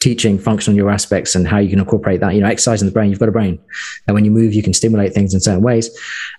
teaching 0.00 0.38
functional 0.38 0.76
neuro 0.76 0.92
aspects 0.92 1.34
and 1.34 1.46
how 1.46 1.58
you 1.58 1.68
can 1.68 1.78
incorporate 1.78 2.20
that. 2.20 2.34
You 2.34 2.40
know, 2.40 2.48
exercise 2.48 2.80
in 2.80 2.86
the 2.86 2.92
brain, 2.92 3.10
you've 3.10 3.18
got 3.18 3.28
a 3.28 3.32
brain. 3.32 3.58
And 4.06 4.14
when 4.14 4.24
you 4.24 4.30
move, 4.30 4.54
you 4.54 4.62
can 4.62 4.72
stimulate 4.72 5.12
things 5.12 5.34
in 5.34 5.40
certain 5.40 5.62
ways. 5.62 5.90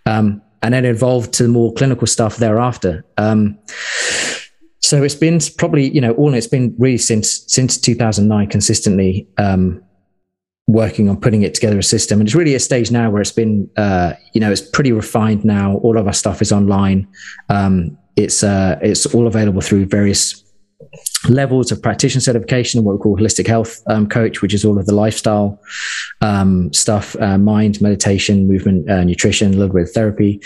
Um, 0.07 0.41
and 0.63 0.73
then 0.73 0.85
evolved 0.85 1.33
to 1.33 1.47
more 1.47 1.73
clinical 1.73 2.07
stuff 2.07 2.37
thereafter. 2.37 3.05
Um, 3.17 3.57
so 4.81 5.03
it's 5.03 5.15
been 5.15 5.39
probably, 5.57 5.89
you 5.89 6.01
know, 6.01 6.13
all 6.13 6.33
it's 6.33 6.47
been 6.47 6.75
really 6.77 6.97
since 6.97 7.43
since 7.47 7.77
2009 7.77 8.47
consistently 8.47 9.27
um, 9.37 9.83
working 10.67 11.07
on 11.09 11.19
putting 11.19 11.43
it 11.43 11.53
together 11.53 11.77
a 11.77 11.83
system. 11.83 12.19
And 12.19 12.27
it's 12.27 12.35
really 12.35 12.55
a 12.55 12.59
stage 12.59 12.91
now 12.91 13.09
where 13.09 13.21
it's 13.21 13.31
been, 13.31 13.69
uh, 13.77 14.13
you 14.33 14.41
know, 14.41 14.51
it's 14.51 14.61
pretty 14.61 14.91
refined 14.91 15.45
now. 15.45 15.77
All 15.77 15.97
of 15.97 16.07
our 16.07 16.13
stuff 16.13 16.41
is 16.41 16.51
online. 16.51 17.07
Um, 17.49 17.97
it's 18.15 18.43
uh, 18.43 18.79
it's 18.81 19.05
all 19.13 19.27
available 19.27 19.61
through 19.61 19.85
various 19.85 20.40
levels 21.29 21.71
of 21.71 21.81
practitioner 21.81 22.21
certification 22.21 22.77
and 22.77 22.85
what 22.85 22.93
we 22.93 22.99
call 22.99 23.17
holistic 23.17 23.47
health 23.47 23.81
um, 23.87 24.07
coach, 24.07 24.41
which 24.41 24.53
is 24.53 24.65
all 24.65 24.77
of 24.77 24.85
the 24.85 24.93
lifestyle 24.93 25.59
um, 26.21 26.71
stuff, 26.73 27.15
uh, 27.19 27.37
mind, 27.37 27.81
meditation, 27.81 28.47
movement, 28.47 28.89
uh, 28.89 29.03
nutrition, 29.03 29.53
a 29.53 29.57
little 29.57 29.73
bit 29.73 29.83
of 29.83 29.91
therapy. 29.91 30.41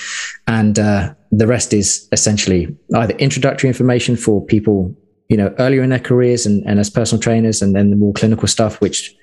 And 0.47 0.77
uh, 0.77 1.13
the 1.31 1.47
rest 1.47 1.73
is 1.73 2.07
essentially 2.11 2.75
either 2.95 3.15
introductory 3.15 3.67
information 3.67 4.15
for 4.15 4.45
people, 4.45 4.95
you 5.29 5.37
know, 5.37 5.53
earlier 5.59 5.83
in 5.83 5.89
their 5.89 5.99
careers 5.99 6.45
and, 6.45 6.63
and 6.65 6.79
as 6.79 6.89
personal 6.89 7.21
trainers, 7.21 7.61
and 7.61 7.75
then 7.75 7.89
the 7.89 7.95
more 7.95 8.13
clinical 8.13 8.47
stuff, 8.47 8.81
which 8.81 9.15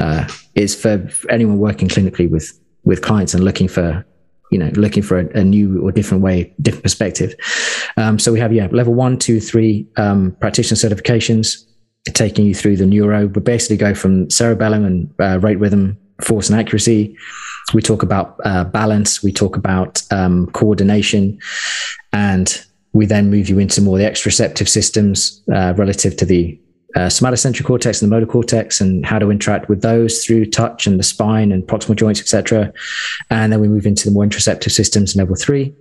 uh, 0.00 0.26
is 0.54 0.74
for 0.74 1.08
anyone 1.28 1.58
working 1.58 1.88
clinically 1.88 2.30
with 2.30 2.58
with 2.84 3.02
clients 3.02 3.32
and 3.32 3.44
looking 3.44 3.68
for 3.68 4.04
you 4.52 4.58
know 4.58 4.70
looking 4.74 5.02
for 5.02 5.18
a, 5.18 5.26
a, 5.40 5.42
new 5.42 5.82
or 5.82 5.90
different 5.90 6.22
way 6.22 6.52
different 6.60 6.84
perspective 6.84 7.34
Um, 7.96 8.18
so 8.18 8.32
we 8.32 8.40
have 8.40 8.52
yeah 8.52 8.68
level 8.70 8.94
one, 8.94 9.18
two, 9.18 9.40
three 9.40 9.86
um, 9.96 10.36
practitioner 10.40 10.76
certifications 10.76 11.64
taking 12.14 12.46
you 12.46 12.54
through 12.54 12.76
the 12.76 12.86
neuro. 12.86 13.26
We 13.26 13.40
basically 13.40 13.76
go 13.76 13.94
from 13.94 14.28
cerebellum 14.30 14.84
and 14.84 15.14
uh, 15.20 15.38
rate 15.40 15.58
rhythm, 15.58 15.96
force 16.20 16.50
and 16.50 16.58
accuracy. 16.58 17.16
We 17.74 17.82
talk 17.82 18.02
about 18.02 18.38
uh, 18.44 18.64
balance. 18.64 19.22
We 19.22 19.32
talk 19.32 19.56
about 19.56 20.02
um, 20.10 20.48
coordination, 20.48 21.38
and 22.12 22.64
we 22.92 23.06
then 23.06 23.30
move 23.30 23.48
you 23.48 23.58
into 23.58 23.80
more 23.80 23.98
the 23.98 24.04
exteroceptive 24.04 24.68
systems 24.68 25.42
uh, 25.52 25.74
relative 25.76 26.16
to 26.18 26.26
the 26.26 26.58
uh, 26.94 27.08
somatosensory 27.08 27.64
cortex 27.64 28.02
and 28.02 28.10
the 28.10 28.14
motor 28.14 28.26
cortex 28.26 28.80
and 28.80 29.04
how 29.04 29.18
to 29.18 29.30
interact 29.30 29.68
with 29.68 29.82
those 29.82 30.24
through 30.24 30.46
touch 30.46 30.86
and 30.86 30.98
the 30.98 31.02
spine 31.02 31.52
and 31.52 31.62
proximal 31.64 31.96
joints, 31.96 32.20
etc. 32.20 32.72
And 33.30 33.52
then 33.52 33.60
we 33.60 33.68
move 33.68 33.86
into 33.86 34.04
the 34.08 34.12
more 34.12 34.24
interoceptive 34.24 34.70
systems, 34.70 35.16
level 35.16 35.36
three. 35.36 35.74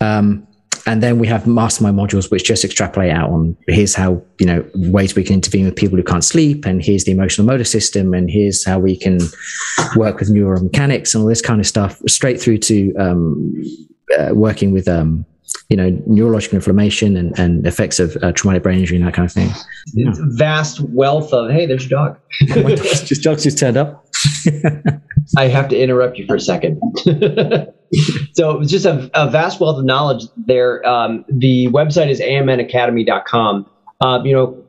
Um, 0.00 0.46
and 0.86 1.02
then 1.02 1.18
we 1.18 1.26
have 1.26 1.46
mastermind 1.46 1.96
modules 1.96 2.30
which 2.30 2.44
just 2.44 2.64
extrapolate 2.64 3.12
out 3.12 3.30
on 3.30 3.56
here's 3.68 3.94
how 3.94 4.22
you 4.38 4.46
know 4.46 4.64
ways 4.74 5.14
we 5.14 5.22
can 5.22 5.34
intervene 5.34 5.64
with 5.64 5.76
people 5.76 5.96
who 5.96 6.02
can't 6.02 6.24
sleep 6.24 6.64
and 6.64 6.82
here's 6.82 7.04
the 7.04 7.12
emotional 7.12 7.46
motor 7.46 7.64
system 7.64 8.12
and 8.14 8.30
here's 8.30 8.64
how 8.64 8.78
we 8.78 8.96
can 8.96 9.18
work 9.96 10.18
with 10.18 10.28
neuromechanics 10.28 11.14
and 11.14 11.22
all 11.22 11.28
this 11.28 11.42
kind 11.42 11.60
of 11.60 11.66
stuff 11.66 12.00
straight 12.08 12.40
through 12.40 12.58
to 12.58 12.92
um, 12.96 13.62
uh, 14.18 14.30
working 14.32 14.72
with 14.72 14.88
um, 14.88 15.24
you 15.68 15.76
know 15.76 15.90
neurological 16.06 16.56
inflammation 16.56 17.16
and, 17.16 17.38
and 17.38 17.66
effects 17.66 17.98
of 18.00 18.16
uh, 18.22 18.32
traumatic 18.32 18.62
brain 18.62 18.78
injury 18.78 18.96
and 18.96 19.06
that 19.06 19.14
kind 19.14 19.26
of 19.26 19.32
thing. 19.32 19.50
Yeah. 19.94 20.12
vast 20.36 20.80
wealth 20.80 21.32
of 21.32 21.50
hey 21.50 21.66
there's 21.66 21.88
your 21.88 21.98
dog. 21.98 22.18
Just 23.04 23.22
dogs 23.22 23.42
just 23.42 23.58
turned 23.58 23.76
up. 23.76 24.06
I 25.36 25.48
have 25.48 25.68
to 25.68 25.78
interrupt 25.78 26.18
you 26.18 26.26
for 26.26 26.36
a 26.36 26.40
second. 26.40 26.80
So 28.32 28.62
it's 28.62 28.70
just 28.70 28.86
a, 28.86 29.10
a, 29.12 29.30
vast 29.30 29.60
wealth 29.60 29.78
of 29.78 29.84
knowledge 29.84 30.24
there. 30.46 30.82
Um, 30.88 31.26
the 31.28 31.68
website 31.68 32.08
is 32.08 32.20
amnacademy.com 32.20 33.66
uh, 34.02 34.20
you 34.24 34.32
know 34.32 34.62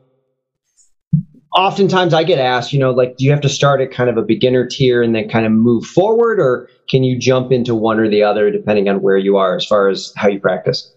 oftentimes 1.54 2.12
I 2.12 2.24
get 2.24 2.38
asked, 2.38 2.72
you 2.72 2.78
know, 2.78 2.90
like, 2.90 3.16
do 3.16 3.24
you 3.24 3.30
have 3.30 3.40
to 3.42 3.48
start 3.48 3.80
at 3.80 3.90
kind 3.90 4.10
of 4.10 4.16
a 4.16 4.22
beginner 4.22 4.66
tier 4.66 5.02
and 5.02 5.14
then 5.14 5.28
kind 5.28 5.46
of 5.46 5.52
move 5.52 5.84
forward, 5.84 6.40
or 6.40 6.68
can 6.88 7.04
you 7.04 7.18
jump 7.18 7.52
into 7.52 7.74
one 7.74 7.98
or 7.98 8.08
the 8.08 8.22
other 8.22 8.50
depending 8.50 8.88
on 8.88 9.00
where 9.00 9.16
you 9.16 9.36
are 9.36 9.56
as 9.56 9.64
far 9.64 9.88
as 9.88 10.12
how 10.16 10.28
you 10.28 10.40
practice? 10.40 10.92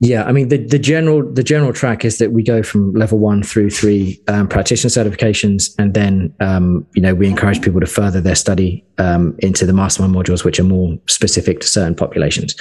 Yeah, 0.00 0.22
I 0.24 0.32
mean 0.32 0.46
the, 0.46 0.64
the 0.64 0.78
general 0.78 1.28
the 1.28 1.42
general 1.42 1.72
track 1.72 2.04
is 2.04 2.18
that 2.18 2.30
we 2.30 2.44
go 2.44 2.62
from 2.62 2.92
level 2.92 3.18
one 3.18 3.42
through 3.42 3.70
three 3.70 4.22
um, 4.28 4.46
practitioner 4.46 4.90
certifications, 4.90 5.74
and 5.76 5.92
then 5.92 6.32
um, 6.38 6.86
you 6.94 7.02
know 7.02 7.16
we 7.16 7.26
encourage 7.26 7.60
people 7.60 7.80
to 7.80 7.86
further 7.86 8.20
their 8.20 8.36
study 8.36 8.86
um, 8.98 9.34
into 9.40 9.66
the 9.66 9.72
mastermind 9.72 10.14
modules, 10.14 10.44
which 10.44 10.60
are 10.60 10.64
more 10.64 10.96
specific 11.08 11.58
to 11.60 11.66
certain 11.66 11.96
populations. 11.96 12.54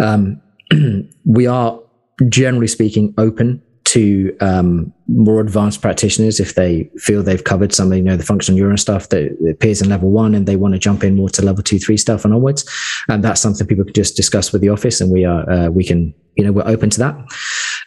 Um, 0.00 0.40
we 1.24 1.46
are 1.46 1.80
generally 2.28 2.66
speaking 2.66 3.14
open 3.18 3.62
to 3.90 4.36
um, 4.40 4.92
more 5.08 5.40
advanced 5.40 5.82
practitioners 5.82 6.38
if 6.38 6.54
they 6.54 6.88
feel 6.96 7.24
they've 7.24 7.42
covered 7.42 7.74
some 7.74 7.92
you 7.92 8.00
know 8.00 8.16
the 8.16 8.22
functional 8.24 8.60
neuron 8.60 8.78
stuff 8.78 9.08
that 9.08 9.36
appears 9.50 9.82
in 9.82 9.88
level 9.88 10.12
one 10.12 10.32
and 10.32 10.46
they 10.46 10.54
want 10.54 10.74
to 10.74 10.78
jump 10.78 11.02
in 11.02 11.16
more 11.16 11.28
to 11.28 11.44
level 11.44 11.60
two 11.60 11.78
three 11.80 11.96
stuff 11.96 12.24
and 12.24 12.32
onwards. 12.32 12.64
And 13.08 13.24
that's 13.24 13.40
something 13.40 13.66
people 13.66 13.84
can 13.84 13.92
just 13.92 14.16
discuss 14.16 14.52
with 14.52 14.62
the 14.62 14.68
office 14.68 15.00
and 15.00 15.10
we 15.10 15.24
are 15.24 15.50
uh, 15.50 15.70
we 15.70 15.82
can 15.82 16.14
you 16.36 16.44
know 16.44 16.52
we're 16.52 16.68
open 16.68 16.88
to 16.90 17.00
that. 17.00 17.16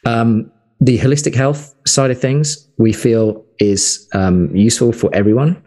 Um, 0.06 0.52
the 0.82 1.00
holistic 1.00 1.36
health 1.36 1.74
side 1.88 2.12
of 2.12 2.20
things 2.20 2.68
we 2.78 2.92
feel 2.92 3.46
is 3.60 4.10
um, 4.14 4.54
useful 4.54 4.92
for 4.92 5.10
everyone. 5.16 5.64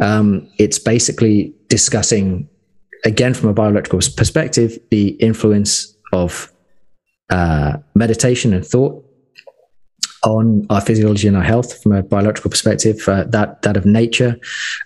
Um, 0.00 0.50
it's 0.58 0.80
basically 0.80 1.54
discussing 1.68 2.48
again 3.04 3.34
from 3.34 3.50
a 3.50 3.54
bioelectrical 3.54 4.16
perspective 4.16 4.80
the 4.90 5.10
influence 5.20 5.96
of 6.12 6.52
uh, 7.30 7.76
meditation 7.94 8.52
and 8.52 8.66
thought 8.66 9.05
on 10.24 10.66
our 10.70 10.80
physiology 10.80 11.28
and 11.28 11.36
our 11.36 11.42
health 11.42 11.82
from 11.82 11.92
a 11.92 12.02
biological 12.02 12.50
perspective, 12.50 13.00
uh, 13.08 13.24
that 13.24 13.62
that 13.62 13.76
of 13.76 13.86
nature, 13.86 14.36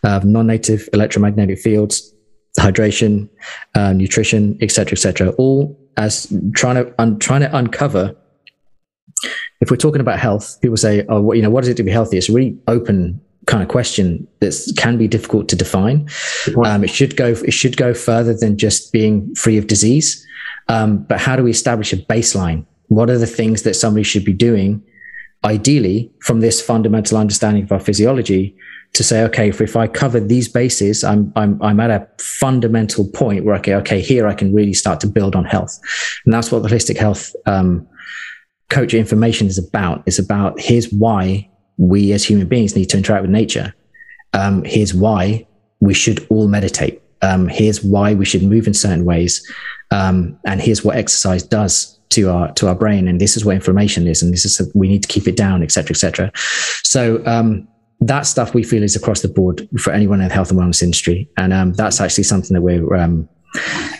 uh, 0.04 0.20
non-native 0.24 0.88
electromagnetic 0.92 1.58
fields, 1.58 2.14
hydration, 2.58 3.28
uh, 3.74 3.92
nutrition, 3.92 4.58
etc., 4.60 4.92
etc. 4.92 5.30
All 5.30 5.78
as 5.96 6.32
trying 6.54 6.76
to 6.76 6.94
un- 6.98 7.18
trying 7.18 7.40
to 7.40 7.56
uncover. 7.56 8.14
If 9.60 9.70
we're 9.70 9.76
talking 9.76 10.00
about 10.00 10.18
health, 10.18 10.58
people 10.62 10.76
say, 10.76 11.04
"Oh, 11.08 11.20
what, 11.20 11.36
you 11.36 11.42
know, 11.42 11.50
what 11.50 11.62
does 11.62 11.68
it 11.68 11.76
to 11.76 11.82
be 11.82 11.90
healthy?" 11.90 12.16
It's 12.16 12.28
a 12.28 12.32
really 12.32 12.58
open 12.66 13.20
kind 13.46 13.62
of 13.62 13.68
question 13.68 14.26
that 14.40 14.54
can 14.76 14.96
be 14.96 15.08
difficult 15.08 15.48
to 15.48 15.56
define. 15.56 16.08
Um, 16.64 16.84
it 16.84 16.90
should 16.90 17.16
go 17.16 17.28
it 17.28 17.52
should 17.52 17.76
go 17.76 17.92
further 17.94 18.34
than 18.34 18.56
just 18.56 18.92
being 18.92 19.34
free 19.34 19.58
of 19.58 19.66
disease. 19.66 20.26
Um, 20.68 21.02
but 21.04 21.20
how 21.20 21.36
do 21.36 21.42
we 21.42 21.50
establish 21.50 21.92
a 21.92 21.96
baseline? 21.96 22.64
What 22.88 23.10
are 23.10 23.18
the 23.18 23.26
things 23.26 23.62
that 23.62 23.74
somebody 23.74 24.04
should 24.04 24.24
be 24.24 24.32
doing 24.32 24.82
ideally 25.44 26.10
from 26.20 26.40
this 26.40 26.60
fundamental 26.60 27.16
understanding 27.18 27.62
of 27.62 27.72
our 27.72 27.80
physiology 27.80 28.56
to 28.92 29.04
say, 29.04 29.22
okay, 29.22 29.48
if, 29.48 29.60
if 29.60 29.76
I 29.76 29.86
cover 29.86 30.18
these 30.18 30.48
bases, 30.48 31.04
I'm, 31.04 31.32
I'm, 31.36 31.62
I'm 31.62 31.78
at 31.80 31.90
a 31.90 32.08
fundamental 32.22 33.08
point 33.08 33.44
where, 33.44 33.54
okay, 33.56 33.74
okay, 33.76 34.00
here 34.00 34.26
I 34.26 34.34
can 34.34 34.52
really 34.52 34.74
start 34.74 35.00
to 35.00 35.06
build 35.06 35.36
on 35.36 35.44
health. 35.44 35.78
And 36.24 36.34
that's 36.34 36.50
what 36.50 36.62
the 36.62 36.68
holistic 36.68 36.96
health, 36.96 37.34
um, 37.46 37.86
coach 38.68 38.94
information 38.94 39.46
is 39.46 39.58
about. 39.58 40.02
It's 40.06 40.18
about 40.18 40.60
here's 40.60 40.92
why 40.92 41.48
we 41.76 42.12
as 42.12 42.24
human 42.24 42.48
beings 42.48 42.74
need 42.74 42.86
to 42.86 42.96
interact 42.96 43.22
with 43.22 43.30
nature. 43.30 43.74
Um, 44.32 44.64
here's 44.64 44.94
why 44.94 45.46
we 45.80 45.94
should 45.94 46.26
all 46.30 46.48
meditate. 46.48 47.02
Um, 47.22 47.48
here's 47.48 47.82
why 47.82 48.14
we 48.14 48.24
should 48.24 48.42
move 48.42 48.66
in 48.66 48.74
certain 48.74 49.04
ways. 49.04 49.46
Um, 49.90 50.38
and 50.44 50.60
here's 50.60 50.84
what 50.84 50.96
exercise 50.96 51.42
does 51.42 51.99
to 52.10 52.28
our 52.28 52.52
to 52.52 52.68
our 52.68 52.74
brain 52.74 53.08
and 53.08 53.20
this 53.20 53.36
is 53.36 53.44
what 53.44 53.54
inflammation 53.54 54.06
is 54.06 54.22
and 54.22 54.32
this 54.32 54.44
is 54.44 54.70
we 54.74 54.88
need 54.88 55.02
to 55.02 55.08
keep 55.08 55.26
it 55.26 55.36
down 55.36 55.62
etc 55.62 55.90
etc 55.90 56.30
so 56.34 57.24
um, 57.26 57.66
that 58.00 58.22
stuff 58.26 58.54
we 58.54 58.62
feel 58.62 58.82
is 58.82 58.96
across 58.96 59.20
the 59.22 59.28
board 59.28 59.68
for 59.78 59.92
anyone 59.92 60.20
in 60.20 60.28
the 60.28 60.34
health 60.34 60.50
and 60.50 60.58
wellness 60.58 60.82
industry 60.82 61.28
and 61.36 61.52
um, 61.52 61.72
that's 61.74 62.00
actually 62.00 62.24
something 62.24 62.54
that 62.54 62.62
we're 62.62 62.96
um, 62.96 63.28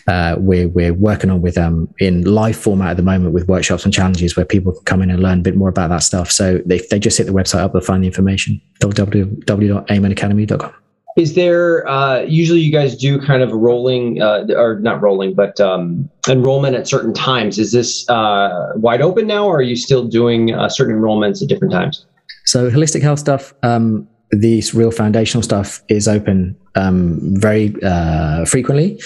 uh, 0.07 0.37
we're 0.39 0.69
we're 0.69 0.95
working 0.95 1.29
on 1.31 1.43
with 1.43 1.59
um 1.59 1.93
in 1.99 2.23
live 2.23 2.57
format 2.57 2.91
at 2.91 2.97
the 2.97 3.03
moment 3.03 3.35
with 3.35 3.49
workshops 3.49 3.85
and 3.85 3.93
challenges 3.93 4.37
where 4.37 4.47
people 4.47 4.73
can 4.73 4.85
come 4.85 5.03
in 5.03 5.11
and 5.11 5.21
learn 5.21 5.41
a 5.41 5.43
bit 5.43 5.57
more 5.57 5.69
about 5.69 5.89
that 5.89 6.03
stuff. 6.03 6.31
So 6.31 6.59
they 6.65 6.79
they 6.91 6.99
just 6.99 7.19
hit 7.19 7.27
the 7.27 7.33
website 7.33 7.61
up, 7.61 7.73
they'll 7.73 7.83
find 7.83 8.03
the 8.03 8.07
information 8.07 8.61
www.amnacademy.com. 8.81 10.73
Is 11.21 11.35
there 11.35 11.87
uh, 11.87 12.23
usually 12.23 12.61
you 12.61 12.73
guys 12.73 12.97
do 12.97 13.21
kind 13.21 13.43
of 13.43 13.53
rolling 13.53 14.23
uh, 14.23 14.47
or 14.57 14.79
not 14.81 15.03
rolling, 15.03 15.35
but 15.35 15.61
um, 15.61 16.09
enrollment 16.27 16.75
at 16.75 16.89
certain 16.89 17.13
times? 17.13 17.59
Is 17.59 17.73
this 17.73 18.09
uh, 18.09 18.73
wide 18.77 19.03
open 19.03 19.27
now, 19.27 19.45
or 19.45 19.59
are 19.59 19.63
you 19.63 19.77
still 19.77 20.09
doing 20.09 20.55
uh, 20.55 20.71
certain 20.71 20.97
enrollments 20.97 21.43
at 21.43 21.49
different 21.49 21.75
times? 21.75 22.07
So 22.47 22.71
holistic 22.71 23.03
health 23.03 23.19
stuff, 23.19 23.53
um, 23.63 24.09
real 24.33 24.91
foundational 24.91 25.43
stuff 25.43 25.83
is 25.89 26.09
open 26.09 26.57
um, 26.75 27.19
very 27.35 27.75
uh, 27.83 28.47
frequently. 28.47 28.99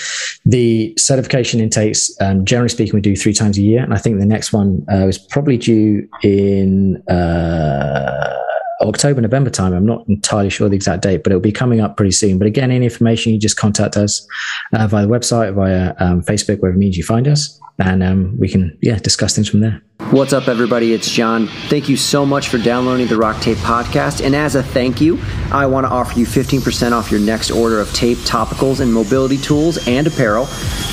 The 0.46 0.94
certification 0.96 1.58
intakes, 1.58 2.12
um, 2.20 2.44
generally 2.44 2.68
speaking, 2.68 2.94
we 2.94 3.00
do 3.00 3.16
three 3.16 3.34
times 3.34 3.58
a 3.58 3.62
year, 3.62 3.82
and 3.82 3.92
I 3.92 3.98
think 3.98 4.20
the 4.20 4.26
next 4.26 4.52
one 4.52 4.86
uh, 4.88 5.08
is 5.08 5.18
probably 5.18 5.56
due 5.56 6.08
in 6.22 7.02
October, 8.80 9.20
November 9.20 9.50
time. 9.50 9.72
I'm 9.72 9.86
not 9.86 10.06
entirely 10.08 10.50
sure 10.50 10.68
the 10.68 10.76
exact 10.76 11.02
date, 11.02 11.22
but 11.22 11.32
it'll 11.32 11.40
be 11.40 11.52
coming 11.52 11.80
up 11.80 11.96
pretty 11.96 12.12
soon. 12.12 12.38
But 12.38 12.46
again, 12.46 12.70
any 12.70 12.84
information, 12.84 13.32
you 13.32 13.38
just 13.38 13.56
contact 13.56 13.96
us 13.96 14.26
uh, 14.72 14.86
via 14.86 15.06
the 15.06 15.12
website, 15.12 15.54
via 15.54 15.94
um, 15.98 16.22
Facebook, 16.22 16.60
wherever 16.60 16.78
means 16.78 16.96
you 16.96 17.04
find 17.04 17.28
us, 17.28 17.60
and 17.78 18.02
um, 18.02 18.36
we 18.38 18.48
can 18.48 18.76
yeah 18.82 18.98
discuss 18.98 19.34
things 19.34 19.48
from 19.48 19.60
there. 19.60 19.82
What's 19.98 20.32
up, 20.32 20.48
everybody? 20.48 20.92
It's 20.92 21.08
John. 21.08 21.46
Thank 21.68 21.88
you 21.88 21.96
so 21.96 22.26
much 22.26 22.48
for 22.48 22.58
downloading 22.58 23.06
the 23.06 23.14
RockTape 23.14 23.56
podcast. 23.56 24.24
And 24.24 24.34
as 24.34 24.54
a 24.54 24.62
thank 24.62 25.00
you, 25.00 25.20
I 25.52 25.66
want 25.66 25.86
to 25.86 25.90
offer 25.90 26.18
you 26.18 26.26
15% 26.26 26.92
off 26.92 27.12
your 27.12 27.20
next 27.20 27.50
order 27.50 27.80
of 27.80 27.92
tape, 27.92 28.18
topicals, 28.18 28.80
and 28.80 28.92
mobility 28.92 29.38
tools 29.38 29.86
and 29.88 30.06
apparel 30.06 30.46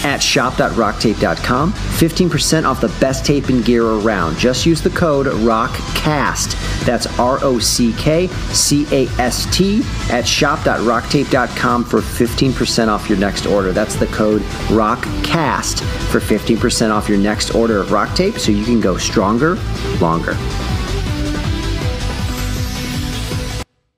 at 0.03 0.19
shop.rocktape.com. 0.21 1.73
15% 1.73 2.65
off 2.65 2.81
the 2.81 2.95
best 2.99 3.25
tape 3.25 3.49
and 3.49 3.65
gear 3.65 3.85
around. 3.85 4.37
Just 4.37 4.65
use 4.65 4.81
the 4.81 4.89
code 4.91 5.27
ROCKCAST. 5.27 6.85
That's 6.85 7.07
R 7.19 7.37
O 7.43 7.59
C 7.59 7.93
K 7.93 8.27
C 8.53 8.87
A 8.91 9.07
S 9.19 9.45
T 9.55 9.83
at 10.11 10.27
shop.rocktape.com 10.27 11.85
for 11.85 12.01
15% 12.01 12.87
off 12.87 13.09
your 13.09 13.19
next 13.19 13.45
order. 13.45 13.71
That's 13.71 13.95
the 13.95 14.07
code 14.07 14.41
ROCKCAST 14.69 15.81
for 16.11 16.19
15% 16.19 16.91
off 16.91 17.07
your 17.07 17.19
next 17.19 17.55
order 17.55 17.77
of 17.77 17.91
rock 17.91 18.15
tape 18.15 18.39
so 18.39 18.51
you 18.51 18.65
can 18.65 18.79
go 18.79 18.90
stronger, 18.97 19.55
longer. 19.99 20.35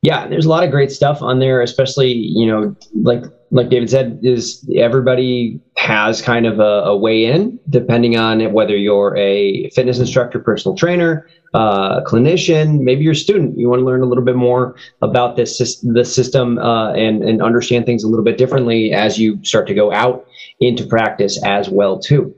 Yeah, 0.04 0.28
there's 0.28 0.46
a 0.46 0.50
lot 0.50 0.66
of 0.66 0.72
great 0.72 0.92
stuff 0.92 1.22
on 1.22 1.40
there, 1.40 1.62
especially, 1.62 2.12
you 2.12 2.46
know, 2.46 2.76
like 2.94 3.24
like 3.52 3.70
David 3.70 3.90
said, 3.90 4.20
is 4.22 4.68
everybody 4.76 5.62
has 5.78 6.22
kind 6.22 6.46
of 6.46 6.60
a, 6.60 6.84
a 6.86 6.98
way 6.98 7.26
in, 7.26 7.60
depending 7.70 8.18
on 8.18 8.52
whether 8.52 8.76
you're 8.76 9.16
a 9.16 9.70
fitness 9.70 10.00
instructor, 10.00 10.40
personal 10.40 10.76
trainer, 10.76 11.28
uh, 11.54 12.02
clinician, 12.02 12.82
maybe 12.82 13.04
you're 13.04 13.14
a 13.14 13.16
student. 13.16 13.58
You 13.58 13.70
want 13.70 13.80
to 13.80 13.86
learn 13.86 14.02
a 14.02 14.06
little 14.06 14.24
bit 14.24 14.36
more 14.36 14.76
about 15.02 15.36
this 15.36 15.80
the 15.82 16.04
system 16.04 16.58
uh, 16.58 16.92
and 16.94 17.24
and 17.24 17.42
understand 17.42 17.86
things 17.86 18.04
a 18.04 18.08
little 18.08 18.26
bit 18.26 18.38
differently 18.38 18.92
as 18.92 19.18
you 19.18 19.40
start 19.46 19.68
to 19.68 19.74
go 19.74 19.94
out 19.94 20.26
into 20.60 20.86
practice 20.86 21.42
as 21.46 21.70
well 21.70 22.00
too. 22.00 22.36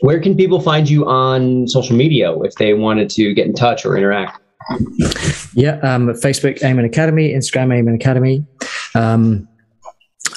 Where 0.00 0.20
can 0.20 0.36
people 0.36 0.60
find 0.60 0.88
you 0.88 1.06
on 1.06 1.68
social 1.68 1.96
media 1.96 2.36
if 2.40 2.54
they 2.54 2.74
wanted 2.74 3.10
to 3.10 3.32
get 3.34 3.46
in 3.46 3.54
touch 3.54 3.84
or 3.84 3.96
interact? 3.96 4.40
Yeah, 5.54 5.78
um, 5.82 6.08
Facebook 6.08 6.58
AMN 6.60 6.84
Academy, 6.86 7.32
Instagram 7.32 7.68
AMN 7.68 7.94
Academy. 7.94 8.44
Um, 8.94 9.48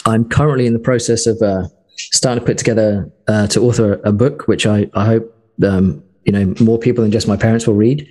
I'm 0.05 0.27
currently 0.29 0.67
in 0.67 0.73
the 0.73 0.79
process 0.79 1.25
of 1.25 1.41
uh, 1.41 1.67
starting 1.95 2.41
to 2.41 2.45
put 2.45 2.57
together 2.57 3.11
uh, 3.27 3.47
to 3.47 3.61
author 3.61 3.99
a 4.03 4.11
book, 4.11 4.47
which 4.47 4.65
I, 4.65 4.89
I 4.93 5.05
hope 5.05 5.33
um, 5.63 6.03
you 6.27 6.33
know 6.33 6.53
more 6.59 6.77
people 6.77 7.03
than 7.03 7.11
just 7.11 7.27
my 7.27 7.37
parents 7.37 7.65
will 7.65 7.73
read. 7.73 8.07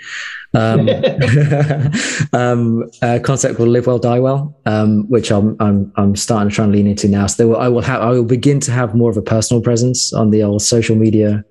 Um, 0.55 0.89
um, 2.33 2.91
a 3.03 3.21
concept 3.21 3.59
called 3.59 3.69
"Live 3.69 3.87
Well, 3.87 3.99
Die 3.99 4.19
Well," 4.19 4.59
um, 4.64 5.09
which 5.11 5.31
I'm, 5.31 5.55
I'm 5.61 5.93
I'm 5.97 6.17
starting 6.17 6.49
to 6.49 6.55
try 6.55 6.64
and 6.64 6.73
lean 6.73 6.87
into 6.87 7.09
now. 7.09 7.27
So 7.27 7.49
will, 7.49 7.59
I 7.59 7.69
will 7.69 7.83
have 7.83 8.01
I 8.01 8.11
will 8.11 8.25
begin 8.25 8.59
to 8.61 8.73
have 8.73 8.95
more 8.95 9.11
of 9.11 9.19
a 9.19 9.23
personal 9.23 9.62
presence 9.62 10.14
on 10.14 10.31
the 10.31 10.43
old 10.43 10.62
social 10.62 10.97
media 10.97 11.45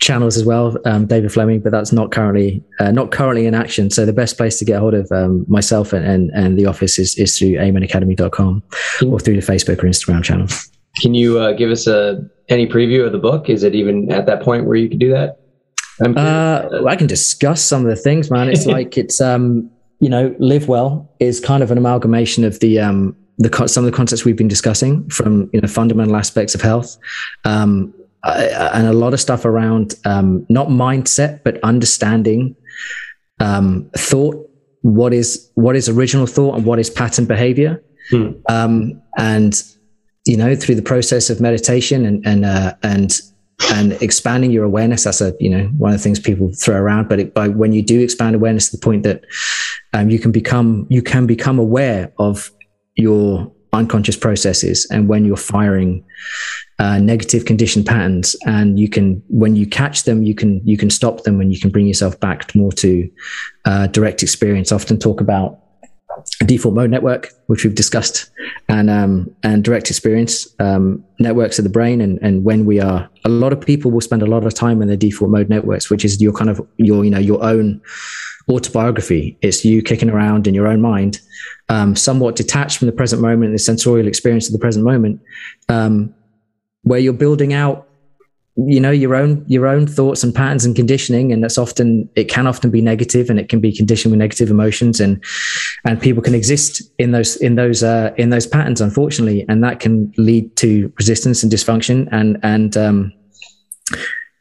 channels 0.00 0.38
as 0.38 0.46
well. 0.46 0.78
Um, 0.86 1.06
David 1.06 1.30
Fleming, 1.30 1.60
but 1.60 1.72
that's 1.72 1.92
not 1.92 2.10
currently 2.10 2.64
uh, 2.80 2.90
not 2.90 3.12
currently 3.12 3.44
in 3.46 3.54
action. 3.54 3.90
So 3.90 4.06
the 4.06 4.14
best 4.14 4.38
place 4.38 4.58
to 4.60 4.64
get 4.64 4.80
hold 4.80 4.94
of 4.94 5.12
um, 5.12 5.44
myself 5.46 5.92
and, 5.92 6.06
and, 6.06 6.30
and 6.34 6.58
the 6.58 6.64
office 6.64 6.98
is 6.98 7.18
is 7.18 7.38
through 7.38 7.52
amnacademy.com 7.52 8.62
or 9.06 9.20
through 9.20 9.38
the 9.38 9.46
Facebook 9.46 9.84
or 9.84 9.86
Instagram 9.86 10.24
channel. 10.24 10.46
Can 11.02 11.12
you 11.12 11.38
uh, 11.38 11.52
give 11.52 11.70
us 11.70 11.86
a 11.86 12.18
any 12.48 12.66
preview 12.66 13.04
of 13.04 13.12
the 13.12 13.18
book? 13.18 13.50
Is 13.50 13.62
it 13.62 13.74
even 13.74 14.10
at 14.10 14.24
that 14.24 14.42
point 14.42 14.64
where 14.64 14.76
you 14.76 14.88
can 14.88 14.98
do 14.98 15.10
that? 15.10 15.38
Uh, 16.00 16.84
I 16.86 16.96
can 16.96 17.06
discuss 17.06 17.62
some 17.62 17.82
of 17.82 17.88
the 17.88 17.96
things, 17.96 18.30
man. 18.30 18.48
It's 18.48 18.66
like 18.76 18.96
it's 18.96 19.20
um, 19.20 19.70
you 20.00 20.08
know, 20.08 20.34
live 20.38 20.68
well 20.68 21.10
is 21.18 21.40
kind 21.40 21.62
of 21.62 21.70
an 21.70 21.78
amalgamation 21.78 22.44
of 22.44 22.60
the 22.60 22.78
um, 22.78 23.16
the 23.38 23.68
some 23.68 23.84
of 23.84 23.90
the 23.90 23.96
concepts 23.96 24.24
we've 24.24 24.36
been 24.36 24.48
discussing 24.48 25.08
from 25.10 25.50
you 25.52 25.60
know 25.60 25.68
fundamental 25.68 26.16
aspects 26.16 26.54
of 26.54 26.60
health, 26.60 26.96
um, 27.44 27.92
and 28.24 28.86
a 28.86 28.92
lot 28.92 29.12
of 29.12 29.20
stuff 29.20 29.44
around 29.44 29.94
um, 30.04 30.46
not 30.48 30.68
mindset 30.68 31.42
but 31.44 31.58
understanding 31.62 32.56
um, 33.40 33.90
thought. 33.96 34.44
What 34.82 35.12
is 35.12 35.50
what 35.54 35.74
is 35.74 35.88
original 35.88 36.26
thought 36.26 36.54
and 36.54 36.64
what 36.64 36.78
is 36.78 36.88
pattern 36.88 37.24
behavior, 37.24 37.82
hmm. 38.10 38.30
um, 38.48 39.02
and 39.18 39.60
you 40.24 40.36
know 40.36 40.54
through 40.54 40.76
the 40.76 40.82
process 40.82 41.30
of 41.30 41.40
meditation 41.40 42.06
and 42.06 42.24
and 42.24 42.44
uh, 42.44 42.74
and 42.84 43.20
and 43.72 43.92
expanding 43.94 44.50
your 44.50 44.64
awareness 44.64 45.04
that's 45.04 45.20
a 45.20 45.34
you 45.40 45.50
know 45.50 45.64
one 45.78 45.92
of 45.92 45.98
the 45.98 46.02
things 46.02 46.20
people 46.20 46.50
throw 46.54 46.76
around 46.76 47.08
but 47.08 47.18
it, 47.18 47.34
by 47.34 47.48
when 47.48 47.72
you 47.72 47.82
do 47.82 48.00
expand 48.00 48.34
awareness 48.34 48.70
to 48.70 48.76
the 48.76 48.80
point 48.80 49.02
that 49.02 49.24
um, 49.92 50.10
you 50.10 50.18
can 50.18 50.32
become 50.32 50.86
you 50.88 51.02
can 51.02 51.26
become 51.26 51.58
aware 51.58 52.12
of 52.18 52.50
your 52.94 53.52
unconscious 53.72 54.16
processes 54.16 54.86
and 54.90 55.08
when 55.08 55.24
you're 55.24 55.36
firing 55.36 56.04
uh, 56.78 56.98
negative 56.98 57.44
condition 57.44 57.84
patterns 57.84 58.36
and 58.46 58.78
you 58.78 58.88
can 58.88 59.22
when 59.28 59.56
you 59.56 59.66
catch 59.66 60.04
them 60.04 60.22
you 60.22 60.34
can 60.34 60.60
you 60.64 60.76
can 60.76 60.90
stop 60.90 61.24
them 61.24 61.40
and 61.40 61.52
you 61.52 61.60
can 61.60 61.70
bring 61.70 61.86
yourself 61.86 62.18
back 62.20 62.54
more 62.54 62.72
to 62.72 63.10
uh, 63.64 63.86
direct 63.88 64.22
experience. 64.22 64.72
Often 64.72 64.98
talk 64.98 65.20
about 65.20 65.58
default 66.46 66.74
mode 66.74 66.90
network, 66.90 67.32
which 67.46 67.64
we've 67.64 67.74
discussed, 67.74 68.30
and 68.68 68.90
um, 68.90 69.34
and 69.42 69.64
direct 69.64 69.90
experience 69.90 70.46
um, 70.58 71.04
networks 71.18 71.58
of 71.58 71.64
the 71.64 71.70
brain. 71.70 72.00
And 72.00 72.18
and 72.22 72.44
when 72.44 72.64
we 72.64 72.80
are, 72.80 73.08
a 73.24 73.28
lot 73.28 73.52
of 73.52 73.60
people 73.60 73.90
will 73.90 74.00
spend 74.00 74.22
a 74.22 74.26
lot 74.26 74.44
of 74.44 74.54
time 74.54 74.82
in 74.82 74.88
their 74.88 74.96
default 74.96 75.30
mode 75.30 75.48
networks, 75.48 75.90
which 75.90 76.04
is 76.04 76.20
your 76.20 76.32
kind 76.32 76.50
of 76.50 76.66
your 76.76 77.04
you 77.04 77.10
know 77.10 77.18
your 77.18 77.42
own 77.42 77.80
autobiography. 78.48 79.36
It's 79.42 79.64
you 79.64 79.82
kicking 79.82 80.10
around 80.10 80.46
in 80.46 80.54
your 80.54 80.66
own 80.66 80.80
mind, 80.80 81.20
um, 81.68 81.96
somewhat 81.96 82.36
detached 82.36 82.78
from 82.78 82.86
the 82.86 82.92
present 82.92 83.20
moment, 83.20 83.52
the 83.52 83.58
sensorial 83.58 84.06
experience 84.06 84.46
of 84.46 84.52
the 84.52 84.58
present 84.58 84.84
moment, 84.84 85.20
um, 85.68 86.14
where 86.82 86.98
you're 86.98 87.12
building 87.12 87.52
out 87.52 87.87
you 88.66 88.80
know 88.80 88.90
your 88.90 89.14
own 89.14 89.44
your 89.46 89.68
own 89.68 89.86
thoughts 89.86 90.24
and 90.24 90.34
patterns 90.34 90.64
and 90.64 90.74
conditioning 90.74 91.32
and 91.32 91.44
that's 91.44 91.58
often 91.58 92.08
it 92.16 92.24
can 92.24 92.46
often 92.46 92.70
be 92.70 92.80
negative 92.80 93.30
and 93.30 93.38
it 93.38 93.48
can 93.48 93.60
be 93.60 93.72
conditioned 93.72 94.10
with 94.10 94.18
negative 94.18 94.50
emotions 94.50 94.98
and 94.98 95.22
and 95.84 96.00
people 96.00 96.22
can 96.22 96.34
exist 96.34 96.82
in 96.98 97.12
those 97.12 97.36
in 97.36 97.54
those 97.54 97.84
uh, 97.84 98.12
in 98.16 98.30
those 98.30 98.46
patterns 98.46 98.80
unfortunately 98.80 99.44
and 99.48 99.62
that 99.62 99.78
can 99.78 100.12
lead 100.16 100.54
to 100.56 100.92
resistance 100.98 101.42
and 101.44 101.52
dysfunction 101.52 102.08
and 102.10 102.36
and 102.42 102.76
um, 102.76 103.12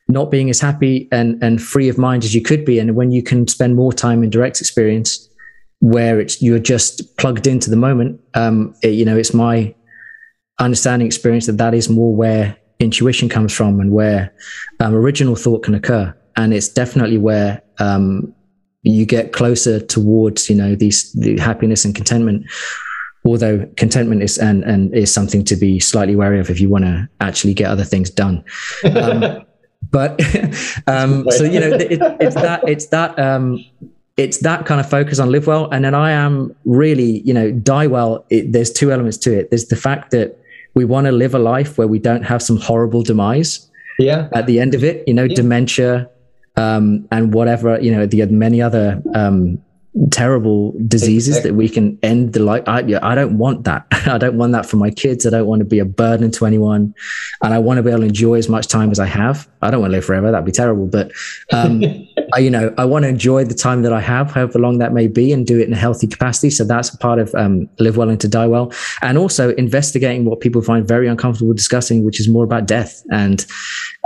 not 0.08 0.32
being 0.32 0.50
as 0.50 0.60
happy 0.60 1.08
and 1.12 1.42
and 1.44 1.62
free 1.62 1.88
of 1.88 2.00
mind 2.00 2.24
as 2.24 2.34
you 2.34 2.42
could 2.42 2.66
be 2.66 2.80
and 2.80 2.96
when 2.96 3.12
you 3.12 3.22
can 3.22 3.48
spend 3.48 3.76
more 3.76 3.94
time 3.94 4.24
in 4.24 4.32
direct 4.32 4.60
experience 4.60 5.30
where 5.80 6.20
it's 6.20 6.42
you're 6.42 6.58
just 6.58 7.16
plugged 7.18 7.46
into 7.46 7.70
the 7.70 7.76
moment 7.76 8.20
um, 8.34 8.74
it, 8.82 8.94
you 8.94 9.06
know 9.06 9.16
it's 9.16 9.34
my 9.34 9.76
understanding 10.60 11.06
experience 11.06 11.46
that 11.46 11.60
that 11.60 11.76
is 11.76 11.88
more 11.88 12.16
where 12.16 12.58
intuition 12.80 13.30
comes 13.30 13.54
from 13.54 13.80
and 13.80 13.92
where 13.92 14.34
um, 14.80 14.94
original 14.94 15.36
thought 15.36 15.64
can 15.64 15.74
occur. 15.74 16.14
And 16.36 16.54
it's 16.54 16.70
definitely 16.70 17.18
where 17.18 17.62
um, 17.80 18.34
you 18.84 19.06
get 19.06 19.34
closer 19.34 19.80
towards, 19.80 20.50
you 20.50 20.56
know, 20.56 20.76
these 20.76 21.12
the 21.14 21.38
happiness 21.38 21.86
and 21.86 21.96
contentment. 21.96 22.46
Although 23.26 23.68
contentment 23.76 24.24
is 24.24 24.38
and 24.38 24.64
and 24.64 24.94
is 24.96 25.14
something 25.14 25.44
to 25.46 25.56
be 25.56 25.80
slightly 25.80 26.16
wary 26.16 26.40
of 26.40 26.50
if 26.50 26.62
you 26.62 26.70
want 26.70 26.86
to 26.86 27.10
actually 27.20 27.54
get 27.54 27.70
other 27.70 27.84
things 27.84 28.10
done. 28.10 28.44
Um, 28.96 29.46
but 29.92 30.22
um, 30.88 31.30
so 31.32 31.44
you 31.44 31.60
know, 31.60 31.72
it, 31.72 32.00
it's 32.22 32.36
that 32.36 32.68
it's 32.68 32.86
that 32.88 33.18
um, 33.20 33.66
it's 34.18 34.40
that 34.40 34.66
kind 34.66 34.80
of 34.80 34.90
focus 34.90 35.20
on 35.20 35.32
live 35.32 35.46
well 35.48 35.70
and 35.72 35.86
then 35.86 35.94
i 35.94 36.12
am 36.12 36.54
really 36.66 37.22
you 37.22 37.34
know 37.34 37.52
die 37.52 37.86
well 37.86 38.26
it, 38.30 38.52
there's 38.52 38.72
two 38.72 38.92
elements 38.92 39.16
to 39.16 39.32
it 39.32 39.50
there's 39.52 39.68
the 39.68 39.76
fact 39.76 40.10
that 40.12 40.38
we 40.78 40.86
want 40.86 41.06
to 41.06 41.12
live 41.12 41.34
a 41.34 41.40
life 41.40 41.78
where 41.78 41.88
we 41.88 42.00
don't 42.00 42.24
have 42.24 42.42
some 42.42 42.58
horrible 42.58 43.02
demise 43.02 43.70
yeah 44.00 44.30
at 44.34 44.46
the 44.46 44.60
end 44.60 44.76
of 44.76 44.84
it 44.84 45.04
you 45.08 45.14
know 45.14 45.24
yeah. 45.24 45.36
dementia 45.36 46.10
um, 46.56 47.08
and 47.12 47.34
whatever 47.34 47.80
you 47.82 47.92
know 47.92 48.06
the 48.06 48.26
many 48.28 48.62
other 48.62 49.02
um, 49.14 49.62
terrible 50.12 50.74
diseases 50.88 51.38
exactly. 51.38 51.52
that 51.52 51.58
we 51.58 51.70
can 51.70 51.98
end 52.04 52.34
the 52.34 52.40
life. 52.40 52.64
I, 52.68 52.80
I 53.02 53.16
don't 53.16 53.38
want 53.38 53.64
that. 53.66 53.86
I 53.92 54.18
don't 54.18 54.38
want 54.38 54.54
that 54.54 54.66
for 54.66 54.78
my 54.78 54.90
kids. 54.90 55.26
I 55.26 55.30
don't 55.30 55.48
want 55.48 55.60
to 55.60 55.66
be 55.66 55.80
a 55.80 55.86
burden 55.86 56.32
to 56.32 56.46
anyone. 56.46 56.94
And 57.44 57.54
I 57.54 57.60
want 57.60 57.78
to 57.78 57.84
be 57.84 57.90
able 57.90 58.02
to 58.02 58.08
enjoy 58.08 58.36
as 58.36 58.50
much 58.50 58.68
time 58.68 58.92
as 58.92 59.00
I 59.00 59.06
have. 59.06 59.48
I 59.62 59.72
don't 59.72 59.82
want 59.82 59.92
to 59.92 59.98
live 59.98 60.06
forever. 60.06 60.32
That'd 60.32 60.46
be 60.46 60.52
terrible. 60.52 60.88
But, 60.88 61.12
um, 61.52 61.84
I, 62.34 62.40
you 62.40 62.50
know, 62.50 62.74
I 62.78 62.86
want 62.86 63.04
to 63.04 63.10
enjoy 63.10 63.46
the 63.46 63.56
time 63.56 63.82
that 63.84 63.94
I 63.94 64.02
have, 64.02 64.32
however 64.32 64.60
long 64.60 64.80
that 64.80 64.94
may 64.94 65.08
be, 65.08 65.32
and 65.32 65.46
do 65.48 65.60
it 65.60 65.68
in 65.68 65.74
a 65.74 65.78
healthy 65.78 66.08
capacity. 66.08 66.50
So 66.50 66.64
that's 66.64 66.96
part 66.98 67.20
of 67.20 67.34
um, 67.36 67.70
live 67.80 67.98
well 67.98 68.10
and 68.10 68.20
to 68.22 68.28
die 68.28 68.48
well. 68.48 68.74
And 69.02 69.18
also 69.18 69.54
investigating 69.56 70.26
what 70.26 70.42
people 70.42 70.62
find 70.62 70.88
very 70.88 71.08
uncomfortable 71.08 71.54
discussing, 71.54 72.04
which 72.04 72.20
is 72.20 72.28
more 72.28 72.44
about 72.44 72.68
death 72.68 73.04
and, 73.12 73.46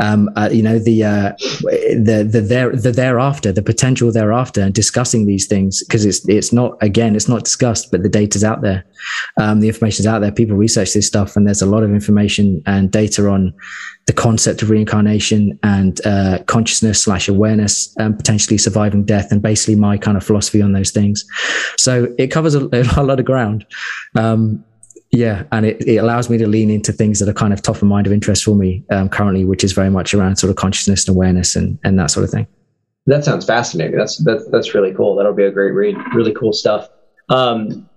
um, 0.01 0.29
uh, 0.35 0.49
you 0.51 0.63
know, 0.63 0.79
the, 0.79 1.03
uh, 1.03 1.31
the, 1.61 2.27
the, 2.29 2.41
there, 2.41 2.75
the 2.75 2.91
thereafter, 2.91 3.51
the 3.51 3.61
potential 3.61 4.11
thereafter, 4.11 4.61
and 4.61 4.73
discussing 4.73 5.27
these 5.27 5.45
things 5.47 5.83
because 5.83 6.05
it's 6.05 6.27
it's 6.27 6.51
not 6.51 6.75
again 6.81 7.15
it's 7.15 7.29
not 7.29 7.43
discussed, 7.43 7.91
but 7.91 8.01
the 8.01 8.09
data's 8.09 8.43
out 8.43 8.61
there, 8.61 8.83
um, 9.37 9.59
the 9.59 9.67
information's 9.67 10.07
out 10.07 10.19
there. 10.19 10.31
People 10.31 10.57
research 10.57 10.93
this 10.93 11.05
stuff, 11.05 11.35
and 11.35 11.45
there's 11.45 11.61
a 11.61 11.67
lot 11.67 11.83
of 11.83 11.91
information 11.91 12.63
and 12.65 12.91
data 12.91 13.29
on 13.29 13.53
the 14.07 14.13
concept 14.13 14.63
of 14.63 14.71
reincarnation 14.71 15.59
and 15.61 16.03
uh, 16.05 16.39
consciousness 16.47 17.03
slash 17.03 17.27
awareness 17.27 17.95
and 17.97 18.17
potentially 18.17 18.57
surviving 18.57 19.03
death, 19.03 19.31
and 19.31 19.43
basically 19.43 19.75
my 19.75 19.97
kind 19.97 20.17
of 20.17 20.23
philosophy 20.23 20.63
on 20.63 20.73
those 20.73 20.89
things. 20.89 21.23
So 21.77 22.07
it 22.17 22.27
covers 22.27 22.55
a, 22.55 22.67
a 22.97 23.03
lot 23.03 23.19
of 23.19 23.25
ground. 23.25 23.67
Um, 24.15 24.65
yeah, 25.11 25.43
and 25.51 25.65
it, 25.65 25.85
it 25.87 25.97
allows 25.97 26.29
me 26.29 26.37
to 26.37 26.47
lean 26.47 26.69
into 26.69 26.93
things 26.93 27.19
that 27.19 27.27
are 27.27 27.33
kind 27.33 27.51
of 27.51 27.61
top 27.61 27.75
of 27.75 27.83
mind 27.83 28.07
of 28.07 28.13
interest 28.13 28.45
for 28.45 28.55
me 28.55 28.83
um, 28.91 29.09
currently, 29.09 29.43
which 29.43 29.63
is 29.63 29.73
very 29.73 29.89
much 29.89 30.13
around 30.13 30.37
sort 30.37 30.49
of 30.49 30.55
consciousness 30.55 31.07
and 31.07 31.15
awareness 31.15 31.55
and, 31.55 31.77
and 31.83 31.99
that 31.99 32.11
sort 32.11 32.23
of 32.23 32.29
thing. 32.29 32.47
That 33.07 33.25
sounds 33.25 33.45
fascinating. 33.45 33.97
That's 33.97 34.23
that's 34.23 34.47
that's 34.51 34.73
really 34.73 34.93
cool. 34.93 35.15
That'll 35.15 35.33
be 35.33 35.43
a 35.43 35.51
great 35.51 35.71
read. 35.71 35.97
Really 36.13 36.33
cool 36.33 36.53
stuff. 36.53 36.87
Um, 37.29 37.89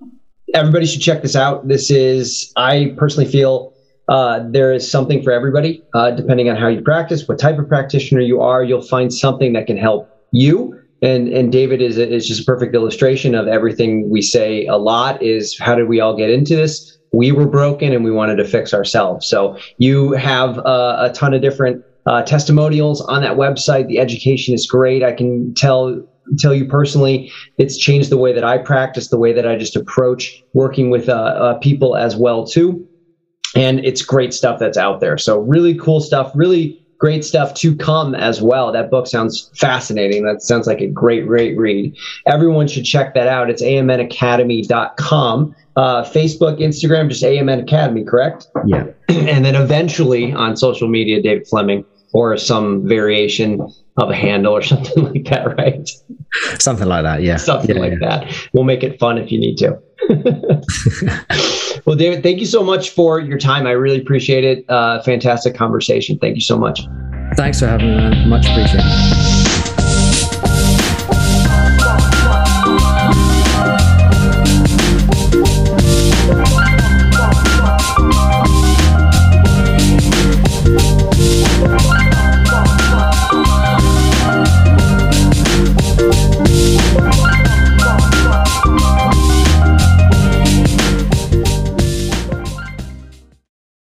everybody 0.54 0.86
should 0.86 1.02
check 1.02 1.22
this 1.22 1.36
out. 1.36 1.68
This 1.68 1.90
is 1.90 2.52
I 2.56 2.94
personally 2.96 3.30
feel 3.30 3.74
uh, 4.08 4.40
there 4.50 4.72
is 4.72 4.90
something 4.90 5.22
for 5.22 5.30
everybody. 5.30 5.82
Uh, 5.94 6.10
depending 6.10 6.48
on 6.48 6.56
how 6.56 6.68
you 6.68 6.82
practice, 6.82 7.28
what 7.28 7.38
type 7.38 7.58
of 7.58 7.68
practitioner 7.68 8.22
you 8.22 8.40
are, 8.40 8.64
you'll 8.64 8.82
find 8.82 9.12
something 9.12 9.52
that 9.52 9.66
can 9.66 9.76
help 9.76 10.08
you. 10.32 10.80
And 11.02 11.28
and 11.28 11.52
David 11.52 11.82
is 11.82 11.98
is 11.98 12.26
just 12.26 12.42
a 12.42 12.44
perfect 12.44 12.74
illustration 12.74 13.34
of 13.34 13.46
everything 13.46 14.08
we 14.08 14.22
say 14.22 14.66
a 14.66 14.76
lot. 14.76 15.22
Is 15.22 15.56
how 15.58 15.74
did 15.74 15.88
we 15.88 16.00
all 16.00 16.16
get 16.16 16.30
into 16.30 16.56
this? 16.56 16.98
We 17.12 17.30
were 17.30 17.46
broken 17.46 17.92
and 17.92 18.04
we 18.04 18.10
wanted 18.10 18.36
to 18.36 18.44
fix 18.44 18.74
ourselves. 18.74 19.28
So 19.28 19.56
you 19.78 20.12
have 20.12 20.58
uh, 20.58 20.96
a 20.98 21.12
ton 21.12 21.34
of 21.34 21.42
different 21.42 21.84
uh, 22.06 22.22
testimonials 22.22 23.00
on 23.02 23.22
that 23.22 23.36
website. 23.36 23.86
The 23.86 23.98
education 23.98 24.54
is 24.54 24.66
great. 24.66 25.02
I 25.02 25.12
can 25.12 25.54
tell 25.54 26.02
tell 26.38 26.54
you 26.54 26.64
personally, 26.64 27.30
it's 27.58 27.76
changed 27.76 28.10
the 28.10 28.16
way 28.16 28.32
that 28.32 28.44
I 28.44 28.58
practice, 28.58 29.08
the 29.08 29.18
way 29.18 29.32
that 29.32 29.46
I 29.46 29.56
just 29.56 29.76
approach 29.76 30.42
working 30.52 30.90
with 30.90 31.08
uh, 31.08 31.12
uh, 31.12 31.58
people 31.58 31.96
as 31.96 32.16
well 32.16 32.46
too. 32.46 32.86
And 33.54 33.84
it's 33.84 34.02
great 34.02 34.34
stuff 34.34 34.58
that's 34.58 34.78
out 34.78 35.00
there. 35.00 35.16
So 35.18 35.38
really 35.38 35.74
cool 35.74 36.00
stuff. 36.00 36.32
Really 36.34 36.83
great 37.04 37.22
stuff 37.22 37.52
to 37.52 37.76
come 37.76 38.14
as 38.14 38.40
well. 38.40 38.72
That 38.72 38.90
book 38.90 39.06
sounds 39.06 39.50
fascinating. 39.56 40.24
That 40.24 40.40
sounds 40.40 40.66
like 40.66 40.80
a 40.80 40.86
great, 40.86 41.26
great 41.26 41.54
read. 41.58 41.94
Everyone 42.24 42.66
should 42.66 42.86
check 42.86 43.12
that 43.12 43.26
out. 43.26 43.50
It's 43.50 43.62
amnacademy.com. 43.62 45.54
Uh, 45.76 46.02
Facebook, 46.02 46.58
Instagram, 46.60 47.10
just 47.10 47.22
AMN 47.22 47.62
Academy, 47.62 48.04
correct? 48.04 48.46
Yeah. 48.64 48.86
and 49.10 49.44
then 49.44 49.54
eventually 49.54 50.32
on 50.32 50.56
social 50.56 50.88
media, 50.88 51.20
David 51.20 51.46
Fleming 51.46 51.84
or 52.14 52.38
some 52.38 52.88
variation 52.88 53.60
of 53.98 54.08
a 54.08 54.14
handle 54.14 54.56
or 54.56 54.62
something 54.72 55.04
like 55.04 55.24
that, 55.24 55.58
right? 55.58 55.86
Something 56.58 56.88
like 56.88 57.02
that, 57.02 57.20
yeah. 57.22 57.36
Something 57.36 57.76
yeah, 57.76 57.82
like 57.82 58.00
yeah. 58.00 58.18
that. 58.24 58.48
We'll 58.54 58.64
make 58.64 58.82
it 58.82 58.98
fun 58.98 59.18
if 59.18 59.30
you 59.30 59.38
need 59.38 59.58
to. 59.58 59.78
well, 61.84 61.96
David, 61.96 62.22
thank 62.22 62.40
you 62.40 62.46
so 62.46 62.62
much 62.62 62.90
for 62.90 63.20
your 63.20 63.38
time. 63.38 63.66
I 63.66 63.72
really 63.72 64.00
appreciate 64.00 64.44
it. 64.44 64.64
Uh, 64.68 65.02
fantastic 65.02 65.54
conversation. 65.54 66.18
Thank 66.18 66.34
you 66.34 66.42
so 66.42 66.58
much. 66.58 66.80
Thanks 67.36 67.60
for 67.60 67.66
having 67.66 67.88
me, 67.88 67.96
man. 67.96 68.28
Much 68.28 68.46
appreciated. 68.46 69.23